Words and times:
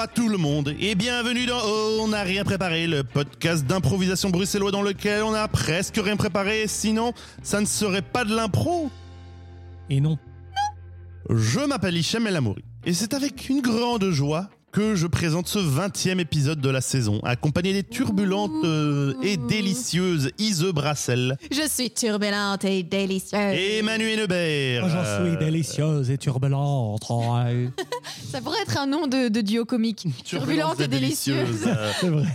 Bonjour 0.00 0.12
à 0.12 0.14
tout 0.14 0.28
le 0.30 0.38
monde 0.38 0.74
et 0.80 0.94
bienvenue 0.94 1.44
dans 1.44 1.60
Oh, 1.62 1.98
On 2.00 2.08
n'a 2.08 2.22
rien 2.22 2.42
préparé, 2.42 2.86
le 2.86 3.04
podcast 3.04 3.66
d'improvisation 3.66 4.30
bruxellois 4.30 4.70
dans 4.70 4.80
lequel 4.80 5.22
on 5.24 5.34
a 5.34 5.46
presque 5.46 6.00
rien 6.02 6.16
préparé, 6.16 6.68
sinon 6.68 7.12
ça 7.42 7.60
ne 7.60 7.66
serait 7.66 8.00
pas 8.00 8.24
de 8.24 8.34
l'impro. 8.34 8.90
Et 9.90 10.00
non. 10.00 10.18
Je 11.28 11.60
m'appelle 11.60 11.98
Hichem 11.98 12.26
El 12.26 12.36
Amouri 12.36 12.64
et 12.86 12.94
c'est 12.94 13.12
avec 13.12 13.50
une 13.50 13.60
grande 13.60 14.08
joie 14.10 14.48
que 14.72 14.94
je 14.94 15.06
présente 15.06 15.48
ce 15.48 15.58
20e 15.58 16.20
épisode 16.20 16.60
de 16.60 16.68
la 16.70 16.80
saison, 16.80 17.20
accompagné 17.24 17.72
des 17.72 17.82
turbulentes 17.82 18.64
euh, 18.64 19.14
et 19.22 19.36
délicieuses 19.36 20.30
Ise 20.38 20.64
Brassel 20.66 21.36
Je 21.50 21.66
suis 21.68 21.90
turbulente 21.90 22.64
et 22.64 22.82
délicieuse. 22.82 23.54
et 23.58 23.82
Manu 23.82 24.08
Hennebert. 24.10 24.86
Moi, 24.86 24.90
j'en 24.90 25.24
suis 25.26 25.36
délicieuse 25.38 26.10
et 26.10 26.18
turbulente. 26.18 27.02
Ouais. 27.10 27.68
Ça 28.30 28.40
pourrait 28.40 28.62
être 28.62 28.78
un 28.78 28.86
nom 28.86 29.06
de, 29.06 29.28
de 29.28 29.40
duo 29.40 29.64
comique. 29.64 30.06
Turbulente 30.24 30.80
et 30.80 30.88
délicieuse. 30.88 31.64
Euh, 31.66 31.90
C'est 32.00 32.08
vrai. 32.08 32.28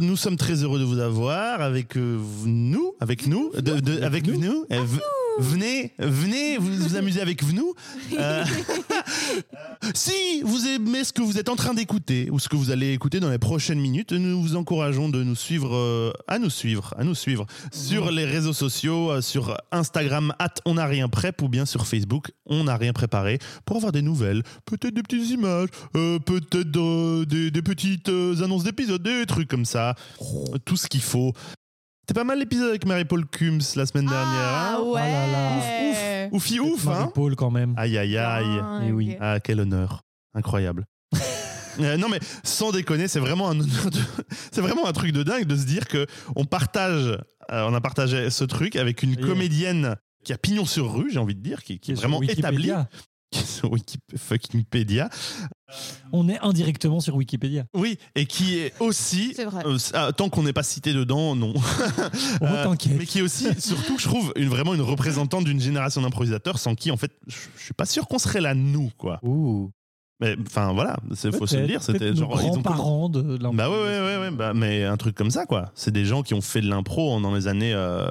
Nous 0.00 0.16
sommes 0.16 0.36
très 0.38 0.62
heureux 0.62 0.78
de 0.78 0.84
vous 0.84 0.98
avoir 0.98 1.60
avec 1.60 1.96
euh, 1.96 2.18
nous, 2.46 2.94
avec 3.00 3.26
nous, 3.26 3.50
de- 3.54 3.80
de- 3.80 4.00
avec 4.02 4.26
nous. 4.26 4.38
nous. 4.40 4.64
Euh, 4.72 4.82
v- 4.82 4.98
venez, 5.38 5.92
venez 5.98 6.58
vous 6.58 6.72
vous 6.74 6.96
amuser 6.96 7.20
avec 7.20 7.42
nous. 7.52 7.74
Euh, 8.18 8.44
si 9.94 10.42
vous 10.42 10.66
aimez 10.66 11.04
ce 11.04 11.12
que 11.12 11.22
vous 11.22 11.38
êtes 11.38 11.48
en 11.48 11.56
train 11.56 11.74
d'écouter 11.74 12.28
ou 12.30 12.38
ce 12.38 12.48
que 12.48 12.56
vous 12.56 12.70
allez 12.70 12.92
écouter 12.92 13.20
dans 13.20 13.30
les 13.30 13.38
prochaines 13.38 13.80
minutes, 13.80 14.12
nous 14.12 14.40
vous 14.40 14.56
encourageons 14.56 15.08
de 15.08 15.22
nous 15.22 15.34
suivre, 15.34 15.74
euh, 15.74 16.12
à 16.26 16.38
nous 16.38 16.50
suivre, 16.50 16.94
à 16.98 17.04
nous 17.04 17.14
suivre 17.14 17.46
sur 17.72 18.10
les 18.10 18.24
réseaux 18.24 18.52
sociaux, 18.52 19.10
euh, 19.10 19.20
sur 19.20 19.56
Instagram 19.72 20.34
at 20.38 20.54
on 20.64 20.74
n'a 20.74 20.86
rien 20.86 21.08
prep 21.08 21.40
ou 21.42 21.48
bien 21.48 21.66
sur 21.66 21.86
Facebook 21.86 22.32
on 22.46 22.64
n'a 22.64 22.76
rien 22.76 22.92
préparé 22.92 23.38
pour 23.64 23.76
avoir 23.76 23.92
des 23.92 24.02
nouvelles, 24.02 24.42
peut-être 24.64 24.94
des 24.94 25.02
petites 25.02 25.30
images, 25.30 25.68
peut-être 25.92 27.24
des, 27.24 27.50
des 27.50 27.62
petites 27.62 28.08
annonces 28.08 28.64
d'épisodes, 28.64 29.02
des 29.02 29.24
trucs 29.26 29.48
comme 29.48 29.64
ça, 29.64 29.94
tout 30.64 30.76
ce 30.76 30.88
qu'il 30.88 31.02
faut. 31.02 31.32
C'était 32.10 32.18
pas 32.22 32.24
mal 32.24 32.40
l'épisode 32.40 32.70
avec 32.70 32.86
Marie-Paul 32.86 33.24
Kums 33.24 33.76
la 33.76 33.86
semaine 33.86 34.06
dernière. 34.06 34.26
Ah 34.42 34.74
hein 34.74 34.82
ouais. 34.82 35.00
là 35.12 35.26
là. 35.28 36.26
Ouf, 36.32 36.42
oufi 36.42 36.58
ouf, 36.58 36.88
hein 36.88 36.90
Marie-Paul, 36.90 37.36
quand 37.36 37.52
même. 37.52 37.72
Aïe 37.76 37.96
aïe 37.96 38.16
aïe. 38.18 38.58
Ah, 38.60 38.80
Eh 38.84 38.90
oui. 38.90 39.12
ok. 39.12 39.18
Ah, 39.20 39.38
quel 39.38 39.60
honneur. 39.60 40.02
Incroyable. 40.34 40.86
Euh, 41.78 41.96
non 41.96 42.08
mais 42.08 42.18
sans 42.42 42.72
déconner, 42.72 43.06
c'est 43.06 43.20
vraiment 43.20 43.48
un 43.48 43.58
honneur 43.60 43.90
de- 43.92 43.98
c'est 44.50 44.60
vraiment 44.60 44.88
un 44.88 44.92
truc 44.92 45.12
de 45.12 45.22
dingue 45.22 45.44
de 45.44 45.56
se 45.56 45.64
dire 45.64 45.86
que 45.86 46.04
on 46.34 46.44
partage, 46.44 47.06
euh, 47.52 47.68
on 47.68 47.72
a 47.72 47.80
partagé 47.80 48.28
ce 48.28 48.42
truc 48.42 48.74
avec 48.74 49.04
une 49.04 49.16
comédienne 49.16 49.94
qui 50.24 50.32
a 50.32 50.36
pignon 50.36 50.66
sur 50.66 50.92
rue, 50.92 51.10
j'ai 51.12 51.20
envie 51.20 51.36
de 51.36 51.40
dire, 51.40 51.62
qui, 51.62 51.78
qui 51.78 51.92
est, 51.92 51.94
vraiment 51.94 52.20
établie, 52.22 52.72
sur 53.32 53.70
Wiki- 53.72 53.98
Wikipédia. 54.30 55.08
On 56.12 56.28
est 56.28 56.38
indirectement 56.40 56.98
sur 57.00 57.14
Wikipédia. 57.16 57.64
Oui, 57.74 57.98
et 58.16 58.26
qui 58.26 58.58
est 58.58 58.72
aussi, 58.80 59.32
C'est 59.36 59.44
vrai. 59.44 59.62
euh, 59.66 59.78
ah, 59.94 60.10
tant 60.12 60.28
qu'on 60.28 60.42
n'est 60.42 60.52
pas 60.52 60.62
cité 60.64 60.92
dedans, 60.92 61.36
non. 61.36 61.52
Oh, 61.56 61.60
Euh, 62.42 62.64
t'inquiète. 62.64 62.94
mais 62.98 63.06
qui 63.06 63.20
est 63.20 63.22
aussi, 63.22 63.46
surtout, 63.60 63.98
je 63.98 64.08
trouve, 64.08 64.32
une, 64.36 64.48
vraiment 64.48 64.74
une 64.74 64.80
représentante 64.80 65.44
d'une 65.44 65.60
génération 65.60 66.00
d'improvisateurs 66.02 66.58
sans 66.58 66.74
qui, 66.74 66.90
en 66.90 66.96
fait, 66.96 67.12
je 67.28 67.36
suis 67.58 67.74
pas 67.74 67.86
sûr 67.86 68.08
qu'on 68.08 68.18
serait 68.18 68.40
là, 68.40 68.54
nous, 68.54 68.90
quoi. 68.96 69.20
Ouh. 69.22 69.70
Mais 70.20 70.36
enfin, 70.46 70.72
voilà, 70.72 70.98
il 71.24 71.32
faut 71.32 71.46
se 71.46 71.56
le 71.56 71.66
dire, 71.66 71.82
c'était 71.82 72.14
genre. 72.14 72.38
ils 72.42 72.46
ont 72.46 72.50
grands-parents 72.50 73.08
de 73.08 73.20
l'improvisation. 73.20 73.54
Bah 73.54 73.70
ouais, 73.70 73.78
ouais, 73.82 74.00
ouais, 74.00 74.16
ouais, 74.18 74.30
bah, 74.30 74.52
mais 74.54 74.84
un 74.84 74.96
truc 74.98 75.14
comme 75.16 75.30
ça, 75.30 75.46
quoi. 75.46 75.70
C'est 75.74 75.92
des 75.92 76.04
gens 76.04 76.22
qui 76.22 76.34
ont 76.34 76.42
fait 76.42 76.60
de 76.60 76.68
l'impro 76.68 77.18
dans 77.20 77.34
les 77.34 77.46
années 77.48 77.72
euh, 77.72 78.10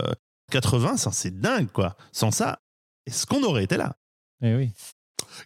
80, 0.51 0.97
ça, 0.97 1.11
c'est 1.11 1.39
dingue, 1.39 1.67
quoi. 1.71 1.95
Sans 2.11 2.31
ça, 2.31 2.59
est-ce 3.05 3.25
qu'on 3.27 3.43
aurait 3.43 3.63
été 3.65 3.77
là? 3.77 3.95
Eh 4.41 4.55
oui. 4.55 4.71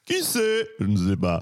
Qui 0.05 0.21
sait? 0.23 0.67
Je 0.79 0.85
ne 0.85 1.09
sais 1.09 1.17
pas. 1.17 1.39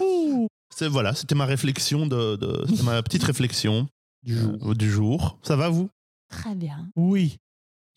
C'est 0.73 0.87
voilà, 0.87 1.13
c'était 1.13 1.35
ma 1.35 1.45
réflexion 1.45 2.05
de, 2.07 2.35
de- 2.37 2.65
c'était 2.69 2.83
ma 2.83 3.01
petite 3.03 3.23
réflexion 3.23 3.87
Du 4.23 4.37
jour. 4.37 4.69
euh, 4.69 4.73
du 4.75 4.89
jour. 4.89 5.39
Ça 5.43 5.55
va 5.55 5.69
vous? 5.69 5.89
Très 6.29 6.55
bien. 6.55 6.89
Oui. 6.95 7.37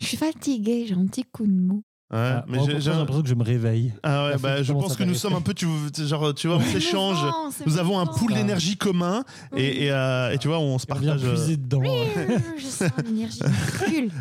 Je 0.01 0.07
suis 0.07 0.17
fatiguée, 0.17 0.87
j'ai 0.87 0.95
un 0.95 1.07
petit 1.07 1.25
coup 1.25 1.47
de 1.47 1.53
mou. 1.53 1.83
Ouais, 2.13 2.19
Ah, 2.21 2.45
mais 2.47 2.59
j'ai- 2.81 2.91
l'impression 2.91 3.23
que 3.23 3.29
je 3.29 3.35
me 3.35 3.43
réveille. 3.43 3.93
ah 4.03 4.27
ouais, 4.27 4.37
bah, 4.39 4.63
je 4.63 4.73
pense 4.73 4.95
que 4.95 5.03
nous 5.05 5.15
sommes 5.15 5.35
un 5.35 5.41
peu, 5.41 5.55
tu, 5.55 5.67
genre, 6.07 6.33
tu 6.35 6.47
vois, 6.47 6.59
on 6.59 6.61
s'échange. 6.73 7.19
Nous 7.67 7.79
avons 7.79 7.99
un 7.99 8.07
pool 8.07 8.35
d'énergie 8.35 8.77
commun 8.77 9.25
et, 9.57 9.87
et, 9.87 9.91
euh, 9.91 10.31
et 10.31 10.39
tu 10.39 10.47
vois, 10.49 10.59
on 10.59 10.79
se 10.79 10.85
On 10.91 10.95
vient 10.97 11.13
partage. 11.13 11.29
euh, 11.29 11.35
puiser 11.35 11.57
dedans. 11.57 11.83
Je 12.57 12.65
sens 12.67 12.91
l'énergie 13.05 13.41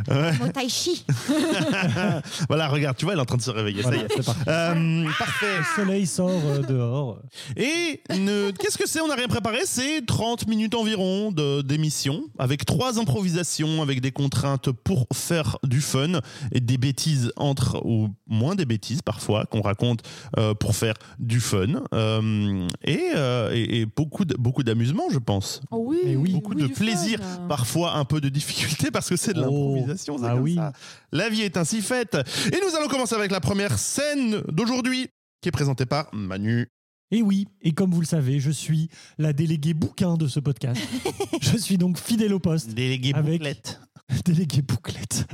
ouais. 0.09 0.31
Mon 0.39 0.47
tai 0.49 0.69
chi. 0.69 1.05
voilà, 2.47 2.67
regarde, 2.67 2.97
tu 2.97 3.05
vois, 3.05 3.13
elle 3.13 3.19
est 3.19 3.23
en 3.23 3.25
train 3.25 3.37
de 3.37 3.41
se 3.41 3.51
réveiller. 3.51 3.83
Ça 3.83 3.93
y 3.95 3.99
est. 3.99 4.07
c'est 4.15 4.25
parti. 4.25 4.41
Euh, 4.47 5.05
parfait. 5.19 5.57
Le 5.59 5.75
soleil 5.83 6.07
sort 6.07 6.29
euh, 6.29 6.61
dehors. 6.61 7.19
Et 7.57 8.01
qu'est-ce 8.07 8.77
que 8.77 8.87
c'est? 8.87 9.01
On 9.01 9.07
n'a 9.07 9.15
rien 9.15 9.27
préparé. 9.27 9.59
C'est 9.65 10.05
30 10.05 10.47
minutes 10.47 10.75
environ 10.75 11.31
d'émission 11.63 12.23
avec 12.39 12.65
trois 12.65 12.99
improvisations, 12.99 13.81
avec 13.81 14.01
des 14.01 14.11
contraintes 14.11 14.71
pour 14.71 15.05
faire 15.13 15.57
du 15.63 15.81
fun 15.81 16.21
et 16.51 16.59
des 16.59 16.77
bêtises 16.77 17.31
entre 17.35 17.72
ou 17.83 18.09
moins 18.27 18.55
des 18.55 18.65
bêtises 18.65 19.01
parfois 19.01 19.45
qu'on 19.45 19.61
raconte 19.61 20.01
euh, 20.37 20.53
pour 20.53 20.75
faire 20.75 20.93
du 21.19 21.39
fun 21.39 21.83
euh, 21.93 22.67
et, 22.83 23.11
euh, 23.15 23.51
et- 23.53 23.81
et 23.81 23.85
beaucoup 23.85 24.25
de- 24.25 24.35
beaucoup 24.35 24.63
d'amusement, 24.63 25.03
je 25.11 25.19
pense. 25.19 25.61
Oh 25.71 25.83
oui, 25.87 26.15
oui. 26.15 26.31
Beaucoup 26.33 26.55
de 26.55 26.67
plaisir, 26.67 27.19
fun. 27.19 27.47
Parfois 27.47 27.95
un 27.97 28.05
peu 28.05 28.21
de 28.21 28.29
difficulté 28.29 28.91
parce 28.91 29.09
que 29.09 29.15
c'est 29.15 29.33
de 29.33 29.39
Oh, 29.41 29.73
l'improvisation. 29.75 30.17
ah 30.23 30.29
comme 30.33 30.41
oui. 30.41 30.55
ça. 30.55 30.73
La 31.11 31.29
vie 31.29 31.41
est 31.41 31.57
ainsi 31.57 31.81
faite. 31.81 32.15
Et 32.51 32.57
nous 32.65 32.75
allons 32.77 32.87
commencer 32.87 33.15
avec 33.15 33.31
la 33.31 33.39
première 33.41 33.77
scène 33.79 34.41
d'aujourd'hui 34.51 35.07
qui 35.41 35.49
est 35.49 35.51
présentée 35.51 35.85
par 35.85 36.07
Manu. 36.13 36.67
Et 37.11 37.21
oui, 37.21 37.45
et 37.61 37.73
comme 37.73 37.91
vous 37.91 37.99
le 37.99 38.07
savez, 38.07 38.39
je 38.39 38.49
suis 38.49 38.89
la 39.19 39.33
déléguée 39.33 39.75
bouquin 39.75 40.15
de 40.17 40.27
ce 40.27 40.39
podcast. 40.39 40.81
je 41.41 41.57
suis 41.57 41.77
donc 41.77 41.99
fidèle 41.99 42.33
au 42.33 42.39
poste. 42.39 42.73
Délégué 42.73 43.11
Avec- 43.13 43.33
bouclette. 43.39 43.79
délégué 44.25 44.61
bouclette 44.63 45.25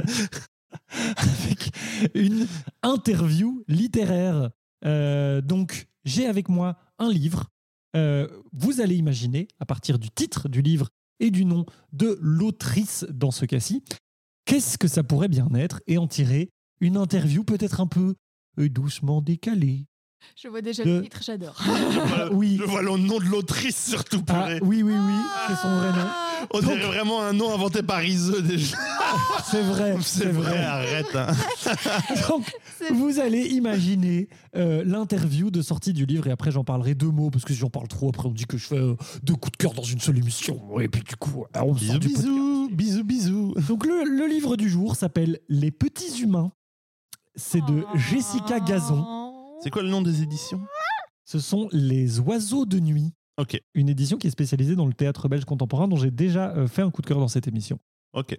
avec 1.18 1.72
une 2.16 2.48
interview 2.84 3.64
littéraire. 3.68 4.50
Euh, 4.86 5.42
donc, 5.42 5.88
j'ai 6.06 6.26
avec 6.28 6.50
moi 6.50 6.78
un 7.00 7.12
livre. 7.12 7.46
Euh, 7.96 8.28
vous 8.54 8.82
allez 8.82 8.96
imaginer, 8.96 9.48
à 9.60 9.66
partir 9.66 9.98
du 10.00 10.10
titre 10.10 10.48
du 10.48 10.62
livre 10.62 10.90
et 11.20 11.32
du 11.32 11.44
nom 11.46 11.66
de 11.92 12.18
l'autrice 12.22 13.06
dans 13.10 13.32
ce 13.32 13.46
cas-ci, 13.46 13.84
qu'est-ce 14.46 14.78
que 14.78 14.88
ça 14.88 15.04
pourrait 15.04 15.28
bien 15.28 15.50
être 15.56 15.82
et 15.88 15.98
en 15.98 16.08
tirer 16.08 16.50
une 16.82 16.98
interview 16.98 17.44
peut-être 17.44 17.82
un 17.82 17.88
peu 17.88 18.16
euh, 18.60 18.70
doucement 18.70 19.22
décalée. 19.22 19.86
Je 20.36 20.48
vois 20.50 20.62
déjà 20.62 20.84
De- 20.84 20.98
le 20.98 21.02
titre, 21.04 21.22
j'adore. 21.24 21.56
Voilà, 21.64 22.30
oui. 22.34 22.58
Je 22.60 22.64
vois 22.64 22.82
le 22.82 22.96
nom 22.98 23.20
de 23.20 23.26
l'autrice 23.26 23.90
surtout. 23.90 24.22
Ah, 24.30 24.50
oui, 24.62 24.84
oui, 24.84 24.94
oui, 24.94 25.14
c'est 25.48 25.56
son 25.56 25.76
vrai 25.78 25.92
nom. 25.94 26.08
On 26.54 26.60
dirait 26.60 26.88
vraiment 26.88 27.22
un 27.24 27.34
nom 27.34 27.54
inventé 27.54 27.84
par 27.84 28.04
Iseux 28.04 28.42
déjà. 28.42 28.78
C'est 29.46 29.62
vrai, 29.62 29.96
C'est 30.02 30.26
vrai, 30.32 30.58
arrête. 30.64 31.16
hein. 31.16 31.32
Donc, 32.30 32.46
vous 32.94 33.20
allez 33.20 33.48
imaginer 33.48 34.30
euh, 34.56 34.84
l'interview 34.86 35.52
de 35.52 35.62
sortie 35.62 35.94
du 35.94 36.06
livre 36.06 36.28
et 36.28 36.32
après 36.32 36.52
j'en 36.52 36.64
parlerai 36.64 36.96
deux 36.96 37.10
mots 37.10 37.30
parce 37.30 37.46
que 37.46 37.54
si 37.54 37.60
j'en 37.60 37.70
parle 37.70 37.88
trop 37.88 38.10
après 38.10 38.28
on 38.28 38.32
dit 38.32 38.46
que 38.46 38.58
je 38.58 38.68
fais 38.68 38.78
euh, 38.78 38.96
deux 39.24 39.36
coups 39.36 39.52
de 39.54 39.58
cœur 39.58 39.74
dans 39.74 39.84
une 39.84 40.00
seule 40.00 40.18
émission 40.18 40.80
et 40.80 40.88
puis 40.88 41.02
du 41.04 41.16
coup 41.16 41.44
euh, 41.56 41.60
on 41.62 41.74
Bisous, 41.74 41.92
sort 41.92 42.00
du 42.00 42.08
podcast. 42.10 42.28
bisous, 42.28 42.70
bisous, 42.72 43.04
bisous. 43.04 43.54
Donc 43.68 43.86
le, 43.86 44.04
le 44.06 44.28
livre 44.28 44.56
du 44.58 44.70
jour 44.70 44.96
s'appelle 44.96 45.40
Les 45.50 45.72
petits 45.72 46.22
humains. 46.22 46.52
C'est 47.36 47.62
de 47.66 47.84
Oh. 47.94 47.98
Jessica 47.98 48.60
Gazon. 48.60 49.06
C'est 49.64 49.70
quoi 49.70 49.82
le 49.84 49.90
nom 49.90 50.02
des 50.02 50.22
éditions? 50.22 50.62
Ce 51.26 51.40
sont 51.40 51.70
Les 51.72 52.20
oiseaux 52.20 52.66
de 52.66 52.80
nuit. 52.80 53.14
Ok, 53.38 53.58
Une 53.74 53.88
édition 53.88 54.18
qui 54.18 54.28
est 54.28 54.32
spécialisée 54.32 54.76
dans 54.76 54.86
le 54.86 54.94
théâtre 54.94 55.30
belge 55.30 55.46
contemporain 55.46 55.88
dont 55.88 55.96
j'ai 55.96 56.12
déjà 56.12 56.50
euh, 56.56 56.68
fait 56.68 56.82
un 56.82 56.92
coup 56.92 57.02
de 57.02 57.08
cœur 57.08 57.20
dans 57.20 57.28
cette 57.30 57.48
émission. 57.48 57.80
Ok. 58.14 58.38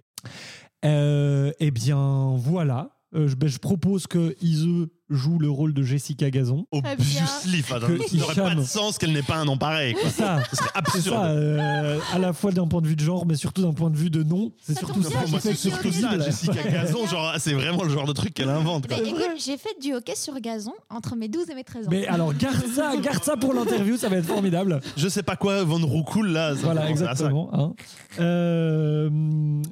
Euh, 0.85 1.51
eh 1.59 1.71
bien 1.71 2.35
voilà. 2.37 2.97
Euh, 3.13 3.27
je, 3.27 3.35
ben, 3.35 3.49
je 3.49 3.59
propose 3.59 4.07
que 4.07 4.35
Ise 4.41 4.87
joue 5.11 5.37
le 5.39 5.49
rôle 5.49 5.73
de 5.73 5.83
Jessica 5.83 6.29
Gazon. 6.31 6.65
Obviously, 6.71 7.61
ça 7.61 7.79
n'aurait 7.79 8.35
pas 8.35 8.55
de 8.55 8.63
sens 8.63 8.97
qu'elle 8.97 9.13
n'ait 9.13 9.21
pas 9.21 9.35
un 9.37 9.45
nom 9.45 9.57
pareil. 9.57 9.93
quoi. 9.93 10.09
Ça, 10.09 10.39
Ce 10.49 10.55
serait 10.55 10.69
C'est 10.73 10.77
absurde. 10.79 11.15
ça, 11.15 11.25
euh, 11.25 11.99
à 12.13 12.19
la 12.19 12.33
fois 12.33 12.51
d'un 12.51 12.67
point 12.67 12.81
de 12.81 12.87
vue 12.87 12.95
de 12.95 13.01
genre, 13.03 13.25
mais 13.25 13.35
surtout 13.35 13.61
d'un 13.61 13.73
point 13.73 13.89
de 13.89 13.97
vue 13.97 14.09
de 14.09 14.23
nom. 14.23 14.51
C'est 14.61 14.77
surtout 14.77 15.03
ça 15.03 15.09
c'est 15.39 15.53
surtout 15.55 15.91
ça. 15.91 16.17
Jessica 16.19 16.63
Gazon, 16.63 17.05
genre, 17.07 17.33
c'est 17.39 17.53
vraiment 17.53 17.83
le 17.83 17.89
genre 17.89 18.05
de 18.05 18.13
truc 18.13 18.33
qu'elle 18.33 18.49
invente. 18.49 18.87
quoi. 18.87 18.97
Mais 19.01 19.09
écoute, 19.09 19.21
j'ai 19.43 19.57
fait 19.57 19.75
du 19.81 19.93
hockey 19.93 20.15
sur 20.15 20.39
gazon 20.39 20.73
entre 20.89 21.15
mes 21.15 21.27
12 21.27 21.49
et 21.49 21.55
mes 21.55 21.63
13 21.63 21.87
ans. 21.87 21.89
Mais 21.91 22.07
alors, 22.07 22.33
garde 22.33 22.65
ça, 22.73 22.95
garde 22.97 23.23
ça 23.23 23.37
pour 23.37 23.53
l'interview, 23.53 23.97
ça 23.97 24.09
va 24.09 24.17
être 24.17 24.25
formidable. 24.25 24.79
Je 24.97 25.07
sais 25.07 25.23
pas 25.23 25.35
quoi, 25.35 25.63
Van 25.63 25.85
Roucoul, 25.85 26.27
là. 26.29 26.55
ça 26.55 26.61
Voilà, 26.63 26.89
exactement. 26.89 27.49
hein. 27.53 27.73
Euh, 28.19 29.09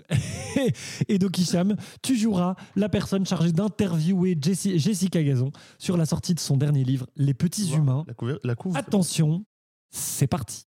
Et 1.08 1.18
donc, 1.20 1.38
Hicham, 1.38 1.76
tu 2.02 2.18
joueras 2.18 2.56
la 2.76 2.90
personne 2.90 3.26
chargée 3.26 3.52
d'interviewer 3.52 4.36
Jessi- 4.42 4.78
Jessica 4.80 5.22
Gazon 5.24 5.29
sur 5.78 5.98
la 5.98 6.06
sortie 6.06 6.34
de 6.34 6.40
son 6.40 6.58
dernier 6.58 6.84
livre, 6.84 7.08
Les 7.16 7.34
petits 7.34 7.74
humains. 7.74 8.04
La, 8.08 8.14
couver- 8.14 8.40
la 8.44 8.56
couve. 8.56 8.76
Attention, 8.78 9.46
c'est 9.92 10.28
parti. 10.28 10.66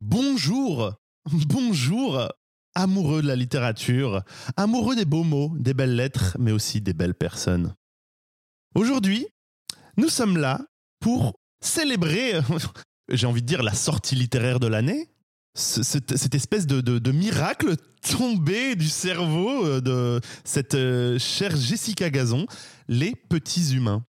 Bonjour, 0.00 0.92
bonjour, 1.48 2.28
amoureux 2.74 3.22
de 3.22 3.26
la 3.28 3.36
littérature, 3.36 4.22
amoureux 4.56 4.96
des 4.96 5.04
beaux 5.04 5.24
mots, 5.24 5.52
des 5.56 5.74
belles 5.74 5.96
lettres, 5.96 6.36
mais 6.38 6.52
aussi 6.52 6.80
des 6.80 6.92
belles 6.92 7.14
personnes. 7.14 7.74
Aujourd'hui, 8.74 9.26
nous 9.96 10.08
sommes 10.08 10.36
là 10.36 10.60
pour 11.00 11.34
célébrer, 11.62 12.32
j'ai 13.08 13.26
envie 13.26 13.42
de 13.42 13.46
dire, 13.46 13.62
la 13.62 13.74
sortie 13.74 14.14
littéraire 14.16 14.60
de 14.60 14.66
l'année. 14.66 15.08
Ce- 15.56 15.82
Cette, 15.82 16.16
cette 16.16 16.34
espèce 16.34 16.66
de, 16.66 16.80
de- 16.80 16.98
de 16.98 17.12
miracle 17.12 17.76
tombé 18.10 18.74
du 18.74 18.88
cerveau 18.88 19.64
euh, 19.64 19.80
de 19.80 20.20
cette 20.44 20.74
euh, 20.74 21.18
chère 21.18 21.54
Jessica 21.56 22.10
Gazon, 22.10 22.46
Les 22.88 23.14
Petits 23.14 23.74
Humains. 23.74 24.04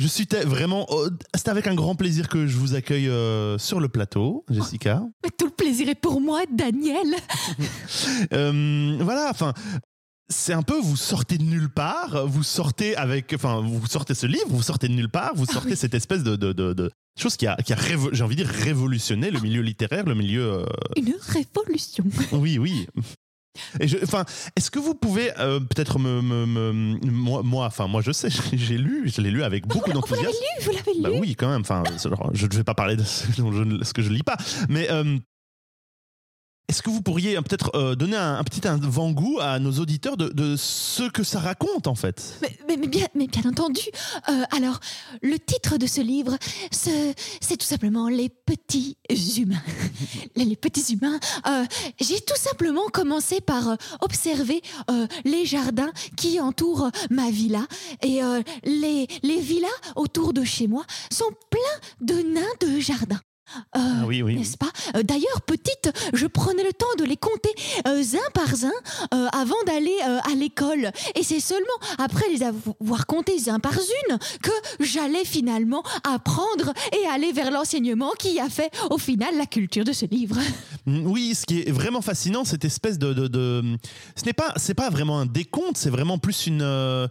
Je 0.00 0.06
suis 0.08 0.26
vraiment. 0.44 0.84
oh, 0.88 1.08
C'est 1.36 1.46
avec 1.48 1.68
un 1.68 1.74
grand 1.76 1.94
plaisir 1.94 2.28
que 2.28 2.46
je 2.48 2.56
vous 2.56 2.74
accueille 2.74 3.08
euh, 3.08 3.56
sur 3.56 3.78
le 3.78 3.88
plateau, 3.88 4.44
Jessica. 4.50 5.00
Mais 5.22 5.30
tout 5.30 5.46
le 5.46 5.52
plaisir 5.52 5.88
est 5.88 5.94
pour 6.00 6.20
moi, 6.20 6.42
Daniel. 6.52 7.06
Euh, 8.32 8.98
voilà, 9.00 9.28
enfin, 9.30 9.52
c'est 10.28 10.52
un 10.52 10.62
peu, 10.62 10.78
vous 10.80 10.96
sortez 10.96 11.38
de 11.38 11.44
nulle 11.44 11.68
part, 11.68 12.26
vous 12.26 12.42
sortez 12.42 12.96
avec, 12.96 13.32
enfin, 13.34 13.60
vous 13.60 13.86
sortez 13.86 14.14
ce 14.14 14.26
livre, 14.26 14.46
vous 14.48 14.62
sortez 14.62 14.88
de 14.88 14.94
nulle 14.94 15.08
part, 15.10 15.32
vous 15.36 15.46
sortez 15.46 15.70
oui. 15.70 15.76
cette 15.76 15.94
espèce 15.94 16.22
de, 16.24 16.34
de, 16.36 16.52
de- 16.52 16.72
de 16.72 16.90
chose 17.22 17.36
qui 17.36 17.46
a, 17.46 17.56
qui 17.56 17.72
a 17.72 17.76
j'ai 18.12 18.22
envie 18.24 18.36
de 18.36 18.42
dire, 18.42 18.50
révolutionné 18.50 19.30
le 19.30 19.40
milieu 19.40 19.62
littéraire, 19.62 20.04
le 20.04 20.14
milieu. 20.14 20.42
euh, 20.42 20.66
Une 20.96 21.14
révolution. 21.28 22.04
oui, 22.32 22.58
oui. 22.58 22.86
Et 23.80 23.88
je, 23.88 23.96
enfin, 24.02 24.26
est-ce 24.54 24.70
que 24.70 24.78
vous 24.78 24.94
pouvez 24.94 25.30
euh, 25.38 25.60
peut-être 25.60 25.98
me, 25.98 26.20
me- 26.20 26.44
me- 26.44 26.98
moi, 27.10 27.42
moi, 27.42 27.64
enfin, 27.66 27.86
moi, 27.86 28.02
je 28.02 28.12
sais, 28.12 28.28
j'ai 28.52 28.76
lu, 28.76 29.10
je 29.14 29.20
l'ai 29.22 29.30
lu 29.30 29.42
avec 29.42 29.66
beaucoup 29.66 29.78
Vous 29.78 29.86
l'avez 29.86 29.94
d'enthousiasme. 29.94 30.28
lu, 30.58 30.64
vous 30.64 30.70
l'avez 30.72 31.00
Bah 31.00 31.08
lu. 31.10 31.18
oui, 31.20 31.34
quand 31.36 31.48
même. 31.48 31.62
Enfin, 31.62 31.82
je 32.34 32.46
ne 32.46 32.52
vais 32.54 32.64
pas 32.64 32.74
parler 32.74 32.96
de 32.96 33.02
ce, 33.04 33.24
dont 33.40 33.52
je 33.52 33.82
ce 33.82 33.94
que 33.94 34.02
je 34.02 34.10
lis 34.10 34.22
pas, 34.22 34.36
mais 34.68 34.90
euh, 34.90 35.16
est-ce 36.68 36.82
que 36.82 36.90
vous 36.90 37.00
pourriez 37.00 37.36
euh, 37.36 37.42
peut-être 37.42 37.70
euh, 37.76 37.94
donner 37.94 38.16
un, 38.16 38.42
petit 38.42 38.66
avant-goût 38.66 39.38
à 39.40 39.58
nos 39.58 39.72
auditeurs 39.72 40.16
de, 40.16 40.56
ce 40.56 41.08
que 41.08 41.22
ça 41.22 41.38
raconte 41.38 41.86
en 41.86 41.94
fait? 41.94 42.40
Mais, 42.68 42.76
bien, 42.76 43.06
entendu. 43.44 43.82
Euh, 44.28 44.42
alors, 44.54 44.80
le 45.22 45.38
titre 45.38 45.78
de 45.78 45.86
ce 45.86 46.00
livre, 46.00 46.36
ce- 46.72 47.12
c'est 47.40 47.56
tout 47.56 47.66
simplement 47.66 48.08
Les 48.08 48.28
petits 48.28 48.96
humains. 49.38 49.62
les, 50.36 50.56
petits 50.56 50.94
humains. 50.94 51.18
J'ai 52.00 52.20
tout 52.20 52.36
simplement 52.36 52.86
commencé 52.92 53.40
par 53.40 53.76
observer 54.00 54.62
les 55.24 55.46
jardins 55.46 55.92
qui 56.16 56.40
entourent 56.40 56.90
ma 57.10 57.30
villa. 57.30 57.66
Et 58.02 58.20
les 58.64 59.40
villas 59.40 59.68
autour 59.94 60.32
de 60.32 60.44
chez 60.44 60.66
moi 60.66 60.84
sont 61.10 61.30
pleins 61.50 62.06
de 62.06 62.22
nains 62.22 62.54
de 62.60 62.80
jardin. 62.80 63.20
Euh, 63.54 63.58
Ah 63.74 63.80
oui, 64.06 64.22
oui. 64.22 64.22
oui. 64.22 64.36
n'est-ce 64.36 64.56
pas? 64.56 64.70
Euh, 64.96 65.02
D'ailleurs, 65.02 65.40
petite, 65.46 65.90
je 66.12 66.26
prenais 66.26 66.64
le 66.64 66.72
temps 66.72 66.86
de 66.98 67.04
les 67.04 67.16
compter 67.16 67.50
euh, 67.86 68.02
un 68.02 68.30
par 68.32 68.48
un 68.64 69.16
euh, 69.16 69.28
avant 69.32 69.54
d'aller 69.66 69.96
euh, 70.06 70.18
à 70.30 70.34
l'école. 70.34 70.90
Et 71.14 71.22
c'est 71.22 71.40
seulement 71.40 71.64
après 71.98 72.28
les 72.30 72.42
avoir 72.42 73.06
comptés 73.06 73.36
un 73.48 73.60
par 73.60 73.72
une 73.74 74.18
que 74.42 74.50
j'allais 74.80 75.24
finalement 75.24 75.82
apprendre 76.04 76.72
et 77.00 77.06
aller 77.06 77.32
vers 77.32 77.50
l'enseignement 77.50 78.10
qui 78.18 78.40
a 78.40 78.48
fait 78.48 78.70
au 78.90 78.98
final 78.98 79.36
la 79.36 79.46
culture 79.46 79.84
de 79.84 79.92
ce 79.92 80.06
livre. 80.06 80.36
Mm, 80.86 81.06
Oui, 81.06 81.34
ce 81.34 81.46
qui 81.46 81.60
est 81.60 81.70
vraiment 81.70 82.00
fascinant, 82.00 82.44
cette 82.44 82.64
espèce 82.64 82.98
de, 82.98 83.12
de, 83.12 83.28
de- 83.28 83.62
ce 84.16 84.24
n'est 84.24 84.32
pas, 84.32 84.52
c'est 84.56 84.74
pas 84.74 84.90
vraiment 84.90 85.18
un 85.20 85.26
décompte, 85.26 85.76
c'est 85.76 85.90
vraiment 85.90 86.18
plus 86.18 86.46
une 86.46 86.62
euh, 86.62 87.06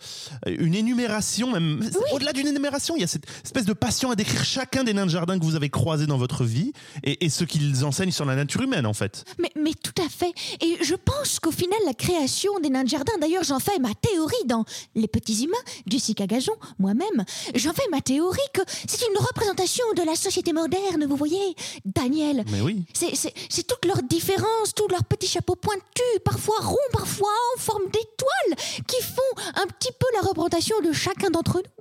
une 0.48 0.76
énumération, 0.76 1.52
même 1.52 1.82
au-delà 2.12 2.34
d'une 2.34 2.48
énumération, 2.48 2.96
il 2.98 3.02
y 3.02 3.04
a 3.04 3.08
cette 3.08 3.26
espèce 3.44 3.66
de 3.66 3.74
passion 3.74 4.12
à 4.12 4.16
décrire 4.16 4.44
chacun 4.44 4.84
des 4.84 4.94
nains 4.94 5.06
de 5.06 5.12
jardin 5.12 5.38
que 5.40 5.44
vous 5.46 5.56
avez 5.56 5.70
croisés 5.70 6.08
dans 6.08 6.18
votre 6.18 6.25
vie 6.44 6.74
et, 7.04 7.26
et 7.26 7.30
ce 7.30 7.44
qu'ils 7.44 7.86
enseignent 7.86 8.12
sur 8.12 8.26
la 8.26 8.36
nature 8.36 8.62
humaine 8.62 8.86
en 8.86 8.94
fait. 8.94 9.24
Mais, 9.40 9.52
mais 9.56 9.74
tout 9.74 10.02
à 10.02 10.10
fait. 10.10 10.34
Et 10.62 10.78
je 10.82 10.96
pense 10.96 11.40
qu'au 11.40 11.52
final, 11.52 11.80
la 11.86 11.94
création 11.94 12.60
des 12.60 12.70
nains 12.70 12.84
de 12.84 12.90
jardin, 12.90 13.14
d'ailleurs, 13.20 13.44
j'en 13.44 13.60
fais 13.60 13.78
ma 13.80 13.94
théorie 13.94 14.46
dans 14.46 14.66
Les 14.96 15.08
Petits 15.08 15.44
Humains, 15.44 15.58
Jessica 15.88 16.28
Gajon, 16.28 16.56
moi-même, 16.80 17.26
j'en 17.54 17.74
fais 17.74 17.88
ma 17.92 18.02
théorie 18.02 18.40
que 18.54 18.62
c'est 18.88 19.06
une 19.08 19.18
représentation 19.18 19.86
de 19.96 20.04
la 20.04 20.16
société 20.16 20.54
moderne, 20.54 21.06
vous 21.08 21.16
voyez, 21.16 21.56
Daniel. 21.86 22.44
Mais 22.52 22.62
oui. 22.62 22.86
C'est 22.94 23.68
toutes 23.68 23.86
leurs 23.86 24.04
différences, 24.04 24.74
tous 24.76 24.88
leurs 24.88 25.04
petits 25.04 25.28
chapeaux 25.28 25.56
pointus, 25.56 25.84
parfois 26.24 26.58
ronds, 26.62 26.78
parfois 26.92 27.32
en 27.56 27.60
forme 27.60 27.86
d'étoile, 27.86 28.84
qui 28.88 29.02
font 29.04 29.42
un 29.56 29.68
petit 29.68 29.92
peu 30.00 30.08
la 30.14 30.28
représentation 30.28 30.80
de 30.82 30.92
chacun 30.92 31.30
d'entre 31.30 31.58
nous. 31.58 31.75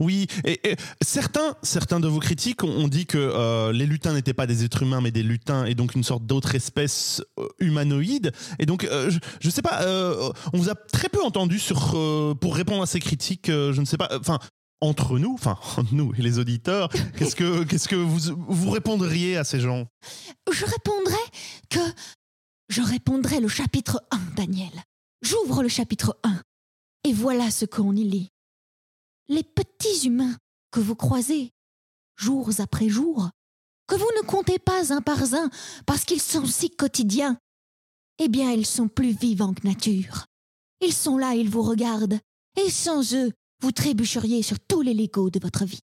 Oui, 0.00 0.26
et, 0.44 0.70
et 0.70 0.76
certains, 1.02 1.56
certains 1.62 2.00
de 2.00 2.08
vos 2.08 2.20
critiques 2.20 2.64
ont, 2.64 2.88
dit 2.88 3.06
que 3.06 3.18
euh, 3.18 3.72
les 3.72 3.86
lutins 3.86 4.12
n'étaient 4.12 4.34
pas 4.34 4.46
des 4.46 4.64
êtres 4.64 4.82
humains, 4.82 5.00
mais 5.00 5.10
des 5.10 5.22
lutins, 5.22 5.64
et 5.64 5.74
donc 5.74 5.94
une 5.94 6.04
sorte 6.04 6.26
d'autre 6.26 6.54
espèce 6.54 7.22
euh, 7.38 7.48
humanoïde. 7.58 8.32
Et 8.58 8.66
donc, 8.66 8.84
euh, 8.84 9.10
je, 9.10 9.18
je 9.40 9.50
sais 9.50 9.62
pas, 9.62 9.82
euh, 9.82 10.30
on 10.52 10.58
vous 10.58 10.70
a 10.70 10.74
très 10.74 11.08
peu 11.08 11.22
entendu 11.22 11.58
sur, 11.58 11.96
pour 12.40 12.56
répondre 12.56 12.82
à 12.82 12.86
ces 12.86 13.00
critiques. 13.00 13.46
je 13.48 13.78
ne 13.78 13.84
sais 13.84 13.96
pas, 13.96 14.08
enfin. 14.18 14.38
entre 14.80 15.18
nous, 15.18 15.34
enfin 15.34 15.58
entre 15.76 15.94
nous 15.94 16.12
et 16.16 16.22
les 16.22 16.38
auditeurs, 16.38 16.88
qu'est-ce 17.16 17.36
que, 17.36 17.64
qu'est-ce 17.68 17.88
que 17.88 17.96
vous, 17.96 18.34
vous 18.48 18.70
répondriez 18.70 19.36
à 19.36 19.44
ces 19.44 19.60
gens? 19.60 19.86
Je 20.50 20.64
répondrai 20.64 21.22
que. 21.70 21.80
Je 22.70 22.80
répondrai 22.80 23.40
le 23.40 23.48
chapitre 23.48 24.02
1, 24.10 24.18
Daniel. 24.36 24.72
J'ouvre 25.22 25.62
le 25.62 25.68
chapitre 25.68 26.18
1. 26.24 26.40
Et 27.06 27.12
voilà 27.12 27.50
ce 27.50 27.66
qu'on 27.66 27.94
y 27.94 28.04
lit. 28.04 28.30
Les 29.28 29.42
petits 29.42 30.06
humains 30.06 30.36
que 30.70 30.80
vous 30.80 30.94
croisez, 30.94 31.50
jours 32.16 32.50
après 32.58 32.88
jour, 32.88 33.30
que 33.86 33.94
vous 33.94 34.10
ne 34.20 34.26
comptez 34.26 34.58
pas 34.58 34.92
un 34.92 35.00
par 35.00 35.34
un 35.34 35.50
parce 35.86 36.04
qu'ils 36.04 36.20
sont 36.20 36.46
si 36.46 36.70
quotidiens, 36.70 37.38
eh 38.18 38.28
bien, 38.28 38.50
ils 38.52 38.66
sont 38.66 38.88
plus 38.88 39.12
vivants 39.12 39.54
que 39.54 39.66
nature. 39.66 40.26
Ils 40.80 40.92
sont 40.92 41.18
là, 41.18 41.34
ils 41.34 41.48
vous 41.48 41.62
regardent. 41.62 42.18
Et 42.64 42.70
sans 42.70 43.14
eux, 43.14 43.32
vous 43.62 43.72
trébucheriez 43.72 44.42
sur 44.42 44.58
tous 44.60 44.82
les 44.82 44.94
Legos 44.94 45.30
de 45.30 45.40
votre 45.40 45.64
vie. 45.64 45.80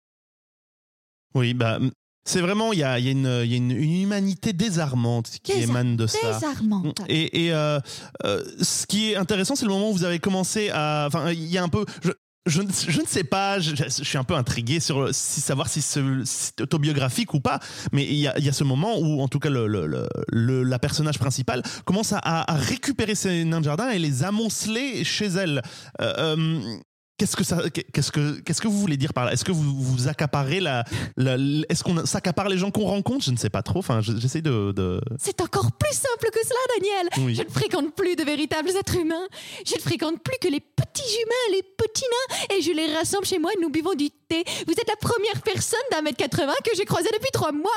Oui, 1.36 1.54
bah, 1.54 1.80
c'est 2.26 2.42
vraiment, 2.42 2.74
il 2.74 2.80
y 2.80 2.84
a, 2.84 3.00
il 3.00 3.06
y 3.06 3.10
a, 3.10 3.12
une, 3.12 3.42
il 3.46 3.52
y 3.52 3.54
a 3.54 3.58
une, 3.58 3.72
une 3.72 4.02
humanité 4.02 4.52
désarmante 4.54 5.30
qui 5.44 5.54
Désar- 5.54 5.70
émane 5.70 5.96
de 5.96 6.08
ça. 6.08 6.34
Désarmante. 6.34 7.02
Et, 7.08 7.46
et, 7.46 7.54
euh, 7.54 7.80
euh, 8.26 8.44
ce 8.62 8.86
qui 8.88 9.12
est 9.12 9.16
intéressant, 9.16 9.56
c'est 9.56 9.66
le 9.66 9.72
moment 9.72 9.92
où 9.92 9.94
vous 9.94 10.04
avez 10.04 10.20
commencé 10.20 10.70
à. 10.74 11.06
Enfin, 11.08 11.32
il 11.32 11.46
y 11.46 11.58
a 11.58 11.64
un 11.64 11.70
peu. 11.70 11.86
Je, 12.04 12.12
je, 12.46 12.62
ne- 12.62 13.08
sais 13.08 13.24
pas, 13.24 13.60
je, 13.60 13.74
suis 13.90 14.18
un 14.18 14.24
peu 14.24 14.36
intrigué 14.36 14.80
sur 14.80 15.14
si, 15.14 15.42
savoir 15.42 15.68
si 15.68 15.82
ce- 15.82 16.24
si 16.24 16.52
c'est 16.58 16.62
autobiographique 16.62 17.34
ou 17.34 17.40
pas, 17.40 17.60
mais 17.92 18.06
il 18.06 18.16
y 18.16 18.28
a, 18.28 18.54
ce 18.54 18.64
moment 18.64 18.98
où, 19.00 19.22
en 19.22 19.28
tout 19.28 19.40
cas, 19.40 19.50
le, 19.50 20.64
la 20.64 20.80
personnage 20.80 21.20
principale 21.20 21.62
commence 21.86 22.14
à 22.14 22.46
récupérer 22.56 23.16
ses 23.16 23.44
nains 23.44 23.60
de 23.60 23.66
jardin 23.66 23.90
et 23.90 24.00
les 24.00 24.24
amonceler 24.24 25.04
chez 25.04 25.28
elle. 25.28 25.62
Euh, 26.02 26.14
euh, 26.38 26.78
Qu'est-ce 27.18 27.36
que 27.36 27.44
ça, 27.44 27.64
qu'est-ce 27.94 28.12
que, 28.12 28.40
qu'est-ce 28.42 28.62
que 28.62 28.68
vous 28.68 28.78
voulez 28.80 28.96
dire 28.98 29.12
par 29.12 29.26
là? 29.26 29.34
Est-ce 29.34 29.44
que 29.44 29.52
vous 29.52 29.64
vous 29.64 30.08
accaparez 30.08 30.60
la, 30.60 30.84
la- 31.16 31.36
est-ce 31.68 31.84
qu'on 31.84 32.06
s'accapare 32.06 32.48
les 32.48 32.60
gens 32.60 32.70
qu'on 32.70 32.86
rencontre? 32.86 33.26
Je 33.26 33.32
ne 33.32 33.38
sais 33.38 33.50
pas 33.50 33.64
trop. 33.64 33.80
Enfin, 33.80 34.02
je- 34.02 34.16
j'essaie 34.18 34.42
de, 34.44 34.72
de- 34.72 35.02
C'est 35.18 35.42
encore 35.42 35.72
plus 35.72 35.94
simple 35.94 36.30
que 36.32 36.40
cela, 36.44 36.60
Daniel. 36.78 37.26
Oui. 37.26 37.34
Je 37.36 37.42
ne 37.42 37.50
fréquente 37.50 37.96
plus 37.96 38.16
de 38.16 38.24
véritables 38.24 38.70
êtres 38.70 38.98
humains. 38.98 39.26
Je 39.66 39.74
ne 39.76 39.80
fréquente 39.82 40.22
plus 40.22 40.38
que 40.40 40.48
les 40.48 40.60
petits 40.60 41.02
humains, 41.24 41.56
les 41.58 41.64
petits 41.64 42.04
nains, 42.06 42.56
et 42.56 42.62
je 42.62 42.72
les 42.72 42.94
rassemble 42.96 43.26
chez 43.26 43.40
moi 43.40 43.52
et 43.58 43.62
nous 43.62 43.70
buvons 43.72 43.96
du 43.96 44.10
Vous 44.30 44.74
êtes 44.74 44.88
la 44.88 44.96
première 45.00 45.42
personne 45.42 45.80
d'un 45.92 46.02
mètre 46.02 46.18
80 46.18 46.54
que 46.64 46.72
j'ai 46.76 46.84
croisée 46.86 47.10
depuis 47.14 47.32
trois 47.32 47.52
mois. 47.54 47.72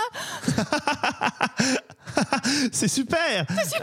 C'est 2.72 2.88
super. 2.88 3.46
C'est 3.48 3.78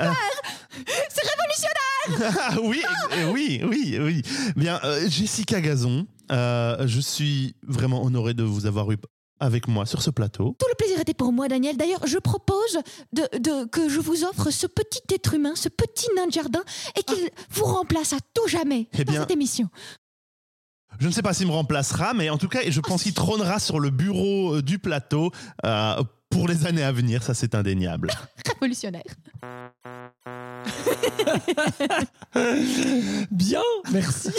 révolutionnaire 1.23 2.33
Ah 2.49 2.55
oui, 2.61 2.81
euh, 3.13 3.31
oui, 3.31 3.61
oui, 3.65 3.97
oui. 3.99 4.21
Bien, 4.55 4.79
euh, 4.83 5.07
Jessica 5.09 5.61
Gazon, 5.61 6.07
euh, 6.31 6.85
je 6.87 6.99
suis 6.99 7.55
vraiment 7.63 8.03
honoré 8.03 8.33
de 8.33 8.43
vous 8.43 8.65
avoir 8.65 8.91
eu 8.91 8.97
avec 9.39 9.67
moi 9.67 9.85
sur 9.85 10.01
ce 10.01 10.09
plateau. 10.09 10.55
Tout 10.57 10.65
le 10.67 10.75
plaisir 10.75 10.99
était 10.99 11.13
pour 11.13 11.31
moi, 11.31 11.47
Daniel. 11.47 11.77
D'ailleurs, 11.77 12.05
je 12.07 12.17
propose 12.17 12.79
de, 13.13 13.21
de- 13.37 13.65
que 13.65 13.87
je 13.87 13.99
vous 13.99 14.23
offre 14.23 14.49
ce 14.49 14.65
petit 14.65 15.01
être 15.13 15.33
humain, 15.35 15.53
ce 15.55 15.69
petit 15.69 16.07
nain 16.15 16.25
de 16.25 16.31
jardin, 16.31 16.63
et 16.97 17.03
qu'il 17.03 17.29
vous 17.51 17.65
remplace 17.65 18.13
à 18.13 18.17
tout 18.33 18.47
jamais 18.47 18.87
Eh 18.97 19.03
dans 19.03 19.13
cette 19.13 19.29
émission. 19.31 19.69
Je 20.99 21.07
ne 21.07 21.11
sais 21.11 21.21
pas 21.21 21.33
s'il 21.33 21.47
me 21.47 21.51
remplacera, 21.51 22.13
mais 22.13 22.29
en 22.29 22.37
tout 22.37 22.47
cas, 22.47 22.59
je 22.67 22.79
pense 22.79 23.03
qu'il 23.03 23.13
trônera 23.13 23.59
sur 23.59 23.79
le 23.79 23.89
bureau 23.89 24.55
euh, 24.55 24.61
du 24.61 24.79
plateau 24.79 25.31
euh, 25.65 26.03
pour 26.29 26.47
les 26.47 26.65
années 26.65 26.83
à 26.83 26.91
venir. 26.91 27.23
Ça, 27.23 27.33
c'est 27.33 27.55
indéniable. 27.55 28.11
Révolutionnaire. 28.53 29.03
Bien, 33.31 33.61
merci. 33.91 34.29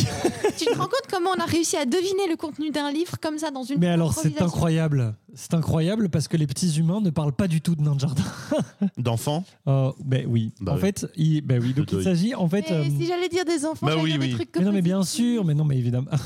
tu 0.57 0.65
te 0.67 0.71
rends 0.77 0.85
compte 0.85 1.07
comment 1.11 1.31
on 1.37 1.41
a 1.41 1.45
réussi 1.47 1.77
à 1.77 1.85
deviner 1.85 2.29
le 2.29 2.37
contenu 2.37 2.71
d'un 2.71 2.91
livre 2.93 3.19
comme 3.21 3.39
ça 3.39 3.51
dans 3.51 3.63
une 3.65 3.79
Mais 3.79 3.89
alors, 3.89 4.15
c'est 4.15 4.41
incroyable. 4.41 5.15
C'est 5.35 5.55
incroyable 5.55 6.09
parce 6.09 6.29
que 6.29 6.37
les 6.37 6.47
petits 6.47 6.79
humains 6.79 7.01
ne 7.01 7.11
parlent 7.11 7.33
pas 7.35 7.49
du 7.49 7.61
tout 7.61 7.75
de 7.75 7.83
nains 7.83 7.95
de 7.95 8.01
jardin. 8.01 8.23
D'enfants 8.99 9.45
Oh, 9.67 9.95
ben 10.05 10.27
oui. 10.29 10.53
Bah 10.61 10.73
en 10.73 10.75
oui. 10.77 10.81
fait, 10.81 11.07
il, 11.17 11.41
ben 11.43 11.61
oui. 11.63 11.75
Donc 11.75 11.91
il 11.93 12.03
s'agit 12.03 12.35
en 12.35 12.49
fait. 12.49 12.65
Mais 12.71 12.77
euh, 12.77 12.85
si 12.85 13.07
j'allais 13.07 13.29
dire 13.29 13.45
des 13.45 13.65
enfants, 13.65 13.87
Bah 13.87 13.93
j'allais 13.93 14.03
oui, 14.05 14.11
dire 14.13 14.21
oui. 14.21 14.29
des 14.29 14.35
trucs 14.35 14.57
mais 14.57 14.65
non, 14.65 14.73
mais 14.73 14.83
bien 14.83 15.03
sûr. 15.03 15.45
Mais 15.45 15.55
non, 15.55 15.65
mais 15.65 15.77
évidemment. 15.77 16.11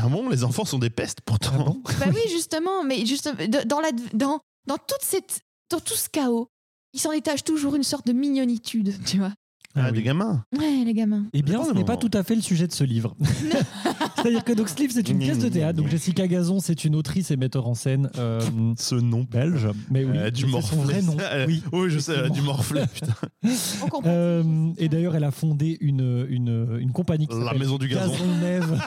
Ah 0.00 0.08
bon 0.08 0.30
Les 0.30 0.42
enfants 0.42 0.64
sont 0.64 0.78
des 0.78 0.88
pestes 0.88 1.20
pourtant. 1.20 1.50
Ah 1.54 1.58
bon 1.58 1.82
Bah 2.00 2.06
oui, 2.08 2.20
justement, 2.30 2.82
mais 2.82 3.04
justement, 3.04 3.34
de- 3.36 3.68
dans, 3.68 3.78
la, 3.78 3.90
dans, 4.14 4.40
dans, 4.66 4.78
toute 4.78 5.02
cette, 5.02 5.42
dans 5.70 5.80
tout 5.80 5.92
ce 5.92 6.08
chaos, 6.08 6.48
il 6.92 7.00
s'en 7.00 7.12
détache 7.12 7.44
toujours 7.44 7.74
une 7.76 7.82
sorte 7.82 8.06
de 8.06 8.12
mignonitude, 8.12 8.94
tu 9.04 9.18
vois. 9.18 9.32
Ah, 9.74 9.84
Ah 9.86 9.90
des 9.90 10.02
gamins. 10.02 10.44
Ouais, 10.58 10.82
les 10.84 10.92
gamins. 10.92 11.24
Eh 11.32 11.40
bien, 11.40 11.64
ce 11.64 11.72
n'est 11.72 11.84
pas 11.84 11.96
tout 11.96 12.10
à 12.12 12.22
fait 12.22 12.34
le 12.34 12.42
sujet 12.42 12.66
de 12.66 12.72
ce 12.72 12.84
livre. 12.84 13.16
C'est-à-dire 14.16 14.44
que 14.44 14.52
donc 14.52 14.68
Sleeve, 14.68 14.90
c'est 14.92 15.08
une 15.08 15.18
pièce 15.18 15.38
de 15.38 15.48
théâtre. 15.48 15.78
Donc 15.78 15.88
Jessica 15.88 16.28
Gazon, 16.28 16.60
c'est 16.60 16.84
une 16.84 16.94
autrice 16.94 17.30
et 17.30 17.36
metteur 17.38 17.66
en 17.66 17.74
scène 17.74 18.10
euh, 18.18 18.40
Ce 18.76 18.94
nom. 18.94 19.24
belge. 19.28 19.68
Mais 19.90 20.04
oui, 20.04 20.10
Elle 20.14 20.22
a 20.26 20.30
dû 20.30 20.42
c'est 20.42 20.46
morfler. 20.48 20.76
son 20.76 20.82
vrai 20.82 21.02
nom. 21.02 21.16
Oui. 21.46 21.62
oui, 21.72 21.88
je 21.90 21.98
sais, 21.98 22.12
elle 22.12 22.24
a 22.26 22.28
dû 22.28 22.42
morfler. 22.42 22.82
putain. 22.92 23.14
On 23.82 23.88
comprend. 23.88 24.10
Euh, 24.12 24.44
et 24.76 24.88
d'ailleurs, 24.90 25.16
elle 25.16 25.24
a 25.24 25.30
fondé 25.30 25.78
une, 25.80 26.26
une, 26.28 26.76
une 26.78 26.92
compagnie 26.92 27.26
qui 27.26 27.38
La 27.42 27.54
Maison 27.54 27.78
du 27.78 27.88
Gazon. 27.88 28.12
Neve 28.42 28.78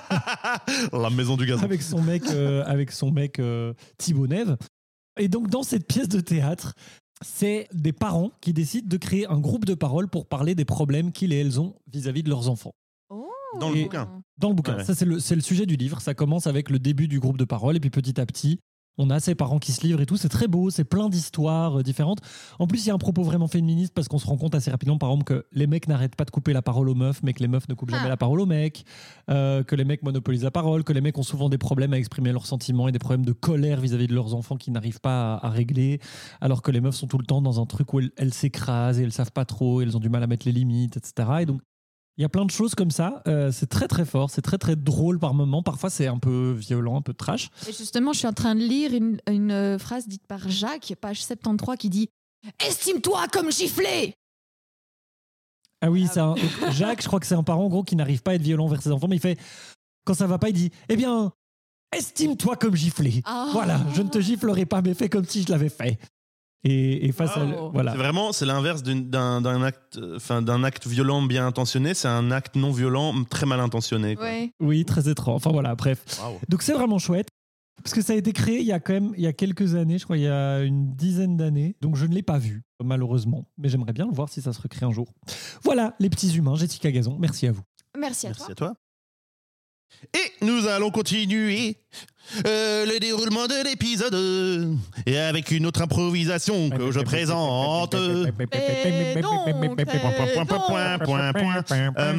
La 0.93 1.09
maison 1.09 1.35
du 1.35 1.47
gazon. 1.47 1.63
avec 1.63 1.81
son 1.81 2.01
mec, 2.01 2.23
euh, 2.29 2.63
avec 2.67 2.91
son 2.91 3.11
mec 3.11 3.39
euh, 3.39 3.73
Thibaut 3.97 4.27
Neve. 4.27 4.55
Et 5.19 5.27
donc, 5.29 5.49
dans 5.49 5.63
cette 5.63 5.87
pièce 5.87 6.09
de 6.09 6.19
théâtre, 6.19 6.73
c'est 7.21 7.67
des 7.73 7.93
parents 7.93 8.31
qui 8.41 8.53
décident 8.53 8.87
de 8.87 8.97
créer 8.97 9.27
un 9.27 9.39
groupe 9.39 9.65
de 9.65 9.73
parole 9.73 10.07
pour 10.09 10.25
parler 10.27 10.55
des 10.55 10.65
problèmes 10.65 11.11
qu'ils 11.11 11.33
et 11.33 11.39
elles 11.39 11.59
ont 11.59 11.75
vis-à-vis 11.91 12.23
de 12.23 12.29
leurs 12.29 12.49
enfants. 12.49 12.73
Oh. 13.09 13.27
Dans 13.59 13.69
le 13.69 13.77
Et- 13.77 13.83
bouquin. 13.83 14.09
Dans 14.37 14.49
le 14.49 14.55
bouquin. 14.55 14.77
Ouais. 14.77 14.83
Ça, 14.83 14.93
c'est 14.95 15.05
le, 15.05 15.19
c'est 15.19 15.35
le 15.35 15.41
sujet 15.41 15.65
du 15.65 15.77
livre. 15.77 16.01
Ça 16.01 16.13
commence 16.13 16.45
avec 16.45 16.69
le 16.69 16.77
début 16.77 17.07
du 17.07 17.19
groupe 17.21 17.37
de 17.37 17.45
parole, 17.45 17.77
et 17.77 17.79
puis 17.79 17.89
petit 17.89 18.19
à 18.19 18.25
petit, 18.25 18.59
on 18.97 19.09
a 19.09 19.19
ces 19.19 19.35
parents 19.35 19.59
qui 19.59 19.71
se 19.71 19.85
livrent 19.85 20.01
et 20.01 20.05
tout. 20.05 20.17
C'est 20.17 20.29
très 20.29 20.47
beau, 20.47 20.69
c'est 20.69 20.83
plein 20.83 21.09
d'histoires 21.09 21.79
euh, 21.79 21.83
différentes. 21.83 22.19
En 22.59 22.67
plus, 22.67 22.85
il 22.85 22.87
y 22.87 22.91
a 22.91 22.93
un 22.93 22.97
propos 22.97 23.23
vraiment 23.23 23.47
féministe 23.47 23.93
parce 23.93 24.07
qu'on 24.07 24.17
se 24.19 24.27
rend 24.27 24.37
compte 24.37 24.55
assez 24.55 24.71
rapidement, 24.71 24.97
par 24.97 25.09
exemple, 25.09 25.25
que 25.25 25.45
les 25.51 25.67
mecs 25.67 25.87
n'arrêtent 25.87 26.15
pas 26.15 26.25
de 26.25 26.31
couper 26.31 26.53
la 26.53 26.61
parole 26.61 26.89
aux 26.89 26.95
meufs, 26.95 27.21
mais 27.23 27.33
que 27.33 27.41
les 27.41 27.47
meufs 27.47 27.67
ne 27.67 27.73
coupent 27.73 27.89
jamais 27.91 28.05
Ah. 28.05 28.09
la 28.09 28.17
parole 28.17 28.39
aux 28.41 28.45
mecs, 28.45 28.85
euh, 29.29 29.63
que 29.63 29.75
les 29.75 29.85
mecs 29.85 30.03
monopolisent 30.03 30.43
la 30.43 30.51
parole, 30.51 30.83
que 30.83 30.93
les 30.93 31.01
mecs 31.01 31.17
ont 31.17 31.23
souvent 31.23 31.49
des 31.49 31.57
problèmes 31.57 31.93
à 31.93 31.97
exprimer 31.97 32.31
leurs 32.31 32.45
sentiments 32.45 32.87
et 32.87 32.91
des 32.91 32.99
problèmes 32.99 33.25
de 33.25 33.33
colère 33.33 33.79
vis-à-vis 33.81 34.07
de 34.07 34.13
leurs 34.15 34.33
enfants 34.33 34.55
qui 34.57 34.71
n'arrivent 34.71 35.01
pas 35.01 35.35
à, 35.35 35.47
à 35.47 35.49
régler, 35.49 35.99
alors 36.41 36.61
que 36.61 36.71
les 36.71 36.81
meufs 36.81 36.95
sont 36.95 37.07
tout 37.07 37.17
le 37.17 37.25
temps 37.25 37.41
dans 37.41 37.59
un 37.61 37.65
truc 37.65 37.93
où 37.93 37.99
elles 38.17 38.33
s'écrasent 38.33 38.99
et 38.99 39.03
elles 39.03 39.11
savent 39.11 39.31
pas 39.31 39.45
trop, 39.45 39.81
elles 39.81 39.95
ont 39.97 39.99
du 39.99 40.09
mal 40.09 40.23
à 40.23 40.27
mettre 40.27 40.45
les 40.45 40.51
limites, 40.53 40.97
etc. 40.97 41.29
Et 41.41 41.45
donc, 41.45 41.61
il 42.17 42.21
y 42.21 42.25
a 42.25 42.29
plein 42.29 42.45
de 42.45 42.51
choses 42.51 42.75
comme 42.75 42.91
ça. 42.91 43.21
Euh, 43.27 43.51
c'est 43.51 43.67
très 43.67 43.87
très 43.87 44.05
fort, 44.05 44.29
c'est 44.29 44.41
très 44.41 44.57
très 44.57 44.75
drôle 44.75 45.19
par 45.19 45.33
moments. 45.33 45.63
Parfois 45.63 45.89
c'est 45.89 46.07
un 46.07 46.17
peu 46.17 46.53
violent, 46.53 46.97
un 46.97 47.01
peu 47.01 47.13
trash. 47.13 47.49
Et 47.67 47.73
justement, 47.73 48.13
je 48.13 48.19
suis 48.19 48.27
en 48.27 48.33
train 48.33 48.55
de 48.55 48.61
lire 48.61 48.93
une, 48.93 49.19
une, 49.29 49.51
euh, 49.51 49.77
phrase 49.77 50.07
dite 50.07 50.25
par 50.27 50.47
Jacques, 50.49 50.93
page 51.01 51.23
73, 51.23 51.77
qui 51.77 51.89
dit 51.89 52.09
Estime-toi 52.65 53.27
comme 53.31 53.51
giflé 53.51 54.13
Ah 55.81 55.91
oui, 55.91 56.05
Ah 56.07 56.11
c'est 56.13 56.19
un- 56.19 56.33
donc, 56.35 56.39
Jacques, 56.71 57.01
je 57.01 57.07
crois 57.07 57.19
que 57.19 57.25
c'est 57.27 57.35
un 57.35 57.43
parent 57.43 57.65
en 57.65 57.69
gros 57.69 57.83
qui 57.83 57.95
n'arrive 57.95 58.21
pas 58.21 58.31
à 58.31 58.35
être 58.35 58.41
violent 58.41 58.67
vers 58.67 58.81
ses 58.81 58.91
enfants, 58.91 59.07
mais 59.07 59.17
il 59.17 59.21
fait 59.21 59.39
quand 60.05 60.13
ça 60.13 60.27
va 60.27 60.37
pas, 60.37 60.49
il 60.49 60.53
dit 60.53 60.71
Eh 60.87 60.95
bien, 60.95 61.33
estime-toi 61.95 62.55
comme 62.55 62.75
giflé. 62.75 63.21
Ah. 63.25 63.49
Voilà, 63.51 63.81
je 63.93 64.01
ne 64.01 64.09
te 64.09 64.19
giflerai 64.19 64.65
pas, 64.65 64.81
mais 64.81 64.93
fais 64.93 65.09
comme 65.09 65.25
si 65.25 65.43
je 65.43 65.49
l'avais 65.51 65.69
fait. 65.69 65.99
Et, 66.63 67.05
et 67.05 67.11
face 67.11 67.37
à 67.37 67.45
voilà. 67.73 67.91
C'est 67.91 67.97
vraiment, 67.97 68.31
c'est 68.31 68.45
l'inverse 68.45 68.81
d'un 68.81 69.41
d'un 69.41 69.61
acte, 69.61 69.97
euh, 69.97 70.15
enfin 70.15 70.41
d'un 70.41 70.63
acte 70.63 70.87
violent 70.87 71.21
bien 71.21 71.45
intentionné. 71.45 71.93
C'est 71.93 72.07
un 72.07 72.31
acte 72.31 72.55
non 72.55 72.71
violent 72.71 73.13
très 73.29 73.45
mal 73.45 73.59
intentionné. 73.59 74.15
quoi. 74.15 74.25
Ouais. 74.25 74.51
Oui, 74.59 74.83
très 74.85 75.07
étrange. 75.09 75.35
Enfin 75.35 75.51
voilà, 75.51 75.75
bref. 75.75 76.03
Donc 76.49 76.63
c'est 76.63 76.73
vraiment 76.73 76.97
chouette. 76.97 77.27
Parce 77.83 77.93
que 77.93 78.01
ça 78.01 78.13
a 78.13 78.15
été 78.15 78.31
créé 78.31 78.61
il 78.61 78.65
y 78.65 78.71
a 78.71 78.79
quand 78.79 78.93
même 78.93 79.11
il 79.15 79.21
y 79.23 79.27
a 79.27 79.33
quelques 79.33 79.75
années, 79.75 79.99
je 79.99 80.05
crois 80.05 80.17
il 80.17 80.23
y 80.23 80.27
a 80.27 80.61
une 80.63 80.95
dizaine 80.95 81.37
d'années. 81.37 81.75
Donc 81.81 81.97
je 81.97 82.05
ne 82.05 82.15
l'ai 82.15 82.23
pas 82.23 82.37
vu, 82.39 82.63
malheureusement. 82.83 83.45
Mais 83.57 83.69
j'aimerais 83.69 83.93
bien 83.93 84.07
le 84.07 84.13
voir 84.13 84.29
si 84.29 84.41
ça 84.41 84.53
se 84.53 84.61
recrée 84.61 84.85
un 84.85 84.91
jour. 84.91 85.13
Voilà, 85.63 85.93
les 85.99 86.09
petits 86.09 86.35
humains, 86.35 86.55
Jessica 86.55 86.89
Gazon, 86.91 87.17
merci 87.19 87.45
à 87.47 87.51
vous. 87.51 87.61
Merci 87.99 88.25
à 88.27 88.29
Merci 88.29 88.43
toi. 88.45 88.51
à 88.51 88.55
toi. 88.55 88.73
Et 90.13 90.45
nous 90.45 90.67
allons 90.67 90.91
continuer 90.91 91.77
euh, 92.45 92.85
le 92.85 92.99
déroulement 92.99 93.47
de 93.47 93.63
l'épisode 93.63 94.77
et 95.05 95.17
avec 95.17 95.51
une 95.51 95.65
autre 95.65 95.81
improvisation 95.81 96.69
que 96.69 96.91
je 96.91 96.99
présente. 96.99 97.93
Et 97.93 99.21
donc. 99.21 99.47
Euh, 101.97 102.13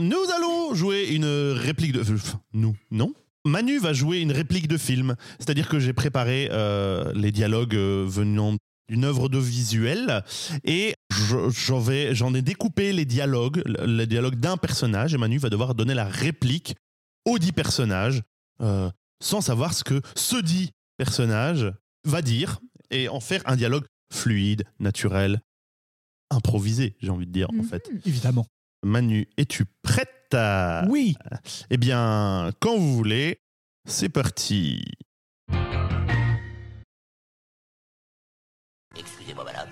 nous 0.00 0.24
allons 0.36 0.74
jouer 0.74 1.08
une 1.10 1.52
réplique 1.52 1.92
de. 1.92 2.00
enfin, 2.00 2.40
Nous, 2.52 2.74
non? 2.90 3.12
Manu 3.46 3.78
va 3.78 3.92
jouer 3.92 4.18
une 4.18 4.32
réplique 4.32 4.68
de 4.68 4.76
film. 4.76 5.14
C'est-à-dire 5.38 5.68
que 5.68 5.78
j'ai 5.78 5.92
préparé 5.92 6.48
euh, 6.50 7.12
les 7.14 7.30
dialogues 7.30 7.76
euh, 7.76 8.04
venant 8.06 8.56
d'une 8.88 9.04
œuvre 9.04 9.28
de 9.28 9.38
visuel 9.38 10.22
et 10.64 10.94
j'en 11.10 12.34
ai 12.34 12.42
découpé 12.42 12.92
les 12.92 13.04
dialogues, 13.04 13.62
les 13.84 14.06
dialogues 14.06 14.36
d'un 14.36 14.56
personnage 14.56 15.12
et 15.12 15.18
Manu 15.18 15.38
va 15.38 15.50
devoir 15.50 15.74
donner 15.74 15.94
la 15.94 16.04
réplique 16.04 16.76
aux 17.26 17.38
dix 17.38 17.52
personnages 17.52 18.22
euh, 18.62 18.90
sans 19.22 19.40
savoir 19.42 19.74
ce 19.74 19.84
que 19.84 20.00
ce 20.16 20.36
dit 20.36 20.72
personnage 20.96 21.70
va 22.04 22.22
dire 22.22 22.60
et 22.90 23.08
en 23.08 23.20
faire 23.20 23.42
un 23.46 23.56
dialogue 23.56 23.84
fluide, 24.12 24.64
naturel, 24.78 25.40
improvisé, 26.30 26.96
j'ai 27.00 27.10
envie 27.10 27.26
de 27.26 27.32
dire 27.32 27.50
en 27.50 27.54
Mhm. 27.56 27.64
fait. 27.64 27.90
Évidemment. 28.06 28.46
Manu, 28.82 29.28
es-tu 29.36 29.64
prête 29.82 30.32
à... 30.32 30.84
Oui. 30.88 31.16
Eh 31.70 31.76
bien, 31.76 32.50
quand 32.60 32.76
vous 32.78 32.94
voulez, 32.96 33.40
c'est 33.88 34.08
parti. 34.08 34.82
Excusez-moi, 38.96 39.44
madame. 39.44 39.70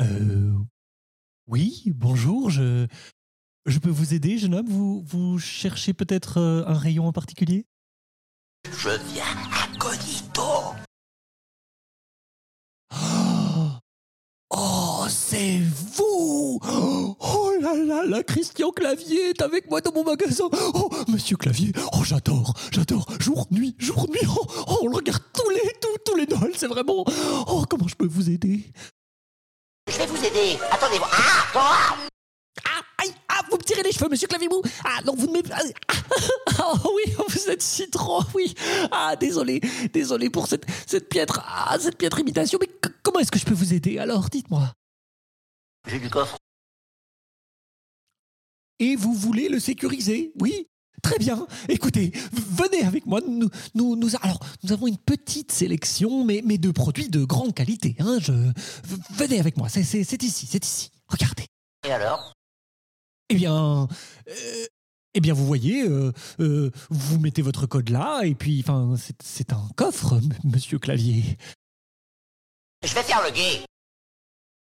Euh, 0.00 0.54
oui, 1.46 1.82
bonjour, 1.94 2.50
je, 2.50 2.86
je 3.66 3.78
peux 3.78 3.90
vous 3.90 4.14
aider, 4.14 4.38
jeune 4.38 4.54
homme? 4.54 4.68
Vous, 4.68 5.02
vous 5.06 5.38
cherchez 5.38 5.92
peut-être 5.92 6.38
euh, 6.38 6.64
un 6.66 6.74
rayon 6.74 7.06
en 7.06 7.12
particulier? 7.12 7.66
Je 8.70 8.90
viens 9.12 9.24
incognito. 9.74 10.74
Oh, 12.92 13.70
Oh, 14.52 15.04
c'est 15.08 15.60
vous! 15.94 16.58
Oh 16.62 17.52
là 17.60 17.74
là 17.74 18.04
là, 18.04 18.22
Christian 18.24 18.72
Clavier 18.72 19.30
est 19.30 19.42
avec 19.42 19.70
moi 19.70 19.80
dans 19.80 19.92
mon 19.92 20.02
magasin. 20.02 20.48
Oh, 20.74 20.90
monsieur 21.06 21.36
Clavier, 21.36 21.72
oh 21.92 22.02
j'adore, 22.02 22.54
j'adore, 22.72 23.06
jour, 23.20 23.46
nuit, 23.52 23.76
jour, 23.78 24.08
nuit. 24.10 24.26
Oh, 24.28 24.44
oh, 24.66 24.78
on 24.82 24.88
le 24.88 24.96
regarde 24.96 25.22
tous 25.32 25.48
les, 25.50 25.72
tous, 25.80 25.96
tous 26.04 26.16
les 26.16 26.26
Noëls, 26.26 26.56
c'est 26.56 26.66
vraiment... 26.66 27.04
Oh, 27.46 27.64
comment 27.70 27.86
je 27.86 27.94
peux 27.94 28.08
vous 28.08 28.28
aider? 28.28 28.72
Je 29.88 29.98
vais 29.98 30.06
vous 30.06 30.24
aider. 30.24 30.58
Attendez-moi. 30.72 31.08
Ah, 31.12 31.46
ah 31.54 31.96
Ah, 32.64 32.80
aïe, 32.98 33.14
ah, 33.28 33.42
vous 33.50 33.56
me 33.56 33.62
tirez 33.62 33.82
les 33.82 33.92
cheveux, 33.92 34.08
monsieur 34.08 34.28
Clavimou 34.28 34.62
Ah, 34.84 35.00
non, 35.04 35.14
vous 35.14 35.26
ne. 35.26 35.40
Ah, 35.52 35.62
oh 36.84 36.92
oui, 36.96 37.12
vous 37.28 37.50
êtes 37.50 37.62
si 37.62 37.88
trop, 37.90 38.22
oui 38.34 38.54
Ah, 38.90 39.16
désolé, 39.16 39.60
désolé 39.92 40.30
pour 40.30 40.46
cette, 40.46 40.66
cette 40.86 41.08
piètre, 41.08 41.42
ah, 41.46 41.76
cette 41.78 41.96
piètre 41.96 42.18
imitation, 42.18 42.58
mais 42.60 42.68
comment 43.02 43.20
est-ce 43.20 43.30
que 43.30 43.38
je 43.38 43.44
peux 43.44 43.54
vous 43.54 43.74
aider, 43.74 43.98
alors, 43.98 44.28
dites-moi? 44.28 44.72
J'ai 45.86 45.98
du 45.98 46.10
coffre. 46.10 46.36
Et 48.78 48.96
vous 48.96 49.14
voulez 49.14 49.48
le 49.48 49.60
sécuriser? 49.60 50.32
Oui? 50.40 50.66
Très 51.02 51.18
bien. 51.18 51.46
Écoutez, 51.68 52.12
venez 52.32 52.82
avec 52.84 53.06
moi. 53.06 53.20
Nous, 53.26 53.48
nous, 53.74 53.96
nous, 53.96 54.16
alors, 54.22 54.40
nous 54.62 54.72
avons 54.72 54.86
une 54.86 54.98
petite 54.98 55.52
sélection, 55.52 56.24
mais, 56.24 56.42
mais 56.44 56.58
de 56.58 56.70
produits 56.70 57.08
de 57.08 57.24
grande 57.24 57.54
qualité. 57.54 57.96
Hein, 57.98 58.18
je, 58.20 58.32
venez 59.10 59.40
avec 59.40 59.56
moi. 59.56 59.68
C'est 59.68 59.80
ici, 59.80 60.04
c'est 60.04 60.64
ici. 60.64 60.90
Regardez. 61.08 61.46
Et 61.86 61.92
alors? 61.92 62.34
Eh 63.30 63.36
bien, 63.36 63.86
euh, 64.28 64.66
eh 65.14 65.20
bien, 65.20 65.34
vous 65.34 65.46
voyez, 65.46 65.82
euh, 65.84 66.12
euh, 66.40 66.72
vous 66.90 67.20
mettez 67.20 67.42
votre 67.42 67.66
code 67.66 67.88
là, 67.88 68.22
et 68.24 68.34
puis, 68.34 68.60
enfin, 68.60 68.96
c'est, 69.20 69.52
un 69.52 69.68
coffre, 69.76 70.20
Monsieur 70.42 70.80
Clavier. 70.80 71.38
Je 72.84 72.92
vais 72.92 73.02
faire 73.04 73.22
le 73.24 73.30
gay. 73.30 73.64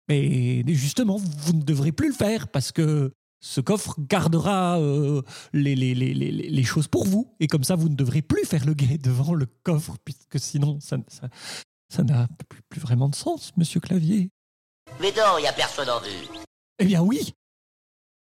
Mais 0.08 0.64
justement, 0.74 1.18
vous 1.18 1.52
ne 1.52 1.62
devrez 1.62 1.92
plus 1.92 2.08
le 2.08 2.14
faire 2.14 2.48
parce 2.48 2.72
que 2.72 3.12
ce 3.40 3.60
coffre 3.60 3.96
gardera 3.98 4.78
euh, 4.80 5.20
les, 5.52 5.76
les, 5.76 5.94
les, 5.94 6.14
les, 6.14 6.30
les 6.30 6.64
choses 6.64 6.88
pour 6.88 7.04
vous. 7.04 7.34
Et 7.40 7.46
comme 7.46 7.64
ça, 7.64 7.76
vous 7.76 7.90
ne 7.90 7.94
devrez 7.96 8.22
plus 8.22 8.46
faire 8.46 8.64
le 8.64 8.72
guet 8.72 8.96
devant 8.96 9.34
le 9.34 9.46
coffre, 9.62 9.96
puisque 10.04 10.40
sinon, 10.40 10.80
ça, 10.80 10.96
ça, 11.08 11.28
ça 11.90 12.02
n'a 12.02 12.28
plus, 12.48 12.62
plus 12.70 12.80
vraiment 12.80 13.10
de 13.10 13.14
sens, 13.14 13.52
monsieur 13.58 13.80
Clavier. 13.80 14.30
Mais 15.00 15.12
non, 15.12 15.36
il 15.38 15.42
n'y 15.42 15.48
a 15.48 15.52
personne 15.52 15.90
en 15.90 16.00
vue. 16.00 16.40
Eh 16.78 16.86
bien 16.86 17.02
oui. 17.02 17.34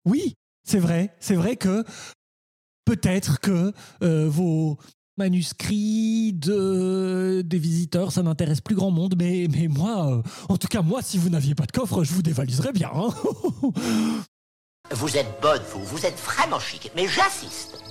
Oui, 0.07 0.35
c'est 0.63 0.79
vrai. 0.79 1.13
C'est 1.19 1.35
vrai 1.35 1.55
que 1.57 1.83
peut-être 2.85 3.39
que 3.39 3.73
euh, 4.01 4.27
vos 4.29 4.77
manuscrits 5.17 6.31
de, 6.33 7.41
des 7.45 7.57
visiteurs, 7.59 8.11
ça 8.11 8.23
n'intéresse 8.23 8.61
plus 8.61 8.75
grand 8.75 8.91
monde. 8.91 9.15
Mais, 9.17 9.47
moi, 9.67 10.11
euh, 10.11 10.21
en 10.47 10.57
tout 10.57 10.67
cas, 10.67 10.81
moi, 10.81 11.01
si 11.01 11.17
vous 11.17 11.29
n'aviez 11.29 11.55
pas 11.55 11.65
de 11.65 11.71
coffre, 11.71 12.03
je 12.03 12.13
vous 12.13 12.21
dévaliserais 12.21 12.73
bien. 12.73 12.91
hein. 12.93 13.09
Vous 14.91 15.17
êtes 15.17 15.27
bonne, 15.41 15.61
vous. 15.73 15.83
Vous 15.83 16.05
êtes 16.05 16.17
vraiment 16.17 16.59
chic. 16.59 16.89
Mais 16.95 17.09
j'insiste. 17.09 17.83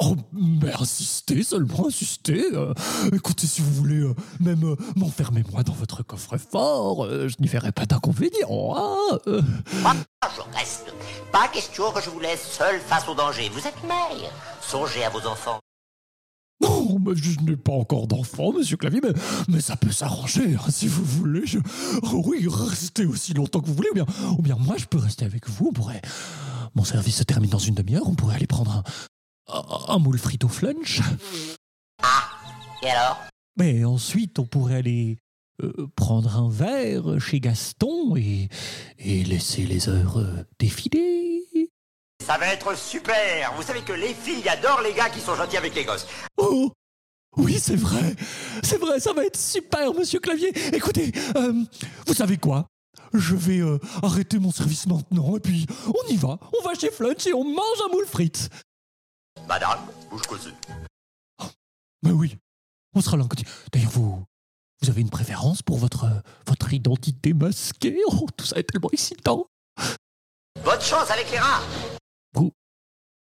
Oh, 0.00 0.14
mais 0.32 0.72
insistez, 0.74 1.42
seulement 1.42 1.86
insistez. 1.88 2.44
euh, 2.54 2.72
écoutez, 3.12 3.46
si 3.46 3.60
vous 3.60 3.72
voulez 3.72 4.00
euh, 4.00 4.14
même 4.38 4.64
euh, 4.64 4.76
m'enfermer 4.96 5.42
moi 5.50 5.62
dans 5.62 5.72
votre 5.72 6.02
coffre-fort, 6.02 7.04
euh, 7.04 7.28
je 7.28 7.36
n'y 7.40 7.48
verrai 7.48 7.72
pas 7.72 7.86
d'inconvénient. 7.86 8.74
hein. 8.76 9.18
Moi, 9.82 9.94
je 10.22 10.56
reste. 10.56 10.94
Pas 11.32 11.48
question 11.48 11.90
que 11.92 12.00
je 12.02 12.10
vous 12.10 12.20
laisse 12.20 12.42
seul 12.52 12.80
face 12.80 13.08
au 13.08 13.14
danger. 13.14 13.48
Vous 13.52 13.66
êtes 13.66 13.82
mère. 13.84 14.30
Songez 14.60 15.02
à 15.04 15.10
vos 15.10 15.26
enfants. 15.26 15.58
Non, 16.62 16.98
mais 17.00 17.16
je 17.16 17.40
n'ai 17.40 17.56
pas 17.56 17.72
encore 17.72 18.06
d'enfant, 18.06 18.52
monsieur 18.52 18.76
Clavier, 18.76 19.00
mais, 19.02 19.12
mais 19.48 19.60
ça 19.62 19.76
peut 19.76 19.90
s'arranger, 19.92 20.56
hein, 20.56 20.70
si 20.70 20.88
vous 20.88 21.04
voulez. 21.04 21.46
Je- 21.46 21.58
oh 22.02 22.22
oui, 22.26 22.46
restez 22.48 23.06
aussi 23.06 23.32
longtemps 23.32 23.60
que 23.60 23.66
vous 23.66 23.74
voulez, 23.74 23.88
ou 23.90 23.94
bien, 23.94 24.06
ou 24.38 24.42
bien 24.42 24.56
moi, 24.58 24.76
je 24.78 24.84
peux 24.84 24.98
rester 24.98 25.24
avec 25.24 25.48
vous. 25.48 25.68
On 25.68 25.72
pourrait... 25.72 26.02
Mon 26.74 26.84
service 26.84 27.16
se 27.16 27.22
termine 27.24 27.50
dans 27.50 27.58
une 27.58 27.74
demi-heure, 27.74 28.06
on 28.06 28.14
pourrait 28.14 28.36
aller 28.36 28.46
prendre 28.46 28.70
un, 28.76 28.82
un, 29.48 29.94
un 29.94 29.98
moule 29.98 30.18
frito 30.18 30.48
flunch. 30.48 31.00
Et 32.82 32.90
alors? 32.90 33.20
Mais 33.56 33.84
ensuite, 33.84 34.38
on 34.38 34.46
pourrait 34.46 34.76
aller 34.76 35.18
euh, 35.62 35.86
prendre 35.96 36.36
un 36.36 36.48
verre 36.48 37.20
chez 37.20 37.40
Gaston 37.40 38.16
et, 38.16 38.48
et 38.98 39.24
laisser 39.24 39.64
les 39.64 39.88
heures 39.88 40.18
euh, 40.18 40.46
défiler. 40.58 41.44
Ça 42.24 42.38
va 42.38 42.46
être 42.48 42.76
super 42.76 43.52
Vous 43.56 43.62
savez 43.62 43.82
que 43.82 43.92
les 43.92 44.14
filles 44.14 44.48
adorent 44.48 44.82
les 44.82 44.94
gars 44.94 45.10
qui 45.10 45.20
sont 45.20 45.34
gentils 45.34 45.56
avec 45.56 45.74
les 45.74 45.84
gosses. 45.84 46.06
Oh 46.36 46.70
Oui, 47.36 47.58
c'est 47.58 47.76
vrai. 47.76 48.14
C'est 48.62 48.78
vrai, 48.78 49.00
ça 49.00 49.12
va 49.12 49.24
être 49.24 49.38
super, 49.38 49.92
monsieur 49.94 50.20
Clavier. 50.20 50.52
Écoutez, 50.74 51.12
euh, 51.36 51.52
vous 52.06 52.14
savez 52.14 52.36
quoi? 52.38 52.66
Je 53.12 53.34
vais 53.34 53.60
arrêter 54.02 54.38
mon 54.38 54.52
service 54.52 54.86
maintenant 54.86 55.36
et 55.36 55.40
puis 55.40 55.66
on 55.88 56.12
y 56.12 56.16
va. 56.16 56.38
On 56.58 56.62
va 56.64 56.74
chez 56.74 56.90
Flunch 56.90 57.26
et 57.26 57.34
on 57.34 57.42
mange 57.44 57.80
un 57.84 57.92
moule 57.92 58.06
frites. 58.06 58.48
Madame, 59.50 59.80
bouge 60.08 60.22
cousue. 60.28 60.54
Mais 62.04 62.12
oui, 62.12 62.38
on 62.94 63.00
sera 63.00 63.16
là. 63.16 63.24
en 63.24 63.26
continu. 63.26 63.50
D'ailleurs, 63.72 63.90
vous, 63.90 64.22
vous 64.80 64.90
avez 64.90 65.00
une 65.00 65.10
préférence 65.10 65.60
pour 65.60 65.76
votre, 65.76 66.06
votre 66.46 66.72
identité 66.72 67.32
masquée? 67.32 67.98
Oh, 68.06 68.28
tout 68.36 68.44
ça 68.44 68.60
est 68.60 68.62
tellement 68.62 68.90
excitant. 68.92 69.48
Bonne 70.64 70.80
chance 70.80 71.10
avec 71.10 71.32
les 71.32 71.38
rats 71.38 71.62
Vous 72.32 72.52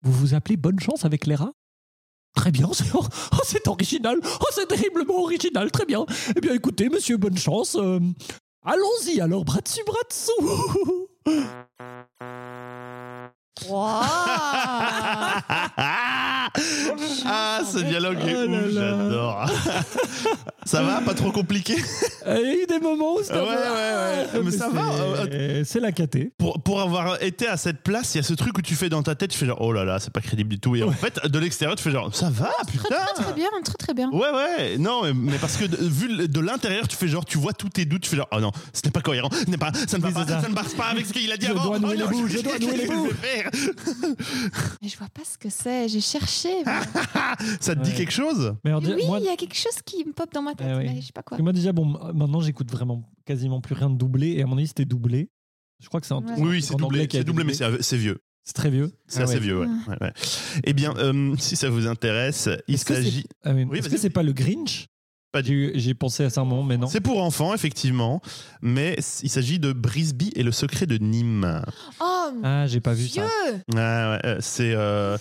vous 0.01 0.33
appelez 0.33 0.57
Bonne 0.57 0.79
Chance 0.79 1.05
avec 1.05 1.27
les 1.27 1.35
rats? 1.35 1.53
Très 2.33 2.49
bien, 2.49 2.69
c'est 2.73 2.85
oh, 2.95 3.05
oh, 3.33 3.41
c'est 3.43 3.67
original. 3.67 4.17
Oh, 4.23 4.47
c'est 4.51 4.67
terriblement 4.67 5.21
original. 5.21 5.69
Très 5.69 5.85
bien. 5.85 6.07
Eh 6.35 6.41
bien, 6.41 6.55
écoutez, 6.55 6.89
monsieur 6.89 7.17
Bonne 7.17 7.37
Chance, 7.37 7.75
euh, 7.75 7.99
allons-y 8.65 9.21
alors, 9.21 9.45
bras 9.45 9.61
dessus, 9.61 9.83
bras 9.85 10.01
dessous. 10.09 11.07
ah, 17.25 17.61
ce 17.71 17.79
dialogue 17.79 18.17
est 18.27 18.35
Oh 18.35 18.49
ouf, 18.49 18.71
j'adore. 18.73 19.45
ça 20.65 20.81
va, 20.81 21.01
pas 21.01 21.13
trop 21.13 21.31
compliqué? 21.31 21.75
Il 22.27 22.31
y 22.31 22.31
a 22.31 22.53
eu 22.63 22.65
des 22.67 22.79
moments 22.79 23.15
où 23.15 23.21
c'était. 23.23 23.35
Ouais, 23.35 23.45
ouais, 23.45 24.25
ouais. 24.35 24.41
Mais 24.43 24.51
ça 24.51 24.69
va, 24.69 24.91
euh, 24.93 25.25
c'est- 25.63 25.63
C'est 25.75 25.79
la 25.79 25.91
caté. 25.91 26.31
pour, 26.37 26.61
pour 26.61 26.81
avoir 26.81 27.21
été 27.21 27.47
à 27.47 27.57
cette 27.57 27.81
place, 27.81 28.13
il 28.15 28.17
y 28.17 28.19
a 28.19 28.23
ce 28.23 28.33
truc 28.33 28.57
où 28.57 28.61
tu 28.61 28.75
fais 28.75 28.89
dans 28.89 29.03
ta 29.03 29.15
tête, 29.15 29.31
tu 29.31 29.37
fais 29.37 29.45
genre 29.45 29.61
oh 29.61 29.71
là 29.71 29.83
là, 29.85 29.99
c'est 29.99 30.11
pas 30.11 30.21
crédible 30.21 30.49
du 30.49 30.59
tout. 30.59 30.75
Et 30.75 30.83
en 30.83 30.91
fait, 30.91 31.19
de 31.25 31.39
l'extérieur, 31.39 31.75
tu 31.75 31.83
fais 31.83 31.91
genre 31.91 32.13
ça 32.15 32.29
va, 32.29 32.51
putain. 32.71 32.95
Très 33.15 33.23
très 33.23 33.33
bien, 33.33 33.49
très 33.63 33.75
très 33.75 33.93
bien. 33.93 34.09
Ouais, 34.11 34.29
ouais, 34.31 34.77
non, 34.77 35.03
mais, 35.03 35.13
mais 35.13 35.37
parce 35.37 35.57
que 35.57 35.65
de- 35.65 35.77
vu 35.77 36.27
de 36.27 36.39
l'intérieur, 36.39 36.87
tu 36.87 36.95
fais 36.95 37.07
genre, 37.07 37.25
tu 37.25 37.37
vois 37.37 37.53
tous 37.53 37.69
tes 37.69 37.85
doutes, 37.85 38.01
tu 38.03 38.09
fais 38.09 38.17
genre, 38.17 38.27
oh 38.31 38.39
non, 38.39 38.51
ce 38.73 38.81
n'est 38.85 38.91
pas 38.91 39.01
cohérent, 39.01 39.29
ce 39.31 39.49
n'est 39.49 39.57
pas, 39.57 39.71
ça 39.87 39.97
ne 39.97 40.01
va 40.03 40.11
pas, 40.11 40.25
c'est 40.25 40.31
ça. 40.33 40.41
ça 40.41 40.49
ne 40.49 40.53
passe 40.55 40.73
pas 40.73 40.85
avec 40.85 41.05
ce 41.05 41.13
qu'il 41.13 41.31
a 41.31 41.37
dit 41.37 41.45
Je 41.47 41.51
avant. 41.51 41.63
dois 41.65 41.75
oh 41.77 41.79
non, 41.79 41.89
je 42.27 42.39
dois 42.41 42.57
nouer 42.59 42.77
les 42.77 42.85
je 42.85 43.13
faire? 43.21 43.49
Mais 44.81 44.89
je 44.89 44.97
vois 44.97 45.07
pas 45.13 45.21
ce 45.31 45.37
que 45.37 45.49
c'est. 45.49 45.87
J'ai 45.89 46.01
cherché. 46.01 46.34
Mais- 46.43 46.63
Ça 47.59 47.75
te 47.75 47.81
dit 47.81 47.91
Ouais. 47.91 47.95
quelque 47.97 48.11
chose 48.11 48.55
Mais 48.63 48.71
alors, 48.71 48.83
oui, 48.83 48.95
il 49.01 49.07
moi, 49.07 49.19
y 49.19 49.29
a 49.29 49.35
quelque 49.35 49.55
chose 49.55 49.81
qui 49.85 50.03
me 50.05 50.11
pop 50.13 50.31
dans 50.33 50.41
ma 50.41 50.53
tête, 50.55 50.67
Eh 50.69 50.75
oui. 50.77 50.83
mais 50.93 51.01
je 51.01 51.07
sais 51.07 51.11
pas 51.13 51.23
quoi. 51.23 51.37
moi, 51.39 51.53
déjà, 51.53 51.71
bon, 51.71 51.85
maintenant, 52.13 52.41
j'écoute 52.41 52.71
vraiment 52.71 53.09
quasiment 53.25 53.61
plus 53.61 53.75
rien 53.75 53.89
de 53.89 53.97
doublé. 53.97 54.31
Et 54.33 54.41
à 54.43 54.45
mon 54.45 54.57
avis, 54.57 54.67
c'était 54.67 54.85
doublé. 54.85 55.29
Je 55.81 55.87
crois 55.87 55.99
que 56.01 56.07
c'est 56.07 56.13
un 56.13 56.17
Ouais. 56.23 56.33
Oui, 56.37 56.47
oui, 56.49 56.61
c'est 56.61 56.73
en 56.73 56.77
doublé, 56.77 56.99
anglais 56.99 57.07
qui 57.07 57.17
a 57.17 57.19
c'est 57.19 57.21
été 57.23 57.27
doublé, 57.27 57.43
mais 57.43 57.53
doublé. 57.53 57.77
c'est 57.77 57.83
c'est 57.83 57.97
vieux. 57.97 58.17
C'est 58.43 58.53
très 58.53 58.69
vieux. 58.69 58.91
C'est 59.07 59.21
Ah 59.21 59.23
assez 59.23 59.33
ouais. 59.35 59.39
vieux, 59.39 59.59
ouais. 59.59 59.67
ouais, 59.87 59.97
ouais. 60.01 60.13
Eh 60.63 60.73
bien, 60.73 60.93
euh, 60.97 61.35
si 61.39 61.55
ça 61.55 61.69
vous 61.69 61.87
intéresse, 61.87 62.47
il 62.67 62.75
Est-ce 62.75 62.85
que 62.85 62.93
c'est- 62.93 63.01
s'agit. 63.03 63.25
Ah 63.43 63.51
oui, 63.53 63.63
Oui, 63.69 63.79
Est-ce 63.79 63.89
vas-y. 63.89 63.99
c'est 63.99 64.09
pas 64.11 64.23
le 64.23 64.33
Grinch? 64.33 64.85
Pas 65.31 65.41
J'ai 65.43 65.73
j'ai 65.77 65.93
pensé 65.95 66.23
à 66.23 66.29
ça 66.29 66.39
un 66.41 66.45
moment, 66.45 66.63
mais 66.63 66.77
non. 66.77 66.87
C'est 66.87 67.01
pour 67.01 67.21
enfants, 67.21 67.53
effectivement, 67.53 68.21
mais 68.61 68.95
il 69.23 69.29
s'agit 69.29 69.59
de 69.59 69.73
Brisby 69.73 70.31
et 70.35 70.43
le 70.43 70.51
secret 70.53 70.85
de 70.85 70.97
Nîmes. 70.97 71.61
Oh, 71.99 72.29
Ah, 72.43 72.67
j'ai 72.67 72.79
pas 72.79 72.93
vu 72.93 73.07
ça. 73.09 73.21
Dieu 73.23 73.53
Ouais, 73.73 73.75
ouais, 73.79 74.19
euh, 74.25 74.37
c'est 74.39 74.73
euh, 74.75 75.17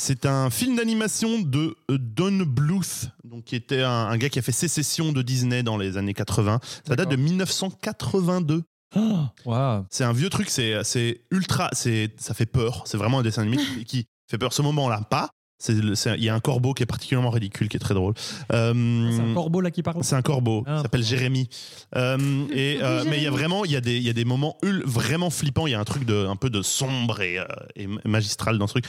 c'est 0.00 0.24
un 0.26 0.50
film 0.50 0.76
d'animation 0.76 1.38
de 1.40 1.76
euh, 1.90 1.98
Don 1.98 2.44
Bluth, 2.46 3.10
donc 3.24 3.44
qui 3.44 3.54
était 3.56 3.82
un, 3.82 3.90
un 4.08 4.16
gars 4.16 4.28
qui 4.28 4.38
a 4.38 4.42
fait 4.42 4.52
sécession 4.52 5.12
de 5.12 5.22
Disney 5.22 5.62
dans 5.62 5.76
les 5.76 5.96
années 5.96 6.14
80. 6.14 6.58
Ça 6.86 6.96
date 6.96 7.10
de 7.10 7.16
1982. 7.16 8.62
Ah, 8.96 9.32
waouh. 9.44 9.84
C'est 9.90 10.04
un 10.04 10.12
vieux 10.12 10.30
truc, 10.30 10.50
c'est 10.50 10.82
c'est 10.82 11.20
ultra, 11.30 11.68
c'est 11.72 12.10
ça 12.18 12.34
fait 12.34 12.46
peur. 12.46 12.82
C'est 12.86 12.96
vraiment 12.96 13.20
un 13.20 13.22
dessin 13.22 13.42
animé 13.42 13.58
qui, 13.58 13.84
qui 13.84 14.04
fait 14.30 14.38
peur. 14.38 14.52
Ce 14.52 14.62
moment-là, 14.62 15.02
pas. 15.08 15.30
C'est 15.62 15.74
le- 15.74 15.94
c'est- 15.94 16.16
Il 16.16 16.24
y 16.24 16.28
a 16.30 16.34
un 16.34 16.40
corbeau 16.40 16.72
qui 16.72 16.82
est 16.82 16.86
particulièrement 16.86 17.28
ridicule, 17.30 17.68
qui 17.68 17.76
est 17.76 17.80
très 17.80 17.92
drôle. 17.94 18.14
Euh, 18.52 19.12
C'est 19.14 19.20
un 19.20 19.34
corbeau 19.34 19.60
là 19.60 19.70
qui 19.70 19.82
parle? 19.82 20.02
c'est 20.02 20.16
un 20.16 20.22
corbeau, 20.22 20.64
Ah. 20.66 20.76
il 20.78 20.82
s'appelle 20.82 21.04
Jérémy. 21.04 21.50
Euh, 21.96 22.46
et, 22.50 22.78
euh, 22.82 23.04
mais 23.04 23.18
il 23.18 23.22
y 23.22 23.26
a 23.26 23.30
Jérémy. 23.30 23.36
vraiment, 23.36 23.64
il 23.66 23.70
y 23.72 23.76
a 23.76 23.80
des, 23.82 23.96
il 23.98 24.02
y 24.02 24.08
a 24.08 24.14
des 24.14 24.24
moments 24.24 24.56
ul- 24.62 24.82
vraiment 24.86 25.28
flippants. 25.28 25.66
Il 25.66 25.72
y 25.72 25.74
a 25.74 25.80
un 25.80 25.84
truc 25.84 26.04
de, 26.06 26.26
un 26.26 26.36
peu 26.36 26.48
de 26.48 26.62
sombre 26.62 27.20
et, 27.20 27.38
euh, 27.38 27.44
et 27.76 27.86
magistral 28.06 28.56
dans 28.58 28.66
ce 28.66 28.72
truc. 28.72 28.86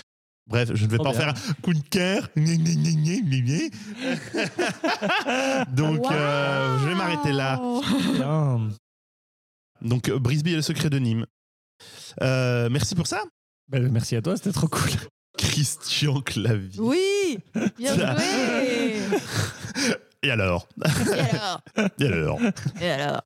Bref, 0.47 0.71
je 0.73 0.86
ne 0.86 0.89
vais 0.89 0.97
Trop 0.97 1.06
pas 1.06 1.10
en 1.12 1.13
bien. 1.13 1.21
faire 1.34 1.49
un 1.49 1.54
coup 1.62 1.73
de 1.73 1.80
cœur. 1.89 2.27
Donc, 5.73 6.12
euh, 6.12 6.80
je 6.80 6.88
vais 6.88 6.95
m'arrêter 6.95 7.32
là. 7.32 7.62
Donc, 9.82 10.10
euh, 10.10 10.19
Brisby 10.19 10.51
et 10.54 10.56
le 10.56 10.62
secret 10.62 10.89
de 10.89 10.99
Nîmes. 10.99 11.25
Euh, 12.21 12.69
merci 12.69 12.93
pour 12.95 13.08
ça, 13.08 13.23
Ben, 13.69 13.89
merci 13.91 14.15
à 14.15 14.21
toi, 14.21 14.36
c'était 14.38 14.51
trop 14.51 14.67
cool. 14.67 14.91
Christian 15.38 16.21
Clavier. 16.21 16.80
Oui 16.80 17.38
Bien 17.77 17.95
joué 17.95 18.04
Et 20.21 20.30
alors? 20.30 20.67
Et 21.15 21.19
alors? 21.19 21.62
Et 21.99 22.06
alors? 22.06 22.39
Et 22.82 22.89
alors? 22.89 23.21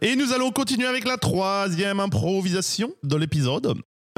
Et 0.00 0.16
nous 0.16 0.32
allons 0.32 0.50
continuer 0.50 0.86
avec 0.86 1.04
la 1.04 1.16
troisième 1.18 2.00
improvisation 2.00 2.92
de 3.02 3.16
l'épisode, 3.16 3.74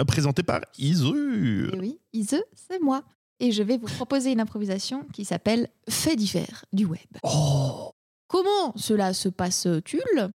présentée 0.06 0.42
par 0.42 0.60
Isu. 0.78 1.70
Et 1.72 1.78
oui, 1.78 1.98
Ise, 2.12 2.42
c'est 2.54 2.80
moi. 2.80 3.04
Et 3.40 3.52
je 3.52 3.62
vais 3.62 3.78
vous 3.78 3.86
proposer 3.86 4.32
une 4.32 4.40
improvisation 4.40 5.04
qui 5.12 5.24
s'appelle 5.24 5.68
Fait 5.88 6.16
divers 6.16 6.64
du 6.72 6.84
web. 6.84 7.00
Oh 7.22 7.90
Comment 8.28 8.72
cela 8.76 9.12
se 9.12 9.28
passe-t-il? 9.28 10.30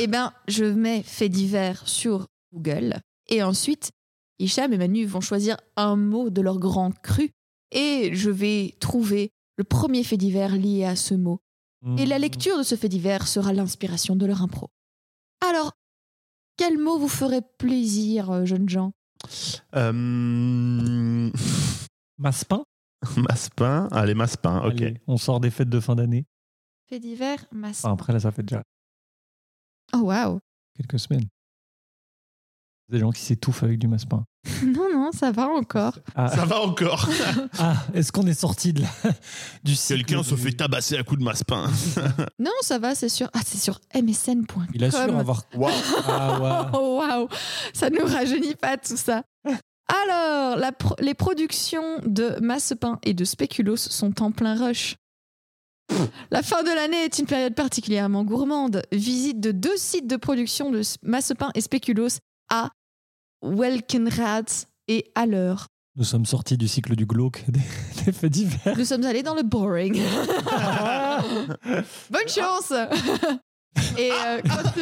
Eh 0.00 0.06
bien, 0.06 0.32
je 0.48 0.64
mets 0.64 1.02
Fait 1.02 1.28
divers 1.28 1.86
sur 1.88 2.26
Google 2.52 3.00
et 3.28 3.42
ensuite, 3.42 3.92
Hicham 4.38 4.72
et 4.72 4.78
Manu 4.78 5.06
vont 5.06 5.20
choisir 5.20 5.56
un 5.76 5.96
mot 5.96 6.30
de 6.30 6.40
leur 6.40 6.58
grand 6.58 6.90
cru 7.02 7.30
et 7.70 8.10
je 8.12 8.30
vais 8.30 8.74
trouver 8.80 9.30
le 9.56 9.64
premier 9.64 10.04
fait 10.04 10.16
divers 10.16 10.56
lié 10.56 10.84
à 10.84 10.96
ce 10.96 11.14
mot. 11.14 11.40
Et 11.98 12.06
la 12.06 12.18
lecture 12.20 12.58
de 12.58 12.62
ce 12.62 12.76
fait 12.76 12.88
divers 12.88 13.26
sera 13.26 13.52
l'inspiration 13.52 14.14
de 14.14 14.24
leur 14.24 14.40
impro. 14.40 14.68
Alors, 15.40 15.72
quel 16.56 16.78
mot 16.78 16.98
vous 16.98 17.08
ferait 17.08 17.42
plaisir, 17.58 18.30
euh, 18.30 18.44
jeunes 18.44 18.68
gens 18.68 18.92
Euh, 19.74 21.30
Maspin 22.18 22.64
Maspin, 23.16 23.88
allez 23.90 24.14
Maspin, 24.14 24.58
ok. 24.64 24.80
Allez, 24.80 25.00
on 25.08 25.16
sort 25.16 25.40
des 25.40 25.50
fêtes 25.50 25.68
de 25.68 25.80
fin 25.80 25.96
d'année. 25.96 26.24
Fait 26.88 27.00
divers, 27.00 27.44
masse. 27.50 27.84
Enfin, 27.84 27.94
après, 27.94 28.12
là, 28.12 28.20
ça 28.20 28.30
fait 28.30 28.42
déjà 28.42 28.62
Oh 29.94 29.98
waouh 30.02 30.38
quelques 30.76 30.98
semaines. 31.00 31.26
Des 32.92 32.98
gens 32.98 33.10
qui 33.10 33.22
s'étouffent 33.22 33.62
avec 33.64 33.78
du 33.78 33.88
maspin. 33.88 34.24
Non, 34.64 34.88
non, 34.92 35.10
ça 35.12 35.32
va 35.32 35.48
encore. 35.48 35.98
Ah, 36.14 36.28
Ça 36.28 36.44
va 36.44 36.60
encore. 36.60 37.08
ah, 37.58 37.74
est-ce 37.94 38.12
qu'on 38.12 38.26
est 38.26 38.38
sorti 38.38 38.72
de 38.72 38.82
la, 38.82 38.88
du 39.64 39.74
cycle 39.74 40.04
Quelqu'un 40.04 40.22
se 40.22 40.34
fait 40.36 40.52
tabasser 40.52 40.96
à 40.96 41.02
coups 41.02 41.18
de 41.20 41.24
Maspin. 41.24 41.68
Non, 42.38 42.50
ça 42.60 42.78
va, 42.78 42.94
c'est 42.94 43.08
sur. 43.08 43.28
Ah, 43.34 43.40
c'est 43.44 43.58
sur 43.58 43.80
msn.com. 43.94 44.66
Il 44.74 44.84
assure 44.84 45.16
avoir. 45.16 45.42
Ah, 46.06 46.40
ouais. 46.40 46.70
Oh 46.78 46.98
waouh, 46.98 47.28
ça 47.72 47.90
ne 47.90 47.98
nous 47.98 48.06
rajeunit 48.06 48.54
pas 48.54 48.76
tout 48.76 48.96
ça. 48.96 49.22
Alors, 49.88 50.56
la 50.58 50.70
pro- 50.72 50.94
les 51.00 51.14
productions 51.14 51.98
de 52.04 52.38
Massepin 52.40 52.98
et 53.04 53.14
de 53.14 53.24
Spéculoos 53.24 53.76
sont 53.76 54.22
en 54.22 54.30
plein 54.32 54.54
rush. 54.56 54.96
La 56.30 56.42
fin 56.42 56.62
de 56.62 56.68
l'année 56.68 57.04
est 57.04 57.18
une 57.18 57.26
période 57.26 57.54
particulièrement 57.54 58.24
gourmande. 58.24 58.82
Visite 58.92 59.40
de 59.40 59.50
deux 59.52 59.76
sites 59.76 60.06
de 60.08 60.16
production 60.16 60.70
de 60.70 60.80
Massepin 61.02 61.50
et 61.54 61.60
Spéculoos 61.60 62.18
à 62.50 62.70
Welkenrad 63.42 64.48
et 64.88 65.10
à 65.14 65.26
l'heure. 65.26 65.66
Nous 65.96 66.04
sommes 66.04 66.24
sortis 66.24 66.56
du 66.56 66.68
cycle 66.68 66.96
du 66.96 67.04
glauque 67.06 67.44
des, 67.48 67.60
des 68.04 68.12
faits 68.12 68.32
divers. 68.32 68.76
Nous 68.78 68.84
sommes 68.84 69.04
allés 69.04 69.22
dans 69.22 69.34
le 69.34 69.42
boring. 69.42 69.94
Bonne 72.10 72.28
chance 72.28 72.72
Et 73.98 74.10
euh, 74.10 74.40
quand- 74.42 74.72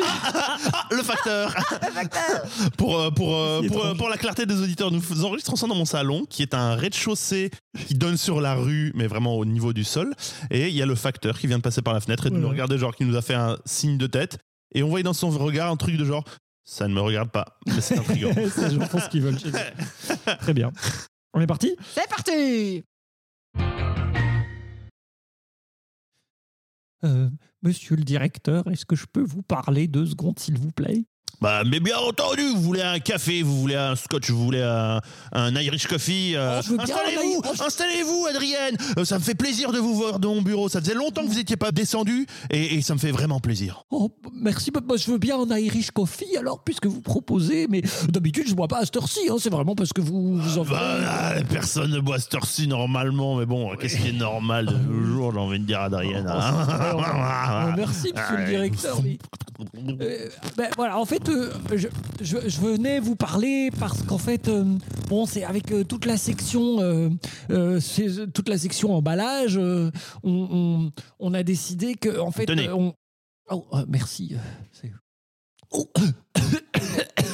Ah, 0.72 0.86
le 0.90 1.02
facteur 1.02 1.54
le 1.82 1.90
facteur 1.92 2.42
pour, 2.76 2.98
euh, 3.00 3.10
pour, 3.10 3.36
euh, 3.36 3.62
pour, 3.68 3.84
euh, 3.84 3.94
pour 3.94 4.08
la 4.08 4.16
clarté 4.16 4.46
des 4.46 4.60
auditeurs, 4.60 4.90
nous 4.90 5.24
enregistrons 5.24 5.56
ça 5.56 5.66
dans 5.66 5.74
mon 5.74 5.84
salon, 5.84 6.24
qui 6.28 6.42
est 6.42 6.54
un 6.54 6.74
rez-de-chaussée 6.74 7.50
qui 7.86 7.94
donne 7.94 8.16
sur 8.16 8.40
la 8.40 8.54
rue, 8.54 8.92
mais 8.94 9.06
vraiment 9.06 9.34
au 9.36 9.44
niveau 9.44 9.72
du 9.72 9.84
sol. 9.84 10.14
Et 10.50 10.68
il 10.68 10.74
y 10.74 10.82
a 10.82 10.86
le 10.86 10.94
facteur 10.96 11.38
qui 11.38 11.46
vient 11.46 11.58
de 11.58 11.62
passer 11.62 11.82
par 11.82 11.94
la 11.94 12.00
fenêtre 12.00 12.26
et 12.26 12.30
de 12.30 12.36
nous 12.36 12.44
Ouais. 12.44 12.50
regarder, 12.50 12.78
genre, 12.78 12.94
qui 12.94 13.04
nous 13.04 13.16
a 13.16 13.22
fait 13.22 13.34
un 13.34 13.58
signe 13.64 13.96
de 13.98 14.06
tête. 14.06 14.38
Et 14.74 14.82
on 14.84 14.88
voyait 14.88 15.02
dans 15.04 15.12
son 15.12 15.30
regard 15.30 15.70
un 15.70 15.76
truc 15.76 15.96
de 15.96 16.04
genre, 16.04 16.24
ça 16.70 16.86
ne 16.86 16.94
me 16.94 17.00
regarde 17.00 17.32
pas, 17.32 17.58
mais 17.66 17.80
c'est 17.80 17.98
intriguant. 17.98 18.30
c'est 18.54 18.70
gens 18.70 19.08
qu'ils 19.10 19.22
veulent. 19.22 19.36
Très 20.38 20.54
bien. 20.54 20.70
On 21.34 21.40
est 21.40 21.46
parti 21.48 21.74
C'est 21.82 22.08
parti 22.08 22.84
euh, 27.02 27.28
Monsieur 27.62 27.96
le 27.96 28.04
directeur, 28.04 28.68
est-ce 28.68 28.86
que 28.86 28.94
je 28.94 29.06
peux 29.06 29.20
vous 29.20 29.42
parler 29.42 29.88
deux 29.88 30.06
secondes, 30.06 30.38
s'il 30.38 30.58
vous 30.58 30.70
plaît? 30.70 31.06
Bah, 31.40 31.62
mais 31.66 31.80
bien 31.80 31.96
entendu, 31.98 32.42
vous 32.54 32.60
voulez 32.60 32.82
un 32.82 32.98
café, 32.98 33.42
vous 33.42 33.58
voulez 33.60 33.74
un 33.74 33.96
scotch, 33.96 34.28
vous 34.30 34.44
voulez 34.44 34.60
un, 34.62 35.00
un 35.32 35.54
Irish 35.56 35.86
coffee. 35.86 36.34
euh, 36.36 36.60
Oh, 36.70 36.74
installez-vous, 36.78 37.42
un 37.44 37.64
installez-vous, 37.66 38.26
Adrienne. 38.28 38.76
Euh, 38.98 39.04
ça 39.06 39.18
me 39.18 39.22
fait 39.24 39.34
plaisir 39.34 39.72
de 39.72 39.78
vous 39.78 39.94
voir 39.94 40.18
dans 40.18 40.34
mon 40.34 40.42
bureau. 40.42 40.68
Ça 40.68 40.80
faisait 40.80 40.94
longtemps 40.94 41.22
que 41.22 41.28
vous 41.28 41.34
n'étiez 41.36 41.56
pas 41.56 41.72
descendu 41.72 42.26
et, 42.50 42.74
et 42.76 42.82
ça 42.82 42.92
me 42.94 42.98
fait 42.98 43.10
vraiment 43.10 43.40
plaisir. 43.40 43.84
Oh, 43.90 44.10
merci, 44.34 44.70
bah, 44.70 44.80
bah, 44.84 44.96
je 44.98 45.10
veux 45.10 45.16
bien 45.18 45.38
un 45.40 45.56
Irish 45.56 45.90
coffee 45.92 46.36
alors, 46.36 46.62
puisque 46.62 46.84
vous 46.86 47.00
proposez, 47.00 47.66
mais 47.70 47.82
d'habitude 48.08 48.44
je 48.48 48.54
bois 48.54 48.68
pas 48.68 48.78
à 48.80 48.84
cette 48.84 48.96
heure-ci, 48.96 49.20
hein, 49.30 49.36
c'est 49.38 49.50
vraiment 49.50 49.74
parce 49.74 49.92
que 49.94 50.00
vous, 50.02 50.36
vous 50.36 50.58
en 50.58 50.64
Bah, 50.64 50.78
ah, 51.08 51.32
personne 51.48 51.90
ne 51.90 52.00
boit 52.00 52.18
cette 52.18 52.34
heure-ci 52.34 52.68
normalement, 52.68 53.36
mais 53.36 53.46
bon, 53.46 53.74
qu'est-ce 53.76 53.96
qui 53.96 54.08
est 54.08 54.12
normal 54.12 54.66
de 54.66 54.72
nos 54.92 55.06
jours, 55.06 55.32
j'ai 55.32 55.38
envie 55.38 55.58
de 55.58 55.64
dire, 55.64 55.80
Adrienne. 55.80 56.26
hein. 56.28 56.66
Euh, 57.68 57.72
merci, 57.76 58.12
monsieur 58.14 58.36
le 58.36 58.44
directeur. 58.50 59.00
mais- 59.02 59.18
Euh, 60.00 60.28
ben, 60.56 60.70
voilà, 60.74 60.96
en 60.98 61.04
fait, 61.04 61.19
euh, 61.28 61.52
je, 61.74 61.88
je- 62.20 62.48
je 62.48 62.60
venais 62.60 62.98
vous 63.00 63.16
parler 63.16 63.70
parce 63.78 64.02
qu'en 64.02 64.18
fait, 64.18 64.48
euh, 64.48 64.64
bon, 65.08 65.26
c'est 65.26 65.44
avec 65.44 65.70
euh, 65.72 65.84
toute 65.84 66.06
la 66.06 66.16
section, 66.16 66.80
euh, 66.80 67.08
euh, 67.50 67.80
c'est- 67.80 68.32
toute 68.32 68.48
la 68.48 68.58
section 68.58 68.94
emballage, 68.94 69.56
euh, 69.58 69.90
on, 70.22 70.48
on- 70.50 70.92
on 71.18 71.34
a 71.34 71.42
décidé 71.42 71.94
que, 71.94 72.18
en 72.18 72.30
fait, 72.30 72.46
Tenez. 72.46 72.68
euh, 72.68 72.74
on- 72.74 72.94
Oh, 73.52 73.66
euh, 73.72 73.84
merci. 73.88 74.30
euh, 74.34 74.38
c'est- 74.72 74.92
Oh, 75.72 75.88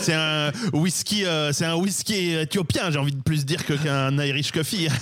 C'est 0.06 0.14
un 0.14 0.52
whisky, 0.72 1.24
euh, 1.24 1.52
c'est 1.52 1.64
un 1.64 1.74
whisky 1.74 2.30
éthiopien, 2.34 2.92
j'ai 2.92 2.98
envie 2.98 3.10
de 3.12 3.20
plus 3.20 3.44
dire 3.44 3.66
que 3.66 3.72
qu'un 3.74 4.16
Irish 4.22 4.52
coffee. 4.52 4.88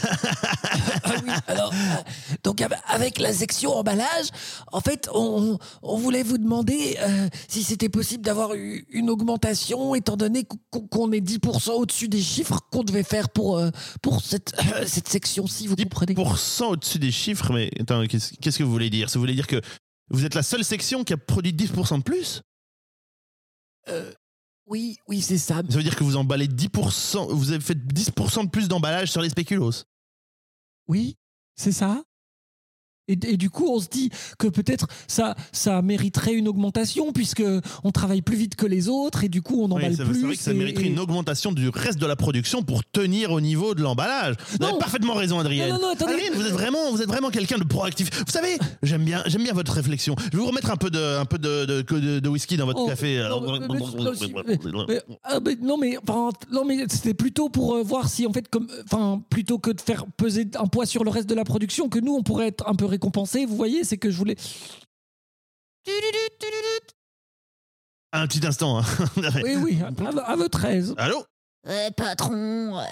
Ah 1.06 1.12
oui, 1.22 1.30
alors, 1.46 1.70
euh, 1.72 2.02
donc 2.42 2.62
av- 2.62 2.74
avec 2.88 3.18
la 3.18 3.32
section 3.32 3.76
emballage, 3.76 4.28
en 4.72 4.80
fait, 4.80 5.08
on, 5.12 5.58
on 5.82 5.96
voulait 5.98 6.22
vous 6.22 6.38
demander 6.38 6.96
euh, 7.00 7.28
si 7.46 7.62
c'était 7.62 7.90
possible 7.90 8.24
d'avoir 8.24 8.52
une 8.54 9.10
augmentation, 9.10 9.94
étant 9.94 10.16
donné 10.16 10.44
qu'on 10.70 11.12
est 11.12 11.20
10% 11.20 11.72
au-dessus 11.72 12.08
des 12.08 12.22
chiffres 12.22 12.58
qu'on 12.72 12.82
devait 12.82 13.02
faire 13.02 13.28
pour, 13.28 13.62
pour 14.02 14.22
cette, 14.22 14.54
cette 14.86 15.08
section-ci, 15.08 15.66
vous 15.66 15.76
comprenez. 15.76 16.14
10% 16.14 16.64
au-dessus 16.64 16.98
des 16.98 17.12
chiffres, 17.12 17.52
mais 17.52 17.70
attends, 17.78 18.06
qu'est-ce 18.06 18.32
qu'est-ce 18.40 18.58
que 18.58 18.64
vous 18.64 18.72
voulez 18.72 18.90
dire? 18.90 19.10
Ça 19.10 19.18
voulait 19.18 19.34
dire 19.34 19.46
que 19.46 19.60
vous 20.08 20.24
êtes 20.24 20.34
la 20.34 20.42
seule 20.42 20.64
section 20.64 21.04
qui 21.04 21.12
a 21.12 21.18
produit 21.18 21.52
10% 21.52 21.98
de 21.98 22.02
plus? 22.02 22.40
Euh, 23.88 24.10
Oui, 24.66 24.96
oui, 25.08 25.20
c'est 25.20 25.38
ça. 25.38 25.56
Ça 25.56 25.76
veut 25.76 25.82
dire 25.82 25.96
que 25.96 26.04
vous 26.04 26.16
emballez 26.16 26.46
10%, 26.48 27.32
vous 27.32 27.50
avez 27.50 27.60
fait 27.60 27.74
10% 27.78 28.44
de 28.44 28.50
plus 28.50 28.68
d'emballage 28.68 29.10
sur 29.10 29.20
les 29.20 29.28
spéculoos. 29.28 29.84
Oui, 30.88 31.16
c'est 31.54 31.72
ça. 31.72 32.02
Et, 33.08 33.12
et 33.26 33.36
du 33.36 33.50
coup, 33.50 33.66
on 33.68 33.80
se 33.80 33.88
dit 33.88 34.10
que 34.38 34.46
peut-être 34.48 34.86
ça, 35.08 35.34
ça 35.52 35.82
mériterait 35.82 36.34
une 36.34 36.48
augmentation 36.48 37.12
puisque 37.12 37.42
on 37.82 37.90
travaille 37.90 38.22
plus 38.22 38.36
vite 38.36 38.56
que 38.56 38.66
les 38.66 38.88
autres 38.88 39.24
et 39.24 39.28
du 39.28 39.42
coup 39.42 39.62
on 39.62 39.66
Oui, 39.66 39.72
emballe 39.84 39.94
c'est 39.96 40.04
plus. 40.04 40.14
c'est 40.14 40.26
vrai 40.26 40.36
que 40.36 40.42
ça 40.42 40.50
et- 40.52 40.54
mériterait 40.54 40.84
et- 40.86 40.88
une 40.88 40.98
augmentation 40.98 41.52
du 41.52 41.68
reste 41.68 41.98
de 41.98 42.06
la 42.06 42.16
production 42.16 42.62
pour 42.62 42.82
tenir 42.84 43.30
au 43.32 43.40
niveau 43.40 43.74
de 43.74 43.82
l'emballage. 43.82 44.34
Vous 44.58 44.64
avez 44.66 44.78
parfaitement 44.78 45.14
raison, 45.14 45.38
Adrienne. 45.38 45.68
Non, 45.68 45.74
non, 45.76 45.82
non, 45.82 45.88
attendez. 45.92 46.12
Adrienne, 46.14 46.32
vous 46.34 46.46
êtes 46.46 46.52
vraiment, 46.52 46.90
vous 46.92 47.02
êtes 47.02 47.08
vraiment 47.08 47.30
quelqu'un 47.30 47.58
de 47.58 47.64
proactif. 47.64 48.08
Vous 48.24 48.32
savez, 48.32 48.56
j'aime 48.82 49.04
bien, 49.04 49.22
j'aime 49.26 49.42
bien 49.42 49.52
votre 49.52 49.72
réflexion. 49.72 50.14
Je 50.32 50.36
vais 50.36 50.42
vous 50.42 50.46
remettre 50.48 50.70
un 50.70 50.76
peu 50.76 50.90
de, 50.90 51.18
un 51.18 51.24
peu 51.26 51.38
de, 51.38 51.64
de, 51.66 51.82
de- 51.82 52.20
de 52.20 52.28
whisky 52.28 52.56
dans 52.56 52.66
votre 52.66 52.80
Oh, 52.80 52.86
café. 52.86 53.18
non, 53.28 53.40
mais- 53.42 53.60
non, 55.60 55.76
mais- 55.78 55.98
non 56.52 56.64
c'était 56.88 57.14
plutôt 57.14 57.48
pour 57.48 57.74
euh, 57.76 57.82
voir 57.82 58.08
si 58.08 58.26
en 58.26 58.32
fait 58.32 58.48
comme 58.48 58.66
enfin 58.84 59.22
plutôt 59.30 59.58
que 59.58 59.70
de 59.70 59.80
faire 59.80 60.04
peser 60.16 60.46
un 60.58 60.66
poids 60.66 60.86
sur 60.86 61.04
le 61.04 61.10
reste 61.10 61.28
de 61.28 61.34
la 61.34 61.44
production 61.44 61.88
que 61.88 61.98
nous 61.98 62.14
on 62.14 62.22
pourrait 62.22 62.48
être 62.48 62.68
un 62.68 62.74
peu 62.74 62.84
récompensé 62.94 63.44
vous 63.46 63.56
voyez 63.56 63.84
c'est 63.84 63.98
que 63.98 64.10
je 64.10 64.16
voulais 64.16 64.36
Un 68.12 68.26
petit 68.26 68.46
instant. 68.46 68.78
hein. 68.78 68.84
oui 69.42 69.56
oui 69.56 69.78
à, 69.82 69.88
à- 70.30 70.36
votre 70.36 70.64
aise 70.64 70.94
Allô? 70.96 71.24
Euh, 71.66 71.90
patron, 71.92 72.78
euh, 72.78 72.84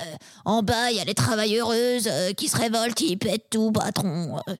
en 0.46 0.62
bas, 0.62 0.90
il 0.90 0.96
y 0.96 1.00
a 1.00 1.04
les 1.04 1.12
travailleuses 1.14 2.08
euh, 2.08 2.32
qui 2.32 2.48
se 2.48 2.56
révoltent, 2.56 3.02
ils 3.02 3.18
pètent 3.18 3.50
tout, 3.50 3.70
patron. 3.70 4.38
Euh, 4.48 4.54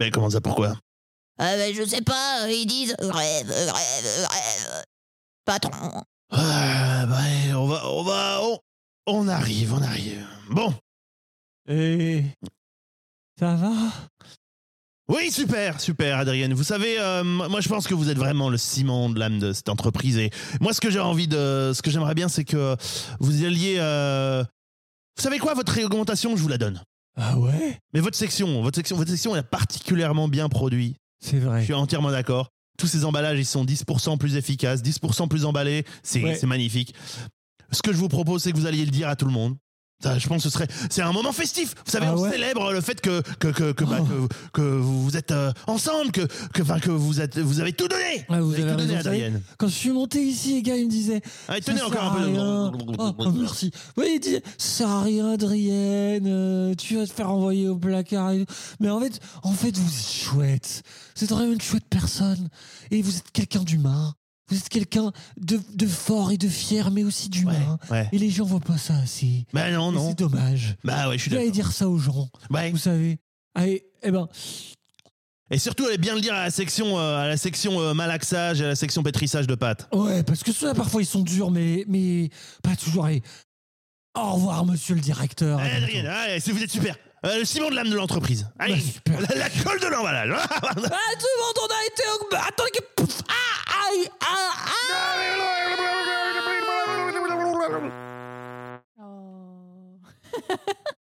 Mais 0.00 0.10
comment 0.10 0.30
ça, 0.30 0.40
pourquoi? 0.40 0.68
Euh, 1.38 1.56
ben, 1.58 1.74
je 1.74 1.84
sais 1.84 2.00
pas, 2.00 2.44
euh, 2.46 2.50
ils 2.50 2.64
disent 2.64 2.96
grève, 2.98 3.46
grève, 3.46 4.26
grève. 4.26 4.84
Patron. 5.44 6.02
Ah, 6.30 7.04
bah, 7.06 7.18
on 7.58 7.66
va, 7.66 7.86
on 7.90 8.02
va, 8.02 8.38
on, 8.44 8.58
on 9.06 9.28
arrive, 9.28 9.74
on 9.74 9.82
arrive. 9.82 10.26
Bon. 10.48 10.72
et 11.68 12.24
ça 13.42 13.56
va? 13.56 13.72
Oui, 15.08 15.32
super, 15.32 15.80
super, 15.80 16.18
Adrienne. 16.18 16.54
Vous 16.54 16.62
savez, 16.62 17.00
euh, 17.00 17.24
moi, 17.24 17.60
je 17.60 17.68
pense 17.68 17.88
que 17.88 17.94
vous 17.94 18.08
êtes 18.08 18.16
vraiment 18.16 18.48
le 18.48 18.56
ciment 18.56 19.10
de 19.10 19.18
l'âme 19.18 19.40
de 19.40 19.52
cette 19.52 19.68
entreprise. 19.68 20.16
Et 20.16 20.30
moi, 20.60 20.72
ce 20.72 20.80
que 20.80 20.90
j'ai 20.90 21.00
envie 21.00 21.26
de, 21.26 21.72
ce 21.74 21.82
que 21.82 21.90
j'aimerais 21.90 22.14
bien, 22.14 22.28
c'est 22.28 22.44
que 22.44 22.76
vous 23.18 23.44
alliez. 23.44 23.76
euh, 23.80 24.44
Vous 25.16 25.22
savez 25.24 25.38
quoi, 25.40 25.54
votre 25.54 25.76
augmentation, 25.84 26.36
je 26.36 26.42
vous 26.42 26.48
la 26.48 26.56
donne. 26.56 26.80
ah 27.16 27.36
ouais? 27.36 27.78
Mais 27.92 27.98
votre 28.00 28.16
section, 28.16 28.62
votre 28.62 28.76
section, 28.76 28.96
votre 28.96 29.10
section, 29.10 29.32
elle 29.34 29.40
a 29.40 29.42
particulièrement 29.42 30.28
bien 30.28 30.48
produit. 30.48 30.94
c'est 31.20 31.40
Je 31.40 31.44
vrai 31.46 31.64
suis 31.64 31.74
entièrement 31.74 32.12
d'accord. 32.12 32.48
Tous 32.78 32.86
ces 32.86 33.04
emballages, 33.04 33.40
ils 33.40 33.44
sont 33.44 33.64
10% 33.64 34.18
plus 34.18 34.36
efficaces, 34.36 34.82
10% 34.82 35.26
plus 35.28 35.44
emballés. 35.44 35.84
C'est 36.04 36.22
Ouais. 36.22 36.36
c'est 36.36 36.46
magnifique. 36.46 36.94
Ce 37.72 37.82
que 37.82 37.92
je 37.92 37.98
vous 37.98 38.08
propose, 38.08 38.44
c'est 38.44 38.52
que 38.52 38.56
vous 38.56 38.66
alliez 38.66 38.84
le 38.84 38.90
dire 38.92 39.08
à 39.08 39.16
tout 39.16 39.26
le 39.26 39.32
monde. 39.32 39.56
Je 40.18 40.26
pense 40.28 40.38
que 40.42 40.48
ce 40.48 40.50
serait. 40.50 40.68
C'est 40.90 41.02
un 41.02 41.12
moment 41.12 41.32
festif. 41.32 41.74
Vous 41.84 41.90
savez, 41.90 42.06
Ah 42.08 42.14
on 42.16 42.20
ouais 42.20 42.30
célèbre 42.30 42.72
le 42.72 42.80
fait 42.80 43.00
que, 43.00 43.20
que, 43.38 43.48
que, 43.48 43.72
que, 43.72 43.84
bah, 43.84 43.98
Oh. 44.00 44.26
que, 44.52 44.60
que 44.60 44.62
vous 44.62 45.16
êtes 45.16 45.30
euh, 45.32 45.52
ensemble, 45.66 46.10
que, 46.12 46.22
que, 46.52 46.62
enfin, 46.62 46.78
que 46.80 46.90
vous, 46.90 47.20
êtes, 47.20 47.38
vous 47.38 47.60
avez 47.60 47.72
tout 47.72 47.88
donné. 47.88 48.24
Ah, 48.28 48.40
vous 48.40 48.52
avez 48.54 48.62
avez 48.64 48.72
tout 48.72 48.78
donné, 48.78 48.96
Adrienne. 48.96 49.42
quand 49.58 49.68
je 49.68 49.74
suis 49.74 49.90
monté 49.90 50.22
ici 50.22 50.54
les 50.54 50.62
gars 50.62 50.76
ils 50.76 50.86
me 50.86 50.90
disaient 50.90 51.22
Allez, 51.48 51.62
Ça 51.62 51.72
tenez 51.72 51.82
encore 51.82 52.04
un 52.04 52.16
peu 52.20 52.26
de. 52.30 52.38
Oh, 52.98 53.12
oh, 53.18 53.30
merci. 53.32 53.70
Oui, 53.96 54.12
il 54.14 54.20
dit, 54.20 54.34
ça 54.58 54.78
sert 54.78 54.88
à 54.88 55.02
rien, 55.02 55.32
Adrienne. 55.32 56.24
euh, 56.26 56.74
tu 56.74 56.96
vas 56.96 57.06
te 57.06 57.12
faire 57.12 57.30
envoyer 57.30 57.68
au 57.68 57.76
placard. 57.76 58.32
et 58.32 58.44
tout. 58.44 58.52
Mais 58.80 58.90
en 58.90 59.00
fait, 59.00 59.20
en 59.42 59.52
fait, 59.52 59.76
vous 59.76 59.88
êtes 59.88 60.06
chouette. 60.24 60.82
Vous 61.16 61.24
êtes 61.24 61.30
vraiment 61.30 61.52
une 61.52 61.60
chouette 61.60 61.84
personne. 61.88 62.48
Et 62.90 63.02
vous 63.02 63.16
êtes 63.16 63.30
quelqu'un 63.32 63.62
d'humain. 63.62 64.14
Vous 64.52 64.58
êtes 64.58 64.68
quelqu'un 64.68 65.12
de, 65.40 65.58
de 65.74 65.86
fort 65.86 66.30
et 66.30 66.36
de 66.36 66.48
fier, 66.48 66.90
mais 66.90 67.04
aussi 67.04 67.28
d'humain. 67.30 67.78
ouais. 67.90 68.08
Et 68.12 68.18
les 68.18 68.28
gens 68.30 68.44
voient 68.44 68.60
pas 68.60 68.76
ça 68.76 68.94
assez. 68.96 69.46
Bah 69.52 69.70
non, 69.70 69.92
non. 69.92 70.10
C'est 70.10 70.18
dommage. 70.18 70.76
Bah 70.84 71.08
ouais, 71.08 71.16
je 71.16 71.22
suis 71.22 71.30
d'accord. 71.30 71.50
dire 71.50 71.72
ça 71.72 71.88
aux 71.88 71.98
gens, 71.98 72.28
Ouais. 72.50 72.70
vous 72.70 72.76
savez. 72.76 73.18
Allez, 73.54 73.84
eh 74.02 74.10
ben, 74.10 74.28
Et 75.50 75.58
surtout, 75.58 75.84
allez 75.86 75.98
bien 75.98 76.14
le 76.14 76.20
dire 76.20 76.34
à 76.34 76.44
la 76.44 76.50
section, 76.50 76.98
euh, 76.98 77.16
à 77.18 77.28
la 77.28 77.36
section 77.36 77.80
euh, 77.80 77.94
malaxage 77.94 78.60
et 78.60 78.64
à 78.64 78.68
la 78.68 78.76
section 78.76 79.02
pétrissage 79.02 79.46
de 79.46 79.54
pâtes. 79.54 79.88
ouais, 79.94 80.22
parce 80.22 80.42
que 80.42 80.52
ceux-là, 80.52 80.74
parfois, 80.74 81.02
ils 81.02 81.06
sont 81.06 81.22
durs, 81.22 81.50
mais, 81.50 81.84
mais 81.88 82.30
pas 82.62 82.76
toujours. 82.76 83.06
Allez, 83.06 83.22
au 84.14 84.32
revoir, 84.32 84.64
monsieur 84.66 84.94
le 84.94 85.00
directeur. 85.00 85.58
Allez. 85.58 85.76
Adrienne, 85.84 86.06
allez, 86.06 86.38
vous 86.40 86.62
êtes 86.62 86.70
super. 86.70 86.96
Euh, 87.24 87.38
le 87.38 87.44
ciment 87.44 87.70
de 87.70 87.74
l'âme 87.76 87.88
de 87.90 87.94
l'entreprise. 87.94 88.48
Allez, 88.58 88.74
Bah, 88.74 88.80
super. 88.80 89.20
la, 89.20 89.36
la 89.36 89.50
colle 89.50 89.80
de 89.80 89.86
l'emballage. 89.86 90.30
Ah, 90.62 90.68
tout 91.18 91.26
le 91.30 91.40
monde, 91.40 91.58
on 91.62 91.72
a 91.72 91.86
été 91.86 92.02
augmenté. 92.14 92.36
Attends, 92.48 92.64
que- 92.74 92.82
Pouf, 92.96 93.22
ah, 93.28 93.88
aïe, 93.90 94.08
ah, 94.20 94.50
ah. 94.56 95.82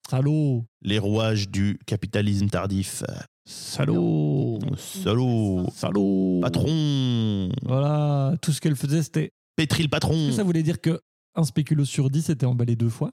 Salaud. 0.08 0.64
Les 0.82 0.98
rouages 0.98 1.48
du 1.48 1.78
capitalisme 1.86 2.48
tardif. 2.48 3.02
Salaud. 3.46 4.58
Salaud. 4.76 5.66
Salaud. 5.74 6.40
Patron. 6.42 7.50
Voilà, 7.62 8.34
tout 8.40 8.52
ce 8.52 8.60
qu'elle 8.60 8.76
faisait, 8.76 9.02
c'était. 9.02 9.32
Pétri 9.56 9.82
le 9.82 9.88
patron. 9.88 10.32
Ça 10.32 10.42
voulait 10.42 10.62
dire 10.62 10.80
que 10.80 11.00
un 11.34 11.44
spéculo 11.44 11.84
sur 11.84 12.10
10 12.10 12.30
était 12.30 12.46
emballé 12.46 12.76
deux 12.76 12.88
fois? 12.88 13.10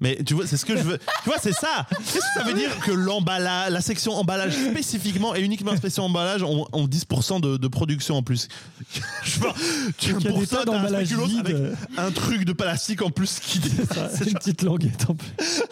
Mais 0.00 0.16
tu 0.24 0.34
vois, 0.34 0.46
c'est 0.46 0.56
ce 0.56 0.64
que 0.64 0.76
je 0.76 0.82
veux. 0.82 0.98
tu 0.98 1.24
vois, 1.28 1.38
c'est 1.40 1.52
ça. 1.52 1.84
Qu'est-ce 1.90 2.14
que 2.18 2.32
ça 2.36 2.44
veut 2.44 2.54
dire 2.54 2.78
que 2.80 2.92
l'emballage, 2.92 3.72
la 3.72 3.80
section 3.80 4.12
emballage 4.14 4.52
spécifiquement 4.52 5.34
et 5.34 5.40
uniquement 5.40 5.72
la 5.72 5.80
section 5.80 6.04
emballage 6.04 6.42
ont, 6.44 6.66
ont 6.72 6.86
10% 6.86 7.40
de, 7.40 7.56
de 7.56 7.68
production 7.68 8.14
en 8.16 8.22
plus? 8.22 8.46
Je 9.24 9.40
vois, 9.40 9.54
tu 9.98 10.14
pour 10.14 10.44
ça, 10.44 10.62
un 10.66 10.88
spéculoos 10.88 11.38
avec 11.40 11.56
un 11.96 12.10
truc 12.12 12.44
de 12.44 12.52
plastique 12.52 13.02
en 13.02 13.10
plus 13.10 13.40
qui 13.40 13.58
ça, 13.60 14.08
c'est 14.08 14.24
une 14.24 14.30
genre- 14.30 14.38
petite 14.38 14.62
languette 14.62 15.06
en 15.10 15.14
plus. 15.14 15.62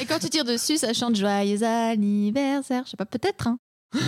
Et 0.00 0.06
quand 0.06 0.18
tu 0.18 0.28
tires 0.28 0.44
dessus, 0.44 0.76
ça 0.76 0.92
chante 0.92 1.14
joyeux 1.16 1.62
anniversaire. 1.62 2.82
Je 2.86 2.90
sais 2.90 2.96
pas, 2.96 3.06
peut-être. 3.06 3.46
Hein. 3.46 3.58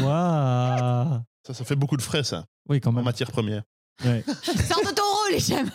Waouh. 0.02 1.20
ça, 1.46 1.54
ça 1.54 1.64
fait 1.64 1.76
beaucoup 1.76 1.96
de 1.96 2.02
frais, 2.02 2.24
ça, 2.24 2.44
Oui, 2.68 2.80
quand 2.80 2.90
en 2.90 2.94
même. 2.94 3.04
matière 3.04 3.30
première. 3.30 3.62
Ouais. 4.04 4.24
Sors 4.42 4.80
de 4.82 4.90
ton 4.94 5.02
rôle, 5.02 5.38
j'aime. 5.38 5.70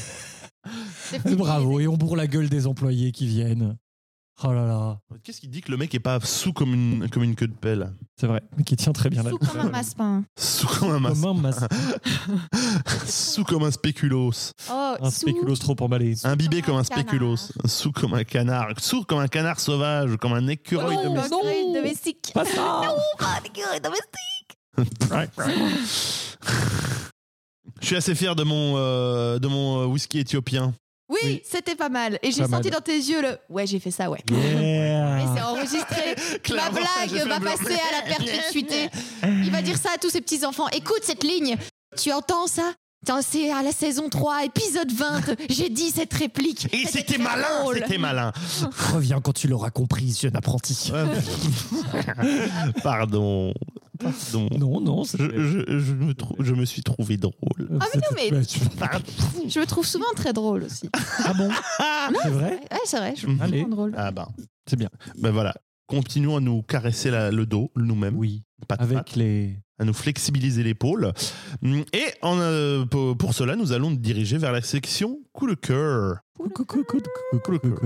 Bravo, 1.36 1.80
et 1.80 1.86
on 1.88 1.96
bourre 1.96 2.16
la 2.16 2.26
gueule 2.26 2.48
des 2.48 2.66
employés 2.66 3.12
qui 3.12 3.26
viennent. 3.26 3.76
Oh 4.42 4.54
là 4.54 4.64
là, 4.64 4.98
Qu'est-ce 5.22 5.38
qui 5.38 5.48
dit 5.48 5.60
que 5.60 5.70
le 5.70 5.76
mec 5.76 5.94
est 5.94 6.00
pas 6.00 6.18
sous 6.20 6.54
comme 6.54 6.72
une, 6.72 7.10
comme 7.10 7.22
une 7.24 7.34
queue 7.34 7.46
de 7.48 7.52
pelle 7.54 7.92
c'est 8.18 8.26
vrai, 8.26 8.42
mais 8.56 8.64
qui 8.64 8.74
tient 8.76 8.92
très 8.92 9.10
bien 9.10 9.22
là. 9.22 9.30
Sous 9.30 9.38
comme 9.38 9.60
un 9.60 9.68
massepain. 9.70 10.24
Sous 10.38 10.66
comme 10.66 10.90
un, 10.92 10.98
mas- 10.98 11.20
Comme 11.20 11.38
un 11.44 11.50
mas- 11.50 11.68
sous 13.06 13.44
comme 13.44 13.64
un 13.64 13.70
spéculos. 13.70 14.52
Oh, 14.70 14.94
un 15.00 15.10
sous- 15.10 15.20
spéculoos 15.20 15.56
trop 15.56 15.76
emballé. 15.80 16.14
Imbibé 16.24 16.62
comme 16.62 16.76
un 16.76 16.84
canard. 16.84 17.02
spéculos. 17.02 17.52
Sous 17.66 17.92
comme 17.92 18.14
un 18.14 18.24
canard. 18.24 18.68
Sourd 18.78 19.06
comme 19.06 19.18
un 19.20 19.28
canard 19.28 19.60
sauvage. 19.60 20.16
Comme 20.16 20.32
un 20.32 20.46
écureuil 20.48 20.96
Oh, 21.00 21.04
domestique. 21.04 21.32
un 21.32 21.36
écureuil 21.38 21.72
domestique. 21.74 22.30
Pas 22.34 22.44
ça 22.46 22.80
Pas 23.18 23.26
un 23.26 23.44
écureuil 23.44 23.80
domestique. 23.80 24.16
Je 27.80 27.86
suis 27.86 27.96
assez 27.96 28.14
fier 28.14 28.34
de 28.36 28.42
mon, 28.44 28.74
euh, 28.76 29.38
de 29.38 29.48
mon 29.48 29.82
euh, 29.82 29.86
whisky 29.86 30.18
éthiopien. 30.20 30.72
Oui, 31.08 31.18
Oui. 31.24 31.42
c'était 31.44 31.74
pas 31.74 31.88
mal. 31.88 32.18
Et 32.22 32.30
j'ai 32.30 32.42
Pas 32.42 32.48
senti 32.48 32.68
mal. 32.70 32.78
dans 32.78 32.84
tes 32.84 32.96
yeux 32.96 33.20
le. 33.22 33.36
Ouais, 33.48 33.66
j'ai 33.66 33.80
fait 33.80 33.90
ça, 33.90 34.08
ouais. 34.10 34.20
Yeah. 34.30 35.18
Et 35.22 35.24
c'est 35.34 35.42
enregistré. 35.42 36.14
Ma 36.32 36.38
Clairement, 36.38 36.76
j'ai 36.76 36.82
blague 36.82 37.22
fait 37.22 37.28
va 37.28 37.34
un 37.36 37.40
blanc. 37.40 37.50
passer 37.50 37.74
à 37.74 37.96
la 38.08 38.16
perpétuité. 38.16 38.88
Il 39.24 39.50
va 39.50 39.60
dire 39.62 39.76
ça 39.76 39.90
à 39.94 39.98
tous 39.98 40.10
ses 40.10 40.20
petits-enfants. 40.20 40.68
Écoute 40.68 41.00
cette 41.02 41.24
ligne. 41.24 41.56
Tu 42.00 42.12
entends 42.12 42.46
ça? 42.46 42.72
Tiens, 43.04 43.22
C'est 43.22 43.50
à 43.50 43.62
la 43.62 43.72
saison 43.72 44.08
3, 44.10 44.44
épisode 44.44 44.92
20. 44.92 45.22
J'ai 45.48 45.70
dit 45.70 45.90
cette 45.90 46.12
réplique. 46.12 46.68
Et 46.72 46.84
c'était 46.86 47.14
très 47.14 47.22
malin, 47.22 47.46
drôle. 47.62 47.76
c'était 47.82 47.98
malin. 47.98 48.30
Reviens 48.92 49.20
quand 49.22 49.32
tu 49.32 49.48
l'auras 49.48 49.70
compris, 49.70 50.16
jeune 50.20 50.36
apprenti. 50.36 50.92
Pardon. 52.82 53.52
Pardon. 54.00 54.48
Non, 54.58 54.80
non, 54.80 55.04
c'est. 55.04 55.18
Je, 55.18 55.30
je- 55.66 55.78
je 55.78 55.92
me 55.92 56.14
je 56.40 56.54
me 56.54 56.64
suis 56.64 56.82
trouvé 56.82 57.16
drôle. 57.16 57.68
Ah, 57.80 57.86
mais 57.94 58.00
non, 58.00 58.40
mais- 58.40 59.48
Je 59.48 59.60
me 59.60 59.66
trouve 59.66 59.86
souvent 59.86 60.12
très 60.16 60.32
drôle 60.32 60.64
aussi. 60.64 60.88
Ah 61.24 61.32
bon 61.34 61.48
C'est 62.22 62.28
vrai 62.30 62.60
Ouais, 62.70 62.78
c'est 62.84 62.98
vrai. 62.98 63.14
Je 63.16 63.26
me 63.26 63.32
trouve 63.36 63.42
Allez. 63.42 63.58
souvent 63.62 63.76
drôle. 63.76 63.94
Ah 63.96 64.10
ben, 64.10 64.28
C'est 64.66 64.76
bien. 64.76 64.88
ben 65.18 65.30
voilà. 65.30 65.54
Continuons 65.86 66.36
à 66.36 66.40
nous 66.40 66.62
caresser 66.62 67.10
la- 67.10 67.30
le 67.30 67.46
dos 67.46 67.70
nous-mêmes. 67.76 68.16
Oui. 68.16 68.42
Pas 68.68 68.76
de 68.76 68.82
Avec 68.82 69.16
les. 69.16 69.56
à 69.78 69.84
nous 69.84 69.92
flexibiliser 69.94 70.62
l'épaule. 70.62 71.12
Hum, 71.64 71.82
Et 71.92 72.04
en, 72.22 72.38
euh, 72.38 72.84
pour 72.84 73.16
pour 73.16 73.34
cela, 73.34 73.56
nous 73.56 73.72
allons 73.72 73.90
nous 73.90 73.96
diriger 73.96 74.36
vers 74.38 74.52
la 74.52 74.62
section 74.62 75.18
coup 75.32 75.46
de 75.48 75.54
cœur. 75.54 76.18
Coup 76.38 76.48
de 76.48 76.52
cœur, 76.52 76.66
coup 76.66 76.82
de 76.82 76.84
cœur, 77.58 77.80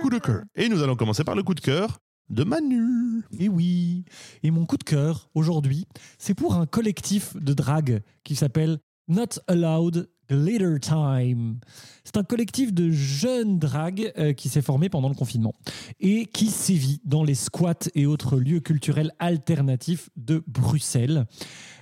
coup 0.00 0.10
de 0.10 0.18
cœur. 0.18 0.42
Et 0.56 0.68
nous 0.68 0.82
allons 0.82 0.96
commencer 0.96 1.24
par 1.24 1.34
le 1.34 1.42
coup 1.42 1.54
de 1.54 1.60
cœur 1.60 1.98
de 2.30 2.44
Manu. 2.44 3.22
Et 3.38 3.48
oui. 3.48 4.04
Et 4.42 4.50
mon 4.50 4.66
coup 4.66 4.76
de 4.76 4.84
cœur 4.84 5.30
aujourd'hui, 5.34 5.86
c'est 6.18 6.34
pour 6.34 6.54
un 6.54 6.66
collectif 6.66 7.36
de 7.36 7.52
drague 7.52 8.02
qui 8.24 8.36
s'appelle 8.36 8.78
Not 9.08 9.40
Allowed 9.48 10.08
Glitter 10.28 10.80
Time. 10.80 11.58
C'est 12.04 12.16
un 12.16 12.24
collectif 12.24 12.72
de 12.72 12.90
jeunes 12.90 13.58
dragues 13.58 14.12
euh, 14.16 14.32
qui 14.32 14.48
s'est 14.48 14.62
formé 14.62 14.88
pendant 14.88 15.08
le 15.08 15.14
confinement 15.14 15.52
et 16.00 16.26
qui 16.26 16.46
sévit 16.46 17.00
dans 17.04 17.24
les 17.24 17.34
squats 17.34 17.88
et 17.94 18.06
autres 18.06 18.38
lieux 18.38 18.60
culturels 18.60 19.12
alternatifs 19.18 20.08
de 20.16 20.42
Bruxelles. 20.46 21.26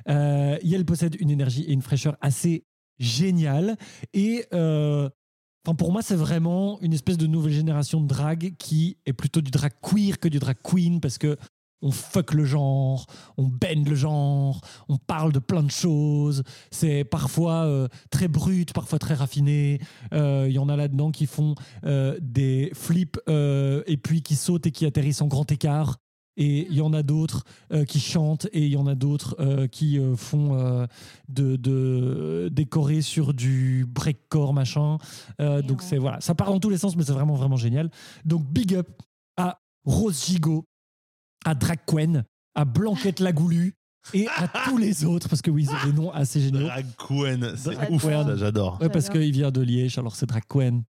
Euh, 0.09 0.59
elle 0.63 0.85
possède 0.85 1.17
une 1.21 1.31
énergie 1.31 1.65
et 1.65 1.73
une 1.73 1.83
fraîcheur 1.83 2.17
assez 2.21 2.65
géniales. 2.99 3.77
Et 4.15 4.45
euh, 4.53 5.09
Pour 5.65 5.93
moi, 5.93 6.03
c'est 6.03 6.17
vraiment 6.17 6.81
une 6.81 6.93
espèce 6.93 7.19
de 7.19 7.27
nouvelle 7.27 7.53
génération 7.53 8.01
de 8.01 8.07
drag 8.07 8.55
qui 8.59 8.97
est 9.05 9.13
plutôt 9.13 9.41
du 9.41 9.51
drag 9.51 9.73
queer 9.83 10.19
que 10.19 10.29
du 10.29 10.39
drag 10.39 10.57
queen 10.63 11.01
parce 11.01 11.19
que 11.19 11.37
on 11.83 11.91
fuck 11.91 12.35
le 12.35 12.45
genre, 12.45 13.07
on 13.37 13.45
bend 13.45 13.89
le 13.89 13.95
genre, 13.95 14.61
on 14.89 14.99
parle 14.99 15.33
de 15.33 15.39
plein 15.39 15.63
de 15.63 15.71
choses. 15.71 16.43
C'est 16.71 17.05
parfois 17.05 17.65
euh, 17.67 17.89
très 18.11 18.29
brut, 18.29 18.73
parfois 18.73 18.99
très 18.99 19.15
raffiné. 19.15 19.81
Euh, 20.13 20.47
Il 20.49 20.53
y 20.53 20.59
en 20.59 20.69
a 20.69 20.77
là-dedans 20.77 21.11
qui 21.11 21.27
font 21.27 21.55
euh, 21.85 22.19
des 22.21 22.71
flips 22.75 23.19
et 23.29 23.97
puis 24.03 24.23
qui 24.23 24.37
sautent 24.37 24.67
et 24.67 24.73
qui 24.73 24.87
atterrissent 24.87 25.23
en 25.23 25.29
grand 25.29 25.51
écart. 25.51 25.99
Et 26.43 26.67
il 26.71 26.75
y 26.75 26.81
en 26.81 26.95
a 26.95 27.03
d'autres 27.03 27.45
euh, 27.71 27.85
qui 27.85 28.01
chantent 28.01 28.47
et 28.55 28.65
il 28.65 28.73
y 28.73 28.77
en 28.79 28.87
a 28.87 28.95
d'autres 28.95 29.37
euh, 29.41 29.67
qui 29.67 29.99
euh, 29.99 30.17
font 30.17 30.55
euh, 30.59 30.87
de, 31.29 31.57
de 31.57 32.49
décorer 32.51 33.03
sur 33.03 33.35
du 33.35 33.85
breakcore 33.87 34.55
machin. 34.55 34.97
Euh, 35.41 35.61
donc 35.61 35.81
Ouais. 35.81 35.87
c'est 35.87 35.99
voilà, 35.99 36.19
ça 36.23 36.35
part 36.35 36.49
dans 36.49 36.59
tous 36.59 36.71
les 36.71 36.79
sens, 36.79 36.97
mais 36.97 37.05
c'est 37.05 37.13
vraiment 37.13 37.35
vraiment 37.35 37.57
génial. 37.57 37.91
Donc 38.25 38.45
big 38.47 38.75
up 38.75 38.89
à 39.37 39.61
Rose 39.85 40.25
Gigot, 40.27 40.65
à 41.45 41.55
Drag 41.55 41.79
Quen, 41.87 42.25
à 42.55 42.65
Blanquette 42.65 43.21
Lagoulu 43.21 43.75
et 44.15 44.27
à 44.29 44.49
tous 44.65 44.79
les 44.79 45.05
autres 45.05 45.29
parce 45.29 45.43
que 45.43 45.51
oui, 45.51 45.65
ils 45.69 45.71
ont 45.71 45.91
des 45.91 45.93
noms 45.93 46.11
assez 46.11 46.41
géniaux. 46.41 46.61
Drag 46.69 46.87
Queen, 46.97 47.53
c'est 47.57 47.91
ouf, 47.91 48.07
j'adore. 48.37 48.79
Ouais, 48.81 48.89
parce 48.89 49.11
qu'il 49.11 49.31
vient 49.33 49.51
de 49.51 49.61
Liège, 49.61 49.99
alors 49.99 50.17
c'est 50.17 50.25
Drag 50.27 50.45
Quen. 50.49 50.85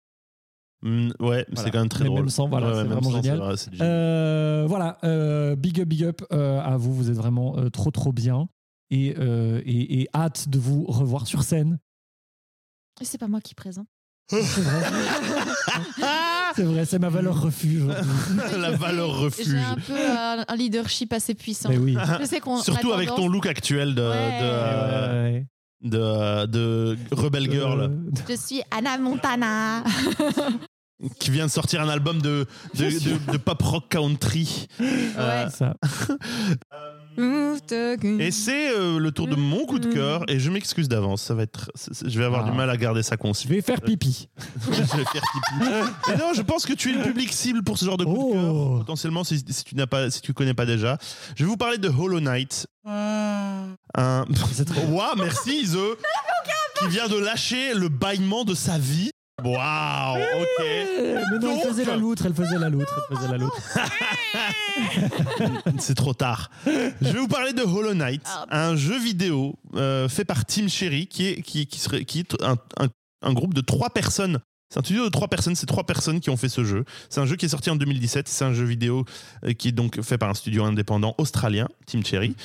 Hum, 0.84 1.08
ouais, 1.08 1.14
Voilà. 1.18 1.46
c'est 1.56 1.70
quand 1.72 1.80
même 1.80 1.88
très 1.88 2.04
Mais 2.04 2.10
drôle. 2.10 2.20
même 2.20 2.28
sans, 2.30 2.48
voilà, 2.48 2.72
c'est 2.72 2.84
vraiment 2.84 3.02
sans, 3.10 3.22
génial. 3.22 3.38
vrai. 3.38 3.54
Euh, 3.80 4.64
voilà, 4.68 4.98
euh, 5.04 5.56
big 5.56 5.80
up, 5.80 5.88
big 5.88 6.04
up 6.04 6.22
euh, 6.32 6.60
à 6.60 6.76
vous, 6.76 6.94
vous 6.94 7.10
êtes 7.10 7.16
vraiment 7.16 7.58
euh, 7.58 7.68
trop 7.68 7.90
trop 7.90 8.12
bien 8.12 8.48
et, 8.90 9.14
euh, 9.18 9.60
et, 9.66 10.02
et 10.02 10.08
hâte 10.14 10.48
de 10.48 10.58
vous 10.58 10.84
revoir 10.84 11.26
sur 11.26 11.42
scène. 11.42 11.78
Et 13.00 13.04
C'est 13.04 13.18
pas 13.18 13.26
moi 13.28 13.40
qui 13.40 13.54
présente. 13.56 13.86
C'est 14.30 14.40
vrai, 14.60 14.82
c'est 16.54 16.62
vrai, 16.64 16.84
c'est 16.84 16.98
ma 16.98 17.08
valeur 17.08 17.40
refuge. 17.40 17.84
La 18.58 18.72
valeur 18.72 19.18
refuge. 19.18 19.46
J'ai 19.48 19.58
un 19.58 19.74
peu 19.76 19.96
un 20.48 20.54
leadership 20.54 21.12
assez 21.14 21.34
puissant. 21.34 21.70
Mais 21.70 21.78
oui. 21.78 21.96
Je 22.20 22.26
sais 22.26 22.38
qu'on 22.40 22.58
Surtout 22.58 22.92
avec 22.92 23.08
ton 23.08 23.26
look 23.28 23.46
actuel 23.46 23.94
de, 23.94 24.02
Ouais. 24.02 24.40
de, 24.40 24.46
Ouais. 25.22 25.46
de, 25.82 26.46
de 26.46 26.96
Rebel 27.12 27.50
Girl 27.50 27.80
Euh, 27.80 28.10
Je 28.28 28.34
suis 28.34 28.60
Anna 28.70 28.98
Montana. 28.98 29.82
qui 31.20 31.30
vient 31.30 31.46
de 31.46 31.50
sortir 31.50 31.80
un 31.80 31.88
album 31.88 32.20
de, 32.20 32.46
de, 32.74 32.84
de- 32.84 33.32
de 33.32 33.36
pop 33.36 33.60
rock 33.62 33.84
country. 33.88 34.66
Euh, 34.80 35.44
Ouais. 35.44 35.50
ça. 35.50 35.74
Et 38.20 38.30
c'est 38.30 38.70
euh, 38.70 38.98
le 39.00 39.10
tour 39.10 39.26
de 39.26 39.34
mon 39.34 39.66
coup 39.66 39.78
de 39.80 39.92
cœur 39.92 40.24
et 40.28 40.38
je 40.38 40.50
m'excuse 40.50 40.88
d'avance. 40.88 41.22
Ça 41.22 41.34
va 41.34 41.42
être, 41.42 41.70
je 42.06 42.16
vais 42.18 42.24
avoir 42.24 42.46
Ah. 42.46 42.50
du 42.50 42.56
mal 42.56 42.70
à 42.70 42.76
garder 42.76 43.02
ça 43.02 43.16
Je 43.16 43.20
concis. 43.20 43.48
vais 43.48 43.60
faire 43.60 43.80
pipi. 43.80 44.28
je 44.66 44.70
vais 44.70 44.84
faire 44.84 45.22
pipi. 45.32 45.70
Mais 46.08 46.16
non, 46.16 46.32
je 46.34 46.42
pense 46.42 46.64
que 46.64 46.72
tu 46.74 46.90
es 46.90 46.94
le 46.94 47.02
public 47.02 47.32
cible 47.32 47.62
pour 47.64 47.76
ce 47.78 47.84
genre 47.84 47.96
de 47.96 48.04
coup 48.04 48.30
Oh. 48.32 48.34
de 48.34 48.40
cœur. 48.40 48.78
Potentiellement, 48.80 49.24
si, 49.24 49.44
si 49.48 49.64
tu 49.64 49.74
n'as 49.74 49.86
pas, 49.86 50.10
si 50.10 50.20
tu 50.20 50.32
connais 50.32 50.54
pas 50.54 50.66
déjà, 50.66 50.96
je 51.36 51.44
vais 51.44 51.48
vous 51.50 51.56
parler 51.56 51.78
de 51.78 51.88
Hollow 51.88 52.20
Knight. 52.20 52.66
Un... 52.86 53.74
Ouah, 54.90 55.14
merci 55.16 55.60
Ise, 55.62 55.76
qui 56.78 56.88
vient 56.88 57.08
de 57.08 57.16
lâcher 57.18 57.74
le 57.74 57.88
bâillement 57.88 58.44
de 58.44 58.54
sa 58.54 58.78
vie. 58.78 59.10
Waouh, 59.44 60.18
ok. 60.18 60.60
Eh, 60.60 61.14
Mais 61.30 61.38
non, 61.38 61.60
elle 61.62 61.68
faisait 61.68 61.84
la 61.84 61.96
loutre, 61.96 62.26
elle 62.26 62.34
faisait 62.34 62.58
la 62.58 62.68
loutre, 62.68 63.00
elle 63.10 63.16
faisait 63.16 63.28
la 63.30 63.38
loutre. 63.38 63.56
C'est 65.78 65.94
trop 65.94 66.14
tard. 66.14 66.50
Je 66.66 67.08
vais 67.12 67.18
vous 67.18 67.28
parler 67.28 67.52
de 67.52 67.62
Hollow 67.62 67.94
Knight, 67.94 68.26
un 68.50 68.76
jeu 68.76 68.98
vidéo 68.98 69.54
euh, 69.74 70.08
fait 70.08 70.24
par 70.24 70.44
Team 70.44 70.68
Cherry, 70.68 71.06
qui 71.06 71.26
est, 71.28 71.42
qui, 71.42 71.66
qui 71.66 71.78
serait, 71.78 72.04
qui 72.04 72.20
est 72.20 72.42
un, 72.42 72.56
un- 72.78 72.88
un 73.22 73.32
groupe 73.32 73.54
de 73.54 73.60
trois 73.60 73.90
personnes. 73.90 74.38
C'est 74.70 74.80
un 74.80 74.82
studio 74.82 75.04
de 75.04 75.08
trois 75.08 75.28
personnes, 75.28 75.54
c'est 75.54 75.66
trois 75.66 75.84
personnes 75.84 76.20
qui 76.20 76.28
ont 76.28 76.36
fait 76.36 76.50
ce 76.50 76.62
jeu. 76.62 76.84
C'est 77.08 77.20
un 77.20 77.26
jeu 77.26 77.36
qui 77.36 77.46
est 77.46 77.48
sorti 77.48 77.70
en 77.70 77.76
2017, 77.76 78.28
c'est 78.28 78.44
un 78.44 78.52
jeu 78.52 78.64
vidéo 78.64 79.06
euh, 79.44 79.54
qui 79.54 79.68
est 79.68 79.72
donc 79.72 80.02
fait 80.02 80.18
par 80.18 80.28
un 80.28 80.34
studio 80.34 80.64
indépendant 80.64 81.14
australien, 81.16 81.68
Team 81.86 82.04
Cherry. 82.04 82.36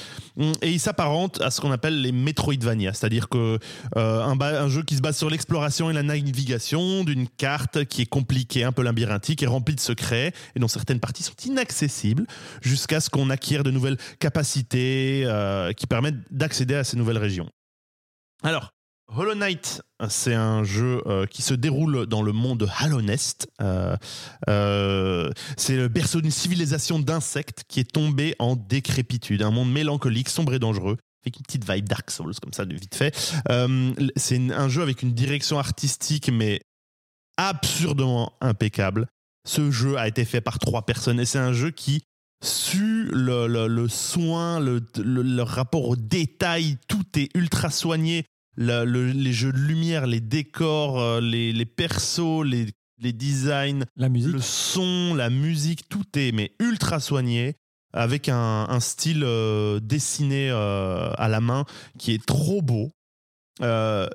Et 0.62 0.72
il 0.72 0.80
s'apparente 0.80 1.42
à 1.42 1.52
ce 1.52 1.60
qu'on 1.60 1.72
appelle 1.72 2.02
les 2.02 2.14
Metroidvania, 2.14 2.94
c'est-à-dire 2.94 3.28
que 3.28 3.60
euh, 3.98 4.24
un 4.24 4.70
jeu 4.70 4.84
qui 4.84 4.96
se 4.96 5.02
base 5.02 5.18
sur 5.18 5.30
l'exploration 5.30 5.90
et 5.90 5.94
la 5.94 6.04
navigation 6.04 7.04
d'une 7.04 7.28
carte 7.28 7.84
qui 7.86 8.04
est 8.04 8.10
compliquée, 8.10 8.64
un 8.64 8.72
peu 8.72 8.84
labyrinthique 8.84 9.44
et 9.44 9.48
remplie 9.48 9.76
de 9.76 9.82
secrets, 9.82 10.32
et 10.56 10.60
dont 10.60 10.70
certaines 10.70 11.02
parties 11.02 11.24
sont 11.24 11.36
inaccessibles 11.46 12.26
jusqu'à 12.62 13.02
ce 13.02 13.10
qu'on 13.10 13.30
acquiert 13.32 13.64
de 13.64 13.72
nouvelles 13.72 13.98
capacités 14.20 15.24
euh, 15.26 15.74
qui 15.74 15.88
permettent 15.88 16.22
d'accéder 16.32 16.76
à 16.76 16.86
ces 16.86 16.96
nouvelles 16.96 17.18
régions. 17.18 17.50
Alors, 18.44 18.73
Hollow 19.08 19.36
Knight, 19.36 19.82
c'est 20.10 20.34
un 20.34 20.64
jeu 20.64 21.02
euh, 21.06 21.26
qui 21.28 21.42
se 21.42 21.54
déroule 21.54 22.08
dans 22.08 22.24
le 22.24 22.32
monde 22.32 22.60
de 22.62 22.68
Hallownest. 22.80 23.48
Euh, 23.62 23.96
euh, 24.50 25.30
c'est 25.56 25.76
le 25.76 25.88
berceau 25.88 26.22
d'une 26.22 26.32
civilisation 26.32 27.00
d'insectes 27.00 27.64
qui 27.68 27.80
est 27.80 27.92
tombée 27.92 28.36
en 28.40 28.56
décrépitude. 28.56 29.44
Un 29.44 29.52
monde 29.52 29.72
mélancolique, 29.72 30.30
sombre 30.30 30.54
et 30.54 30.60
dangereux. 30.60 30.98
Avec 31.26 31.38
une 31.38 31.44
petite 31.44 31.70
vibe 31.70 31.88
Dark 31.88 32.10
Souls, 32.12 32.34
comme 32.42 32.54
ça, 32.54 32.66
de 32.66 32.74
vite 32.76 32.96
fait. 32.96 33.16
C'est 34.18 34.52
un 34.52 34.68
jeu 34.70 34.82
avec 34.82 35.04
une 35.04 35.14
direction 35.14 35.58
artistique, 35.60 36.30
mais 36.34 36.60
absurdement 37.38 38.34
impeccable. 38.42 39.08
Ce 39.48 39.72
jeu 39.72 39.98
a 39.98 40.08
été 40.08 40.26
fait 40.26 40.42
par 40.42 40.60
trois 40.60 40.86
personnes 40.86 41.20
et 41.20 41.26
c'est 41.26 41.40
un 41.40 41.54
jeu 41.54 41.72
qui 41.72 42.04
su 42.44 43.06
le, 43.14 43.88
soin, 43.88 44.60
le- 44.60 44.82
le 44.98 45.44
rapport 45.44 45.88
au 45.88 45.96
détail, 45.96 46.78
tout 46.90 47.04
est 47.16 47.30
ultra 47.36 47.70
soigné. 47.70 48.26
Le- 48.56 48.86
le- 48.86 49.12
les 49.12 49.34
jeux 49.34 49.52
de 49.52 49.58
lumière, 49.58 50.06
les 50.08 50.20
décors, 50.22 51.00
euh, 51.00 51.22
les, 51.22 51.52
les 51.54 51.66
persos, 51.66 52.44
les, 52.46 52.68
les 53.00 53.14
designs, 53.14 53.84
La 53.98 54.10
musique. 54.10 54.32
le 54.32 54.42
son, 54.42 55.14
la 55.16 55.30
musique, 55.30 55.90
tout 55.90 56.06
est 56.16 56.32
mais 56.32 56.52
ultra 56.60 57.00
soigné 57.00 57.56
avec 57.94 58.30
un, 58.30 58.66
un 58.70 58.80
style 58.80 59.24
euh, 59.24 59.80
dessiné 59.80 60.50
euh, 60.52 61.12
à 61.18 61.28
la 61.28 61.42
main 61.42 61.66
qui 62.00 62.12
est 62.14 62.26
trop 62.26 62.62
beau. 62.62 62.92
Euh, 63.62 64.08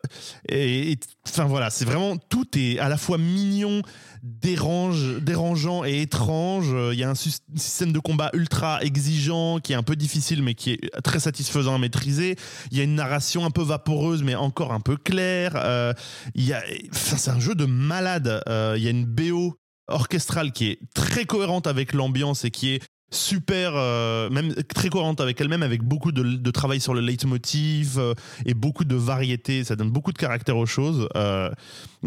et- 0.48 0.98
enfin 1.28 1.44
voilà, 1.44 1.70
c'est 1.70 1.84
vraiment 1.84 2.16
tout 2.16 2.46
est 2.58 2.78
à 2.80 2.88
la 2.88 2.96
fois 2.96 3.18
mignon, 3.18 3.82
dérange, 4.22 5.20
dérangeant 5.20 5.84
et 5.84 6.02
étrange. 6.02 6.68
Euh, 6.72 6.92
Il 6.92 6.98
y 6.98 7.04
a 7.04 7.10
un 7.10 7.14
système 7.14 7.92
de 7.92 7.98
combat 7.98 8.30
ultra 8.32 8.82
exigeant 8.82 9.58
qui 9.60 9.72
est 9.72 9.76
un 9.76 9.82
peu 9.82 9.96
difficile 9.96 10.42
mais 10.42 10.54
qui 10.54 10.72
est 10.72 11.02
très 11.02 11.20
satisfaisant 11.20 11.74
à 11.74 11.78
maîtriser. 11.78 12.36
Il 12.70 12.78
y 12.78 12.80
a 12.80 12.84
une 12.84 12.94
narration 12.94 13.44
un 13.44 13.50
peu 13.50 13.62
vaporeuse 13.62 14.22
mais 14.22 14.34
encore 14.34 14.72
un 14.72 14.80
peu 14.80 14.96
claire. 14.96 15.52
Euh, 15.56 15.92
il 16.34 16.44
y 16.44 16.52
a, 16.52 16.62
c'est 16.92 17.30
un 17.30 17.40
jeu 17.40 17.54
de 17.54 17.64
malade. 17.64 18.42
Euh, 18.48 18.74
il 18.76 18.82
y 18.82 18.86
a 18.86 18.90
une 18.90 19.04
BO 19.04 19.58
orchestrale 19.88 20.52
qui 20.52 20.66
est 20.66 20.78
très 20.94 21.24
cohérente 21.24 21.66
avec 21.66 21.92
l'ambiance 21.92 22.44
et 22.44 22.50
qui 22.50 22.74
est 22.74 22.82
super, 23.10 23.72
euh, 23.74 24.28
même 24.30 24.54
très 24.54 24.88
cohérente 24.88 25.20
avec 25.20 25.40
elle-même, 25.40 25.62
avec 25.62 25.82
beaucoup 25.82 26.12
de, 26.12 26.50
travail 26.50 26.80
sur 26.80 26.94
le 26.94 27.00
leitmotiv 27.00 27.98
euh, 27.98 28.14
et 28.46 28.54
beaucoup 28.54 28.84
de 28.84 28.96
variété. 28.96 29.64
Ça 29.64 29.76
donne 29.76 29.90
beaucoup 29.90 30.12
de 30.12 30.18
caractère 30.18 30.56
aux 30.56 30.66
choses. 30.66 31.08
Euh, 31.16 31.50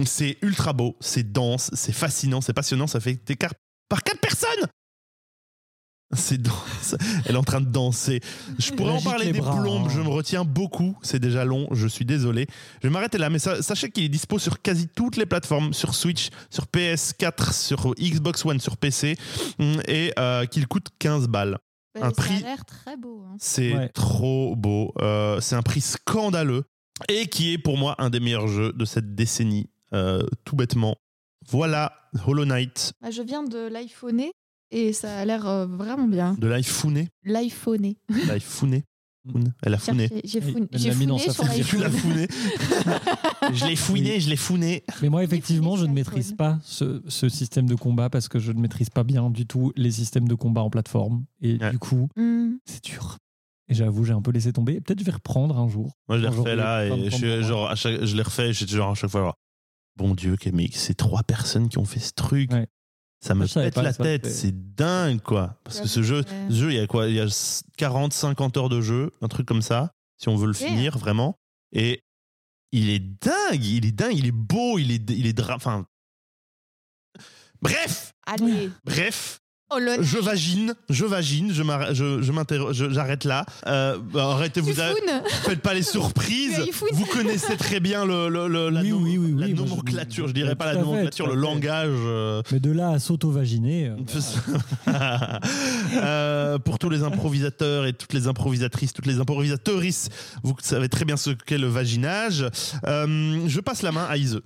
c'est 0.06 0.38
ultra 0.42 0.74
beau, 0.74 0.96
c'est 1.00 1.32
dense, 1.32 1.70
c'est 1.74 1.94
fascinant, 1.94 2.42
c'est 2.42 2.54
passionnant. 2.54 2.88
Ça 2.88 3.00
fait 3.00 3.12
été 3.12 3.36
car- 3.36 3.54
par 3.90 4.04
quatre 4.04 4.20
personnes. 4.20 4.68
C'est. 6.14 6.40
Elle 7.26 7.36
est 7.36 7.38
en 7.38 7.44
train 7.44 7.62
de 7.62 7.68
danser. 7.70 8.20
Je 8.60 8.72
pourrais 8.72 8.92
en 8.92 9.02
parler 9.02 9.32
des 9.32 9.40
bras, 9.40 9.56
plombes. 9.62 9.86
hein. 9.88 9.90
Je 9.94 10.02
me 10.02 10.10
retiens 10.10 10.44
beaucoup. 10.44 10.98
C'est 11.02 11.20
déjà 11.20 11.46
long. 11.46 11.68
Je 11.72 11.88
suis 11.88 12.06
désolé. 12.06 12.48
Je 12.82 12.88
vais 12.88 12.92
m'arrêter 12.94 13.18
là. 13.18 13.30
Mais 13.30 13.40
sa- 13.40 13.62
sachez 13.62 13.90
qu'il 13.92 14.04
est 14.04 14.10
dispo 14.10 14.38
sur 14.40 14.62
quasi 14.62 14.88
toutes 14.88 15.16
les 15.18 15.26
plateformes, 15.26 15.74
sur 15.74 15.96
Switch, 15.96 16.30
sur 16.50 16.66
PS4, 16.68 17.54
sur 17.54 17.94
Xbox 17.96 18.46
One, 18.46 18.60
sur 18.60 18.78
PC, 18.78 19.16
hum, 19.60 19.82
et 19.88 20.12
euh, 20.20 20.46
qu'il 20.46 20.68
coûte 20.68 20.88
15 21.00 21.28
balles. 21.28 21.58
Bah, 21.96 22.02
Un 22.08 22.10
ça 22.10 22.16
prix- 22.16 22.36
a 22.44 22.48
l'air 22.48 22.66
très 22.66 22.98
beau. 22.98 23.24
hein. 23.28 23.36
C'est 23.40 23.74
Ouais. 23.76 23.90
trop 23.90 24.56
beau. 24.56 24.94
Euh, 25.02 25.40
c'est 25.42 25.56
un 25.56 25.62
prix 25.62 25.82
scandaleux 25.82 26.64
et 27.10 27.28
qui 27.28 27.54
est 27.54 27.58
pour 27.58 27.78
moi 27.78 27.96
un 28.00 28.10
des 28.10 28.20
meilleurs 28.20 28.48
jeux 28.48 28.72
de 28.74 28.86
cette 28.86 29.16
décennie, 29.16 29.70
euh, 29.94 30.24
tout 30.46 30.56
bêtement. 30.56 30.96
Voilà, 31.50 31.92
Hollow 32.28 32.46
Knight 32.46 32.94
Bah, 33.02 33.10
je 33.12 33.22
viens 33.22 33.44
de 33.44 33.68
l'iPhoner 33.68 34.32
et 34.72 34.94
ça 34.94 35.18
a 35.18 35.26
l'air 35.26 35.48
euh, 35.48 35.66
vraiment 35.68 36.08
bien. 36.08 36.34
de 36.40 36.48
l'iPhone. 36.48 37.06
L'iPhoner. 37.24 37.98
L'iPhone. 38.28 38.82
Elle 39.62 39.74
a 39.76 39.78
founé. 39.78 40.10
J'ai 40.24 40.42
founé, 40.42 40.68
elle 40.72 40.80
j'ai 40.80 40.90
l'a 40.90 40.96
mis 40.96 41.06
dans 41.06 41.18
founé 41.20 41.32
sur 41.34 41.44
l'as 41.44 41.56
l'iPhone. 41.56 41.92
founé. 41.92 42.28
je 43.54 43.66
l'ai 43.68 43.76
fouiné, 43.76 44.20
je 44.20 44.30
l'ai 44.30 44.36
founé. 44.36 44.84
Mais 45.04 45.10
moi, 45.10 45.24
effectivement, 45.24 45.76
je 45.76 45.86
ne 45.86 45.94
maîtrise 45.94 46.34
pas 46.34 46.58
ce, 46.64 47.02
ce 47.08 47.30
système 47.30 47.68
de 47.68 47.76
combat 47.76 48.10
parce 48.10 48.28
que 48.28 48.40
je 48.40 48.52
ne 48.52 48.60
maîtrise 48.60 48.90
pas 48.90 49.04
bien 49.04 49.30
du 49.30 49.46
tout 49.46 49.72
les 49.76 49.92
systèmes 49.92 50.28
de 50.28 50.34
combat 50.34 50.62
en 50.62 50.70
plateforme. 50.72 51.26
Et 51.42 51.58
Ouais. 51.58 51.70
du 51.72 51.78
coup, 51.80 52.08
Hmm. 52.16 52.54
c'est 52.66 52.84
dur. 52.84 53.18
Et 53.70 53.74
j'avoue, 53.76 54.04
j'ai 54.06 54.14
un 54.14 54.22
peu 54.24 54.32
laissé 54.32 54.52
tomber. 54.54 54.82
Peut-être 54.82 55.00
je 55.00 55.06
vais 55.06 55.12
reprendre 55.12 55.56
un 55.58 55.68
jour. 55.70 55.92
Moi, 56.10 56.18
je 56.18 56.24
l'ai 56.24 56.28
Un 56.28 56.32
jour, 56.32 56.44
refait 56.44 56.56
là 56.56 56.86
et 56.86 56.90
je, 56.90 57.10
suis, 57.16 57.20
pour 57.22 57.30
moi. 57.30 57.42
genre, 57.42 57.70
à 57.70 57.76
chaque- 57.76 58.04
je 58.04 58.16
l'ai 58.16 58.24
refait 58.24 58.50
et 58.50 58.54
j'étais 58.54 58.76
genre 58.76 58.92
à 58.92 58.96
chaque 58.96 59.12
fois. 59.12 59.22
genre, 59.22 59.36
bon 59.98 60.16
Dieu, 60.16 60.36
que- 60.36 60.50
mais 60.50 60.68
c'est 60.74 60.96
trois 60.96 61.22
personnes 61.24 61.70
qui 61.70 61.78
ont 61.78 61.86
fait 61.86 62.00
ce 62.00 62.12
truc. 62.14 62.52
Ouais. 62.52 62.68
Ça 63.24 63.36
me 63.36 63.46
pète 63.46 63.76
pas, 63.76 63.84
la 63.84 63.94
tête. 63.94 64.26
c'est- 64.26 64.32
C'est 64.48 64.76
dingue, 64.76 65.22
quoi. 65.22 65.60
Parce 65.64 65.80
que 65.80 65.88
ce 65.88 66.02
jeu, 66.02 66.22
ouais. 66.22 66.48
ce 66.50 66.56
jeu, 66.56 66.72
il 66.72 66.78
y 66.78 66.80
a 66.80 66.88
quoi? 66.88 67.08
Il 67.08 67.16
y 67.16 67.20
a 67.20 67.28
40, 67.78 68.14
50 68.14 68.58
heures 68.58 68.70
de 68.70 68.82
jeu, 68.82 69.12
un 69.22 69.28
truc 69.28 69.48
comme 69.48 69.62
ça, 69.62 69.92
si 70.18 70.28
on 70.30 70.36
veut 70.36 70.48
le 70.48 70.54
finir 70.54 70.98
vraiment. 70.98 71.38
Et 71.72 72.04
il 72.72 72.90
est 72.90 73.00
dingue, 73.00 73.64
il 73.64 73.86
est 73.86 73.92
dingue, 73.92 74.16
il 74.18 74.26
est 74.26 74.32
beau, 74.32 74.80
il 74.80 74.92
est, 74.92 75.10
il 75.12 75.28
est 75.28 75.34
dra- 75.34 75.56
Enfin. 75.56 75.86
Bref, 77.62 78.14
Allez. 78.26 78.72
bref, 78.86 79.41
je 79.80 80.18
vagine, 80.20 80.74
je 80.90 81.06
vagine, 81.06 81.52
je 81.54 81.64
m'arrête- 81.64 81.94
je- 81.94 82.22
je 82.22 82.90
j'arrête 82.90 83.24
là. 83.24 83.46
Euh, 83.68 83.98
bah, 83.98 84.32
arrêtez, 84.32 84.62
Tu 84.62 84.72
vous 84.72 84.80
avez- 84.80 84.94
founes. 85.00 85.22
faites 85.44 85.62
pas 85.62 85.74
les 85.74 85.84
surprises. 85.84 86.62
Vous 86.94 87.06
connaissez 87.06 87.56
très 87.58 87.80
bien 87.80 88.06
le, 88.06 88.28
le- 88.30 88.48
le- 88.48 88.70
la, 88.70 88.82
Oui, 88.82 88.90
nom- 88.90 88.98
oui, 89.02 89.18
oui, 89.18 89.34
la 89.38 89.46
oui, 89.48 89.54
moi, 89.54 89.66
je- 89.66 89.70
nomenclature. 89.70 90.28
Je 90.28 90.34
dirais 90.34 90.52
tout 90.52 90.58
pas 90.58 90.66
à 90.66 90.74
la 90.74 90.80
fait, 90.80 90.86
nomenclature, 90.86 91.26
à 91.26 91.30
le 91.30 91.36
fait. 91.36 91.42
langage. 91.42 91.90
euh, 91.92 92.42
Mais 92.52 92.60
de 92.60 92.72
là 92.72 92.90
à 92.90 93.00
s'auto-vaginer. 93.00 93.88
euh, 93.90 93.96
Euh, 95.96 96.58
pour 96.60 96.80
tous 96.80 96.90
les 96.90 97.04
improvisateurs 97.04 97.86
et 97.86 97.94
toutes 97.94 98.14
les 98.14 98.28
improvisatrices, 98.28 98.94
toutes 98.94 99.06
les 99.06 99.20
improvisatrices, 99.20 100.10
vous 100.44 100.56
savez 100.62 100.90
très 100.90 101.06
bien 101.06 101.18
ce 101.18 101.32
qu'est 101.32 101.58
le 101.58 101.68
vaginage. 101.68 102.46
Euh, 102.88 103.42
je 103.48 103.60
passe 103.60 103.82
la 103.82 103.92
main 103.92 104.06
à 104.10 104.18
Ise. 104.18 104.40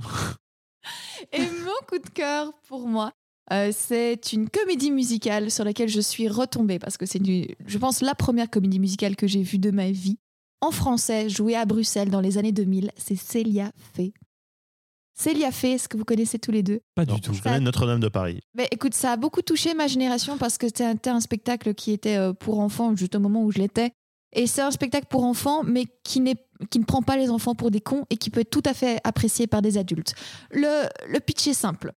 Et 1.34 1.40
mon 1.42 1.88
coup 1.88 1.98
de 2.04 2.10
cœur 2.14 2.52
pour 2.68 2.88
moi, 2.88 3.12
euh, 3.54 3.72
c'est 3.72 4.34
une 4.34 4.50
comédie 4.50 4.92
musicale 4.92 5.52
sur 5.52 5.64
laquelle 5.64 5.90
je 5.90 6.02
suis 6.02 6.28
retombée 6.28 6.80
parce 6.80 6.98
que 6.98 7.06
c'est, 7.06 7.22
je 7.24 7.78
pense, 7.78 8.02
la 8.02 8.16
première 8.16 8.50
comédie 8.50 8.80
musicale 8.80 9.16
que 9.16 9.28
j'ai 9.28 9.44
vue 9.44 9.60
de 9.60 9.72
ma 9.72 9.92
vie. 9.92 10.18
En 10.62 10.72
français, 10.72 11.30
jouée 11.30 11.56
à 11.56 11.66
Bruxelles 11.66 12.10
dans 12.10 12.22
les 12.22 12.38
années 12.38 12.52
2000, 12.52 12.92
c'est 12.98 13.16
Célia 13.16 13.72
Fay. 13.94 14.14
Célia 15.14 15.52
Fay, 15.52 15.74
est-ce 15.74 15.88
que 15.88 15.96
vous 15.96 16.06
connaissez 16.06 16.40
tous 16.40 16.52
les 16.52 16.64
deux? 16.64 16.80
Pas 16.96 17.06
Non, 17.06 17.16
du 17.16 17.22
tout. 17.22 17.34
Je 17.34 17.42
connais 17.42 17.60
Notre-Dame 17.60 18.00
de 18.00 18.10
Paris. 18.10 18.40
Ben, 18.56 18.68
écoute, 18.72 18.94
ça 18.94 19.12
a 19.12 19.18
beaucoup 19.18 19.42
touché 19.42 19.74
ma 19.74 19.88
génération 19.88 20.38
parce 20.38 20.58
que 20.58 20.68
c'était 20.68 21.10
un, 21.10 21.20
spectacle 21.20 21.74
qui 21.74 21.92
était 21.92 22.18
euh, 22.18 22.34
pour 22.34 22.60
enfants 22.60 22.96
juste 22.96 23.16
au 23.16 23.20
moment 23.20 23.44
où 23.44 23.52
je 23.52 23.60
l'étais. 23.60 23.92
Et 24.34 24.48
c'est 24.48 24.62
un 24.62 24.72
spectacle 24.72 25.08
pour 25.10 25.24
enfants, 25.24 25.64
mais 25.64 25.86
qui, 26.04 26.20
n'est, 26.20 26.36
qui 26.70 26.80
ne 26.80 26.84
prend 26.84 27.02
pas 27.02 27.16
les 27.16 27.30
enfants 27.30 27.56
pour 27.56 27.72
des 27.72 27.80
cons 27.80 28.06
et 28.10 28.18
qui 28.18 28.30
peut 28.30 28.42
être 28.42 28.50
tout 28.50 28.64
à 28.66 28.74
fait 28.74 29.00
apprécié 29.06 29.48
par 29.48 29.62
des 29.62 29.78
adultes. 29.78 30.16
Le, 30.52 30.90
le 31.08 31.20
pitch 31.22 31.48
est 31.48 31.54
simple. 31.54 31.94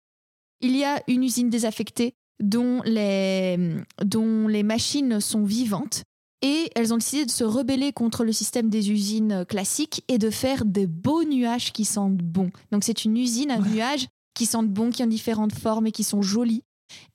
Il 0.62 0.76
y 0.76 0.84
a 0.84 1.02
une 1.08 1.24
usine 1.24 1.50
désaffectée 1.50 2.14
dont 2.42 2.82
les, 2.86 3.76
dont 4.04 4.48
les 4.48 4.64
machines 4.64 5.20
sont 5.20 5.44
vivantes 5.44 6.04
et 6.44 6.70
elles 6.76 6.94
ont 6.94 6.98
décidé 6.98 7.26
de 7.26 7.32
se 7.32 7.44
rebeller 7.44 7.92
contre 7.94 8.24
le 8.24 8.32
système 8.32 8.70
des 8.70 8.92
usines 8.92 9.44
classiques 9.46 10.04
et 10.08 10.18
de 10.20 10.30
faire 10.30 10.66
des 10.66 10.86
beaux 10.86 11.24
nuages 11.24 11.74
qui 11.74 11.84
sentent 11.86 12.18
bon. 12.18 12.52
Donc 12.72 12.84
c'est 12.84 13.06
une 13.06 13.18
usine, 13.18 13.50
un 13.52 13.60
nuage 13.60 14.08
qui 14.36 14.46
sentent 14.46 14.70
bon, 14.70 14.92
qui 14.92 15.02
ont 15.02 15.08
différentes 15.08 15.54
formes 15.54 15.88
et 15.88 15.92
qui 15.92 16.04
sont 16.04 16.22
jolies. 16.22 16.62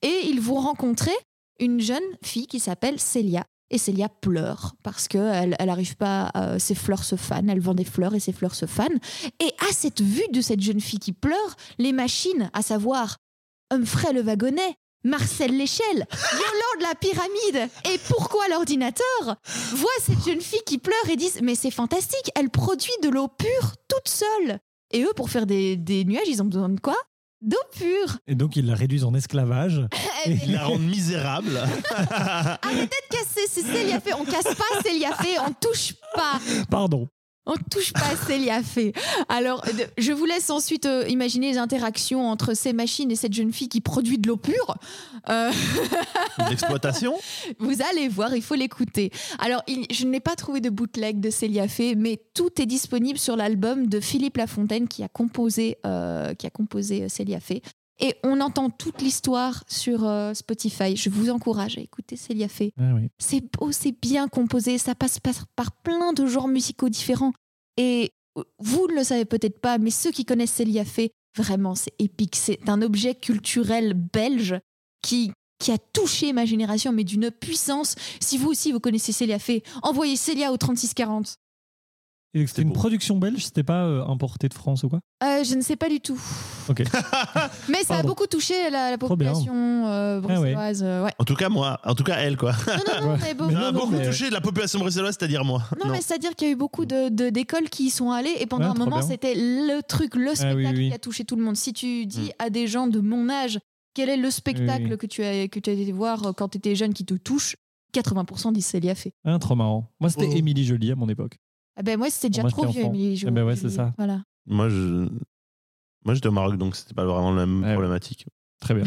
Et 0.02 0.22
ils 0.26 0.40
vont 0.40 0.59
rencontrer 0.61 1.12
une 1.61 1.81
jeune 1.81 2.02
fille 2.24 2.48
qui 2.48 2.59
s'appelle 2.59 2.98
Célia. 2.98 3.44
Et 3.70 3.78
Célia 3.78 4.09
pleure 4.11 4.74
parce 4.83 5.09
qu'elle 5.09 5.57
elle 5.59 5.68
arrive 5.70 5.96
pas, 5.96 6.31
à- 6.35 6.59
ses 6.59 6.74
fleurs 6.74 7.05
se 7.05 7.16
fanent, 7.16 7.48
elle 7.48 7.61
vend 7.61 7.74
des 7.74 7.85
fleurs 7.85 8.14
et 8.14 8.20
ses 8.20 8.33
fleurs 8.33 8.55
se 8.57 8.66
fanent. 8.66 8.98
Et 9.40 9.50
à 9.66 9.72
cette 9.72 10.00
vue 10.02 10.28
de 10.33 10.40
cette 10.42 10.61
jeune 10.61 10.81
fille 10.81 10.98
qui 10.98 11.12
pleure, 11.12 11.57
les 11.78 11.92
machines, 11.92 12.50
à 12.52 12.61
savoir 12.61 13.16
Humphrey 13.72 14.12
le 14.12 14.20
wagonnet, 14.20 14.74
Marcel 15.02 15.56
l'échelle, 15.56 16.06
Yolande 16.32 16.82
la 16.82 16.94
pyramide 16.94 17.70
et 17.90 17.98
pourquoi 18.08 18.46
l'ordinateur? 18.48 19.37
Voient 19.72 19.88
cette 20.02 20.22
jeune 20.24 20.42
fille 20.42 20.61
qui 20.66 20.76
pleure 20.76 21.08
et 21.11 21.16
disent 21.16 21.40
mais 21.42 21.54
c'est 21.54 21.70
fantastique, 21.70 22.30
elle 22.35 22.50
produit 22.50 22.92
de 23.02 23.08
l'eau 23.08 23.28
pure 23.28 23.72
toute 23.88 24.08
seule. 24.08 24.58
Et 24.92 25.02
eux, 25.04 25.12
pour 25.16 25.30
faire 25.30 25.46
des, 25.46 25.76
des 25.76 26.04
nuages, 26.04 26.28
ils 26.28 26.42
ont 26.42 26.44
besoin 26.44 26.68
de 26.68 26.78
quoi? 26.80 26.96
D'eau 27.40 27.56
pure. 27.76 28.18
Et 28.26 28.35
donc, 28.35 28.56
ils 28.56 28.66
la 28.66 28.74
réduisent 28.74 29.04
en 29.04 29.14
esclavage. 29.14 29.80
Eh, 30.26 30.37
Ils 30.44 30.52
la 30.52 30.62
rendent 30.62 30.87
misérable. 30.87 31.56
Arrêtez 31.96 32.87
de 32.87 33.16
casser, 33.16 33.48
c'est 33.48 33.62
Célia 33.62 33.98
fait. 34.00 34.12
On 34.12 34.24
casse 34.24 34.54
pas 34.54 34.82
Célia 34.85 35.12
fait, 35.16 35.37
on 35.40 35.52
touche 35.52 35.94
pas. 36.14 36.38
Pardon. 36.70 37.08
On 37.44 37.55
touche 37.70 37.92
pas 37.92 38.14
Célia 38.26 38.62
fait. 38.62 38.92
Alors, 39.28 39.62
de- 39.62 39.87
je 39.98 40.12
vous 40.12 40.24
laisse 40.26 40.48
ensuite 40.50 40.87
euh, 40.87 41.05
imaginer 41.09 41.50
les 41.50 41.59
interactions 41.59 42.28
entre 42.28 42.55
ces 42.55 42.72
machines 42.72 43.11
et 43.11 43.16
cette 43.16 43.33
jeune 43.33 43.52
fille 43.52 43.68
qui 43.68 43.81
produit 43.81 44.18
de 44.18 44.28
l'eau 44.28 44.37
pure. 44.37 44.76
Euh, 45.28 45.50
L'exploitation. 46.50 47.14
vous 47.59 47.83
allez 47.90 48.09
voir, 48.09 48.35
il 48.37 48.42
faut 48.42 48.55
l'écouter. 48.55 49.11
Alors, 49.38 49.62
il- 49.66 49.87
je 49.90 50.07
n'ai 50.07 50.20
pas 50.20 50.37
trouvé 50.37 50.61
de 50.61 50.70
bootleg 50.70 51.20
de 51.20 51.31
Célia 51.31 51.66
Fay, 51.68 51.96
mais 51.96 52.20
tout 52.35 52.61
est 52.62 52.66
disponible 52.66 53.18
sur 53.18 53.37
l'album 53.37 53.87
de 53.88 53.98
Philippe 54.00 54.37
Lafontaine 54.37 54.87
qui 54.88 55.02
a 55.02 55.09
composé, 55.09 55.78
euh, 55.85 56.35
qui 56.35 56.46
a 56.46 56.50
composé 56.50 57.02
euh, 57.02 57.09
Célia 57.09 57.40
Fay. 57.40 57.61
Et 58.00 58.16
on 58.24 58.40
entend 58.40 58.70
toute 58.70 59.00
l'histoire 59.02 59.64
sur 59.68 60.05
euh, 60.05 60.35
Spotify. 60.35 60.96
Je 60.96 61.11
vous 61.11 61.31
encourage 61.31 61.78
à 61.78 61.81
écouter 61.81 62.16
Célia 62.16 62.48
Fay. 62.48 62.72
Ah 62.78 62.94
oui. 62.94 63.09
C'est 63.18 63.42
beau, 63.52 63.70
c'est 63.70 63.92
bien 63.92 64.28
composé, 64.28 64.78
ça 64.78 64.94
passe 64.94 65.20
par, 65.20 65.46
par 65.55 65.72
plein 65.72 66.12
de 66.12 66.26
genres 66.26 66.48
musicaux 66.48 66.88
différents. 66.88 67.33
Et 67.76 68.12
euh, 68.38 68.42
vous 68.59 68.87
ne 68.88 68.94
le 68.94 69.05
savez 69.05 69.24
peut-être 69.24 69.61
pas, 69.61 69.78
mais 69.78 69.90
ceux 69.90 70.11
qui 70.11 70.24
connaissent 70.24 70.52
Célia 70.52 70.85
Fay, 70.85 71.11
vraiment, 71.37 71.74
c'est 71.74 71.94
épique. 71.98 72.37
C'est 72.37 72.68
un 72.68 72.83
objet 72.83 73.14
culturel 73.14 73.94
belge 73.94 74.59
qui, 75.02 75.33
qui 75.59 75.70
a 75.70 75.78
touché 75.78 76.33
ma 76.33 76.44
génération, 76.44 76.92
mais 76.92 77.05
d'une 77.05 77.31
puissance. 77.31 77.94
Si 78.20 78.38
vous 78.38 78.48
aussi, 78.48 78.72
vous 78.72 78.81
connaissez 78.81 79.12
Célia 79.12 79.38
Fay, 79.38 79.62
envoyez 79.83 80.16
Célia 80.16 80.52
au 80.52 80.57
3640. 80.57 81.37
C'était 82.34 82.62
une 82.62 82.68
beau. 82.68 82.74
production 82.74 83.18
belge, 83.18 83.44
c'était 83.44 83.62
pas 83.62 83.85
euh, 83.85 84.06
importé 84.06 84.48
de 84.48 84.54
France 84.54 84.85
ou 84.85 84.88
quoi? 84.88 85.00
Euh, 85.22 85.44
je 85.44 85.54
ne 85.54 85.60
sais 85.60 85.76
pas 85.76 85.88
du 85.90 86.00
tout. 86.00 86.18
Ok. 86.68 86.83
Mais 87.68 87.83
ça 87.85 87.96
a 87.98 88.02
beaucoup 88.02 88.26
touché 88.26 88.70
la, 88.70 88.96
population 88.96 89.87
euh, 89.87 90.20
Ah 90.24 90.26
ouais. 90.26 90.37
bruxelloise. 90.54 90.83
euh, 90.83 91.04
ouais. 91.04 91.10
En 91.18 91.24
tout 91.24 91.35
cas, 91.35 91.48
moi. 91.50 91.78
En 91.85 91.94
tout 91.94 92.04
cas, 92.04 92.16
elle, 92.18 92.37
quoi. 92.38 92.52
Non, 92.52 92.74
non, 92.76 93.06
non, 93.06 93.12
Ouais. 93.12 93.18
mais 93.22 93.35
non, 93.54 93.60
non, 93.60 93.72
beaucoup 93.72 93.92
mais- 93.92 94.06
touché 94.06 94.30
la 94.30 94.40
population 94.40 94.78
bruxelloise, 94.78 95.16
c'est-à-dire 95.18 95.44
moi. 95.44 95.62
Non, 95.85 95.90
mais 95.90 96.00
c'est-à-dire 96.00 96.35
qu'il 96.35 96.48
y 96.48 96.50
a 96.50 96.54
eu 96.54 96.56
beaucoup 96.56 96.87
de- 96.87 97.10
de- 97.10 97.28
d'écoles 97.30 97.68
qui 97.68 97.87
y 97.87 97.90
sont 97.90 98.10
allées 98.10 98.35
et 98.40 98.46
pendant 98.46 98.64
Ouais, 98.72 98.80
un 98.80 98.85
moment, 98.85 99.02
c'était 99.02 99.35
le 99.35 99.80
truc, 99.83 100.14
le 100.14 100.35
spectacle 100.35 100.56
oui, 100.56 100.66
oui. 100.74 100.88
qui 100.88 100.94
a 100.94 100.98
touché 100.98 101.24
tout 101.24 101.37
le 101.37 101.42
monde. 101.42 101.56
Si 101.56 101.72
tu 101.74 102.06
dis 102.06 102.28
Mm. 102.30 102.44
à 102.44 102.50
des 102.50 102.66
gens 102.66 102.87
de 102.87 103.00
mon 103.00 103.28
âge 103.28 103.58
quel 103.94 104.08
est 104.08 104.16
le 104.16 104.30
spectacle 104.30 104.88
Oui, 104.90 104.96
que 104.96 105.06
tu 105.06 105.22
as 105.22 105.48
que 105.48 105.60
tu 105.60 105.68
as 105.68 105.74
été 105.74 105.92
voir 105.92 106.26
euh, 106.28 106.33
quand 106.33 106.48
tu 106.48 106.56
étais 106.56 106.74
jeune 106.74 106.94
qui 106.94 107.04
te 107.04 107.12
touche, 107.12 107.56
80% 107.92 108.52
disent 108.52 108.64
Célia 108.64 108.94
fait. 108.94 109.12
Ah, 109.22 109.38
trop 109.38 109.54
marrant. 109.54 109.92
Moi, 110.00 110.08
c'était 110.08 110.28
Oh. 110.30 110.35
Émilie 110.35 110.64
Jolie 110.64 110.90
à 110.92 110.96
mon 110.96 111.10
époque. 111.10 111.37
Ah 111.77 111.83
ben 111.83 111.98
moi, 111.98 112.10
c'était 112.10 112.29
déjà 112.29 112.42
Moi, 112.42 112.50
trop 112.50 112.66
vieux. 112.66 112.85
Émilie. 112.85 113.23
Eh 113.27 113.31
ben 113.31 113.44
ouais, 113.44 113.56
c'est 113.56 113.70
ça. 113.70 113.92
Voilà. 113.96 114.23
Moi, 114.46 114.68
je. 114.68 115.08
Moi, 116.04 116.14
j'étais 116.14 116.29
au 116.29 116.33
Maroc, 116.33 116.56
donc 116.58 116.75
c'était 116.77 116.94
pas 116.94 117.04
vraiment 117.04 117.33
la 117.33 117.46
même 117.46 117.62
Ouais. 117.62 117.73
problématique. 117.73 118.27
Très 118.60 118.75
bien. 118.75 118.85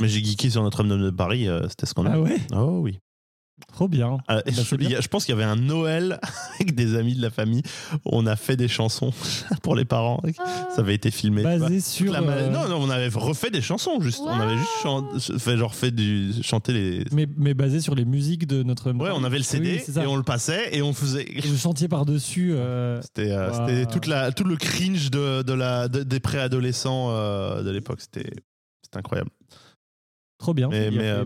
Mais 0.00 0.08
j'ai 0.08 0.22
geeké 0.24 0.48
sur 0.50 0.62
Notre-Dame 0.62 1.02
de 1.02 1.10
Paris, 1.10 1.48
euh, 1.48 1.68
c'était 1.68 1.86
scandaleux. 1.86 2.16
Ah 2.18 2.22
ouais? 2.22 2.40
Oh 2.54 2.78
oui. 2.82 2.98
Trop 3.72 3.88
bien. 3.88 4.18
Ah, 4.28 4.42
Bah, 4.44 4.52
je, 4.52 4.76
bien. 4.76 5.00
je 5.00 5.08
pense 5.08 5.24
qu'il 5.24 5.34
y 5.34 5.38
avait 5.38 5.48
un 5.48 5.56
Noël 5.56 6.20
avec 6.54 6.74
des 6.74 6.94
amis 6.96 7.14
de 7.14 7.22
la 7.22 7.30
famille. 7.30 7.62
On 8.04 8.26
a 8.26 8.36
fait 8.36 8.56
des 8.56 8.68
chansons 8.68 9.12
pour 9.62 9.74
les 9.76 9.84
parents. 9.84 10.20
Ça 10.74 10.80
avait 10.82 10.94
été 10.94 11.10
filmé. 11.10 11.42
Basé 11.42 11.80
sur. 11.80 12.12
la 12.12 12.20
euh, 12.20 12.50
Non, 12.50 12.68
non, 12.68 12.76
on 12.80 12.90
avait 12.90 13.08
refait 13.08 13.50
des 13.50 13.62
chansons, 13.62 14.00
juste. 14.00 14.20
On 14.22 14.28
avait 14.28 14.56
juste 14.58 14.70
chan- 14.82 15.08
fait, 15.38 15.56
genre 15.56 15.74
fait 15.74 15.90
du, 15.90 16.32
chanter 16.42 16.72
les. 16.72 17.04
Mais, 17.12 17.26
mais 17.36 17.54
basé 17.54 17.80
sur 17.80 17.94
les 17.94 18.04
musiques 18.04 18.46
de 18.46 18.62
notre. 18.62 18.92
Ouais, 18.92 19.10
on 19.14 19.24
avait 19.24 19.38
le 19.38 19.44
CD 19.44 19.74
Oui, 19.76 19.82
c'est 19.84 19.92
ça. 19.92 20.04
et 20.04 20.06
on 20.06 20.16
le 20.16 20.22
passait 20.22 20.76
et 20.76 20.82
on 20.82 20.92
faisait. 20.92 21.24
Le 21.24 21.56
chantier 21.56 21.88
par-dessus. 21.88 22.52
euh, 22.54 23.00
C'était 23.02 23.30
euh, 23.32 23.50
Wow. 23.50 23.66
c'était 23.66 23.86
toute 23.86 24.06
la, 24.06 24.32
tout 24.32 24.44
le 24.44 24.56
cringe 24.56 25.10
de, 25.10 25.42
de 25.42 25.52
la, 25.52 25.88
de- 25.88 26.02
des 26.02 26.20
préadolescents 26.20 27.08
euh, 27.10 27.62
de 27.62 27.70
l'époque. 27.70 28.00
C'était 28.00 28.30
c'était 28.82 28.98
incroyable. 28.98 29.30
Trop 30.42 30.54
bien. 30.54 30.68
Mais, 30.70 30.88
euh, 30.98 31.24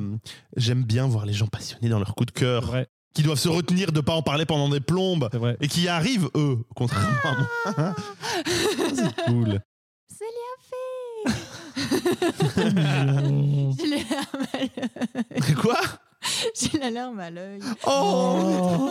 j'aime 0.59 0.85
bien 0.85 1.07
voir 1.07 1.25
les 1.25 1.33
gens 1.33 1.47
passionnés 1.47 1.89
dans 1.89 1.99
leur 1.99 2.15
coup 2.15 2.27
de 2.27 2.33
C'est 2.35 2.41
cœur, 2.41 2.67
vrai. 2.67 2.87
qui 3.15 3.23
doivent 3.23 3.39
se 3.39 3.49
retenir 3.49 3.91
de 3.91 4.03
pas 4.03 4.13
en 4.13 4.21
parler 4.21 4.45
pendant 4.45 4.69
des 4.69 4.81
plombes 4.81 5.31
C'est 5.33 5.39
vrai. 5.39 5.57
et 5.63 5.69
qui 5.69 5.85
y 5.85 5.89
arrivent, 5.89 6.29
eux, 6.35 6.59
contrairement 6.75 7.17
à 7.65 7.71
moi. 7.81 7.95
C'est 8.95 9.25
cool. 9.25 9.61
Mignon. 12.75 13.75
J'ai 13.79 13.95
à 13.95 14.25
l'œil. 14.59 14.71
Quoi? 15.61 15.79
J'ai 16.55 16.79
la 16.79 16.91
larme 16.91 17.21
à 17.21 17.31
l'œil. 17.31 17.61
Oh 17.87 18.91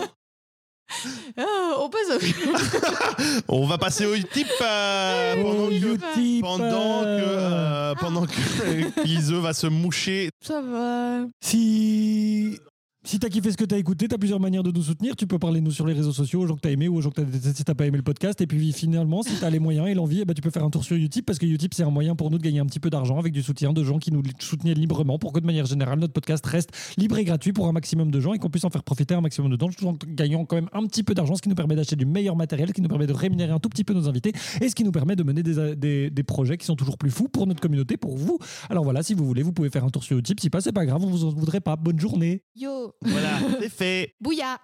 Ah, 1.36 1.76
on 1.78 1.88
passe 1.88 2.10
au 2.10 3.42
On 3.48 3.66
va 3.66 3.78
passer 3.78 4.06
au 4.06 4.16
type 4.16 4.46
euh, 4.62 5.42
pendant 5.42 5.68
que, 5.68 5.94
Utip, 5.94 6.42
pendant 6.42 7.02
que, 7.02 7.06
euh, 7.06 7.50
euh, 7.50 7.94
pendant 7.96 8.26
que 8.26 9.02
Liseux 9.04 9.38
va 9.38 9.52
se 9.52 9.66
moucher. 9.66 10.30
Ça 10.40 10.60
va. 10.62 11.26
Si. 11.40 12.58
Si 13.06 13.20
t'as 13.20 13.28
kiffé 13.28 13.52
ce 13.52 13.56
que 13.56 13.64
t'as 13.64 13.78
écouté, 13.78 14.08
t'as 14.08 14.18
plusieurs 14.18 14.40
manières 14.40 14.64
de 14.64 14.72
nous 14.72 14.82
soutenir. 14.82 15.14
Tu 15.14 15.28
peux 15.28 15.38
parler 15.38 15.60
de 15.60 15.64
nous 15.64 15.70
sur 15.70 15.86
les 15.86 15.92
réseaux 15.92 16.10
sociaux, 16.10 16.40
aux 16.40 16.46
gens 16.48 16.56
que 16.56 16.62
t'as 16.62 16.72
aimé 16.72 16.88
ou 16.88 16.96
aux 16.96 17.00
gens 17.00 17.10
que 17.10 17.20
t'as 17.20 17.22
détesté 17.22 17.58
si 17.58 17.64
t'as 17.64 17.76
pas 17.76 17.86
aimé 17.86 17.98
le 17.98 18.02
podcast. 18.02 18.40
Et 18.40 18.48
puis 18.48 18.72
finalement, 18.72 19.22
si 19.22 19.38
t'as 19.38 19.48
les 19.48 19.60
moyens 19.60 19.86
et 19.86 19.94
l'envie, 19.94 20.22
eh 20.22 20.24
ben, 20.24 20.34
tu 20.34 20.42
peux 20.42 20.50
faire 20.50 20.64
un 20.64 20.70
tour 20.70 20.82
sur 20.82 20.96
Utip 20.96 21.24
parce 21.24 21.38
que 21.38 21.46
Utip 21.46 21.72
c'est 21.72 21.84
un 21.84 21.90
moyen 21.90 22.16
pour 22.16 22.32
nous 22.32 22.38
de 22.38 22.42
gagner 22.42 22.58
un 22.58 22.66
petit 22.66 22.80
peu 22.80 22.90
d'argent 22.90 23.16
avec 23.16 23.32
du 23.32 23.44
soutien 23.44 23.72
de 23.72 23.84
gens 23.84 24.00
qui 24.00 24.10
nous 24.10 24.24
soutenaient 24.40 24.74
librement 24.74 25.20
pour 25.20 25.32
que 25.32 25.38
de 25.38 25.46
manière 25.46 25.66
générale 25.66 26.00
notre 26.00 26.14
podcast 26.14 26.44
reste 26.46 26.70
libre 26.98 27.16
et 27.18 27.22
gratuit 27.22 27.52
pour 27.52 27.68
un 27.68 27.72
maximum 27.72 28.10
de 28.10 28.18
gens 28.18 28.34
et 28.34 28.40
qu'on 28.40 28.50
puisse 28.50 28.64
en 28.64 28.70
faire 28.70 28.82
profiter 28.82 29.14
un 29.14 29.20
maximum 29.20 29.54
de 29.54 29.60
gens 29.60 29.68
tout 29.68 29.86
en 29.86 29.96
gagnant 30.08 30.44
quand 30.44 30.56
même 30.56 30.68
un 30.72 30.84
petit 30.86 31.04
peu 31.04 31.14
d'argent, 31.14 31.36
ce 31.36 31.42
qui 31.42 31.48
nous 31.48 31.54
permet 31.54 31.76
d'acheter 31.76 31.94
du 31.94 32.06
meilleur 32.06 32.34
matériel, 32.34 32.70
ce 32.70 32.74
qui 32.74 32.82
nous 32.82 32.88
permet 32.88 33.06
de 33.06 33.12
rémunérer 33.12 33.52
un 33.52 33.60
tout 33.60 33.68
petit 33.68 33.84
peu 33.84 33.94
nos 33.94 34.08
invités 34.08 34.32
et 34.60 34.68
ce 34.68 34.74
qui 34.74 34.82
nous 34.82 34.90
permet 34.90 35.14
de 35.14 35.22
mener 35.22 35.44
des, 35.44 36.10
des, 36.10 36.22
projets 36.24 36.56
qui 36.56 36.66
sont 36.66 36.74
toujours 36.74 36.98
plus 36.98 37.12
fous 37.12 37.28
pour 37.28 37.46
notre 37.46 37.60
communauté, 37.60 37.96
pour 37.96 38.16
vous. 38.16 38.40
Alors 38.68 38.82
voilà, 38.82 39.04
si 39.04 39.14
vous 39.14 39.24
voulez, 39.24 39.44
vous 39.44 39.52
pouvez 39.52 39.70
faire 39.70 39.84
un 39.84 39.90
tour 39.90 40.02
sur 40.02 40.18
Utip. 40.18 40.40
Si 40.40 40.50
pas, 40.50 40.60
c'est 40.60 40.72
pas 40.72 40.84
grave, 40.84 41.04
on 41.04 41.08
vous 41.08 41.24
en 41.24 41.30
voudrait 41.30 41.60
pas. 41.60 41.76
Bonne 41.76 42.00
journée. 42.00 42.42
Yo. 42.56 42.95
Voilà, 43.02 43.38
c'est 43.60 43.68
fait. 43.68 44.14
Bouya. 44.20 44.58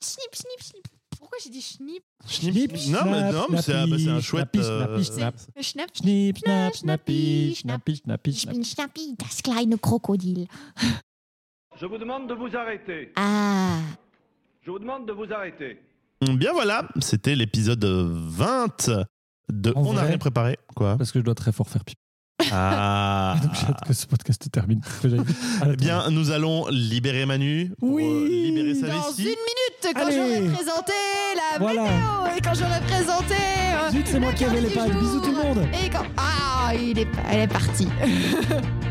Snip, 0.00 0.34
snip, 0.34 0.60
snip. 0.62 0.84
Pourquoi 1.18 1.38
j'ai 1.42 1.50
dit 1.50 1.62
snip 1.62 2.02
Snip, 2.26 2.72
Non, 2.88 3.04
mais, 3.06 3.32
non, 3.32 3.46
mais 3.48 3.62
c'est 3.62 3.72
un, 3.74 3.86
bah, 3.86 3.96
c'est 3.98 4.10
un 4.10 4.20
chouette. 4.20 4.48
euh, 4.56 5.02
snap. 5.02 5.34
Snap. 5.60 5.90
Snip, 5.96 6.38
snap, 6.38 6.74
Snappy, 6.74 7.54
snappy, 7.56 7.56
snappy, 7.56 7.96
snappy, 7.96 8.30
Ich 8.30 8.40
snappy. 8.42 8.58
bin 8.58 8.62
Schnappi, 8.64 9.14
das 9.18 9.40
kleine 9.42 9.78
Krokodil. 9.78 10.46
Je 11.80 11.86
vous 11.86 11.98
demande 11.98 12.28
de 12.28 12.34
vous 12.34 12.54
arrêter. 12.54 13.12
Ah, 13.16 13.78
Je 14.62 14.70
vous 14.70 14.78
demande 14.78 15.06
de 15.08 15.12
vous 15.12 15.32
arrêter. 15.32 15.80
Bien 16.20 16.52
voilà, 16.52 16.88
c'était 17.00 17.34
l'épisode 17.34 17.84
20 17.84 18.90
de 19.50 19.72
En 19.74 19.80
On 19.86 19.92
n'a 19.92 20.00
vrai 20.00 20.08
rien 20.10 20.18
préparé. 20.18 20.58
Quoi? 20.76 20.96
Parce 20.96 21.10
que 21.10 21.18
je 21.18 21.24
dois 21.24 21.34
très 21.34 21.52
fort 21.52 21.68
faire 21.68 21.84
pipi. 21.84 22.00
Ah. 22.52 23.36
Donc 23.42 23.52
j'ai 23.54 23.66
hâte 23.66 23.80
que 23.86 23.92
ce 23.92 24.06
podcast 24.06 24.48
termine. 24.50 24.80
Eh 25.04 25.76
bien, 25.76 26.10
nous 26.10 26.30
allons 26.30 26.66
libérer 26.68 27.26
Manu 27.26 27.72
pour 27.78 27.90
Oui. 27.92 28.04
euh, 28.04 28.28
libérer 28.28 28.74
sa 28.74 28.88
Dans 28.88 29.08
vessie. 29.08 29.22
une 29.22 29.28
minute, 29.28 29.94
quand 29.94 30.06
Allez. 30.06 30.16
j'aurai 30.16 30.52
présenté 30.52 30.92
la 31.36 31.58
Voilà. 31.58 31.82
vidéo 31.84 32.36
et 32.36 32.40
quand 32.40 32.54
j'aurai 32.54 32.80
présenté. 32.86 33.34
euh, 33.34 33.90
Zut, 33.90 34.06
c'est 34.06 34.20
moi 34.20 34.30
la 34.30 34.36
qui 34.36 34.44
avais 34.44 34.60
les 34.60 34.68
du 34.68 34.74
jour. 34.74 35.00
Bisous 35.00 35.20
tout 35.20 35.30
le 35.30 35.36
monde. 35.42 35.68
Et 35.84 35.88
quand. 35.90 36.04
Ah, 36.16 36.72
il 36.74 36.98
est, 36.98 37.08
elle 37.30 37.40
est 37.40 37.48
partie. 37.48 37.88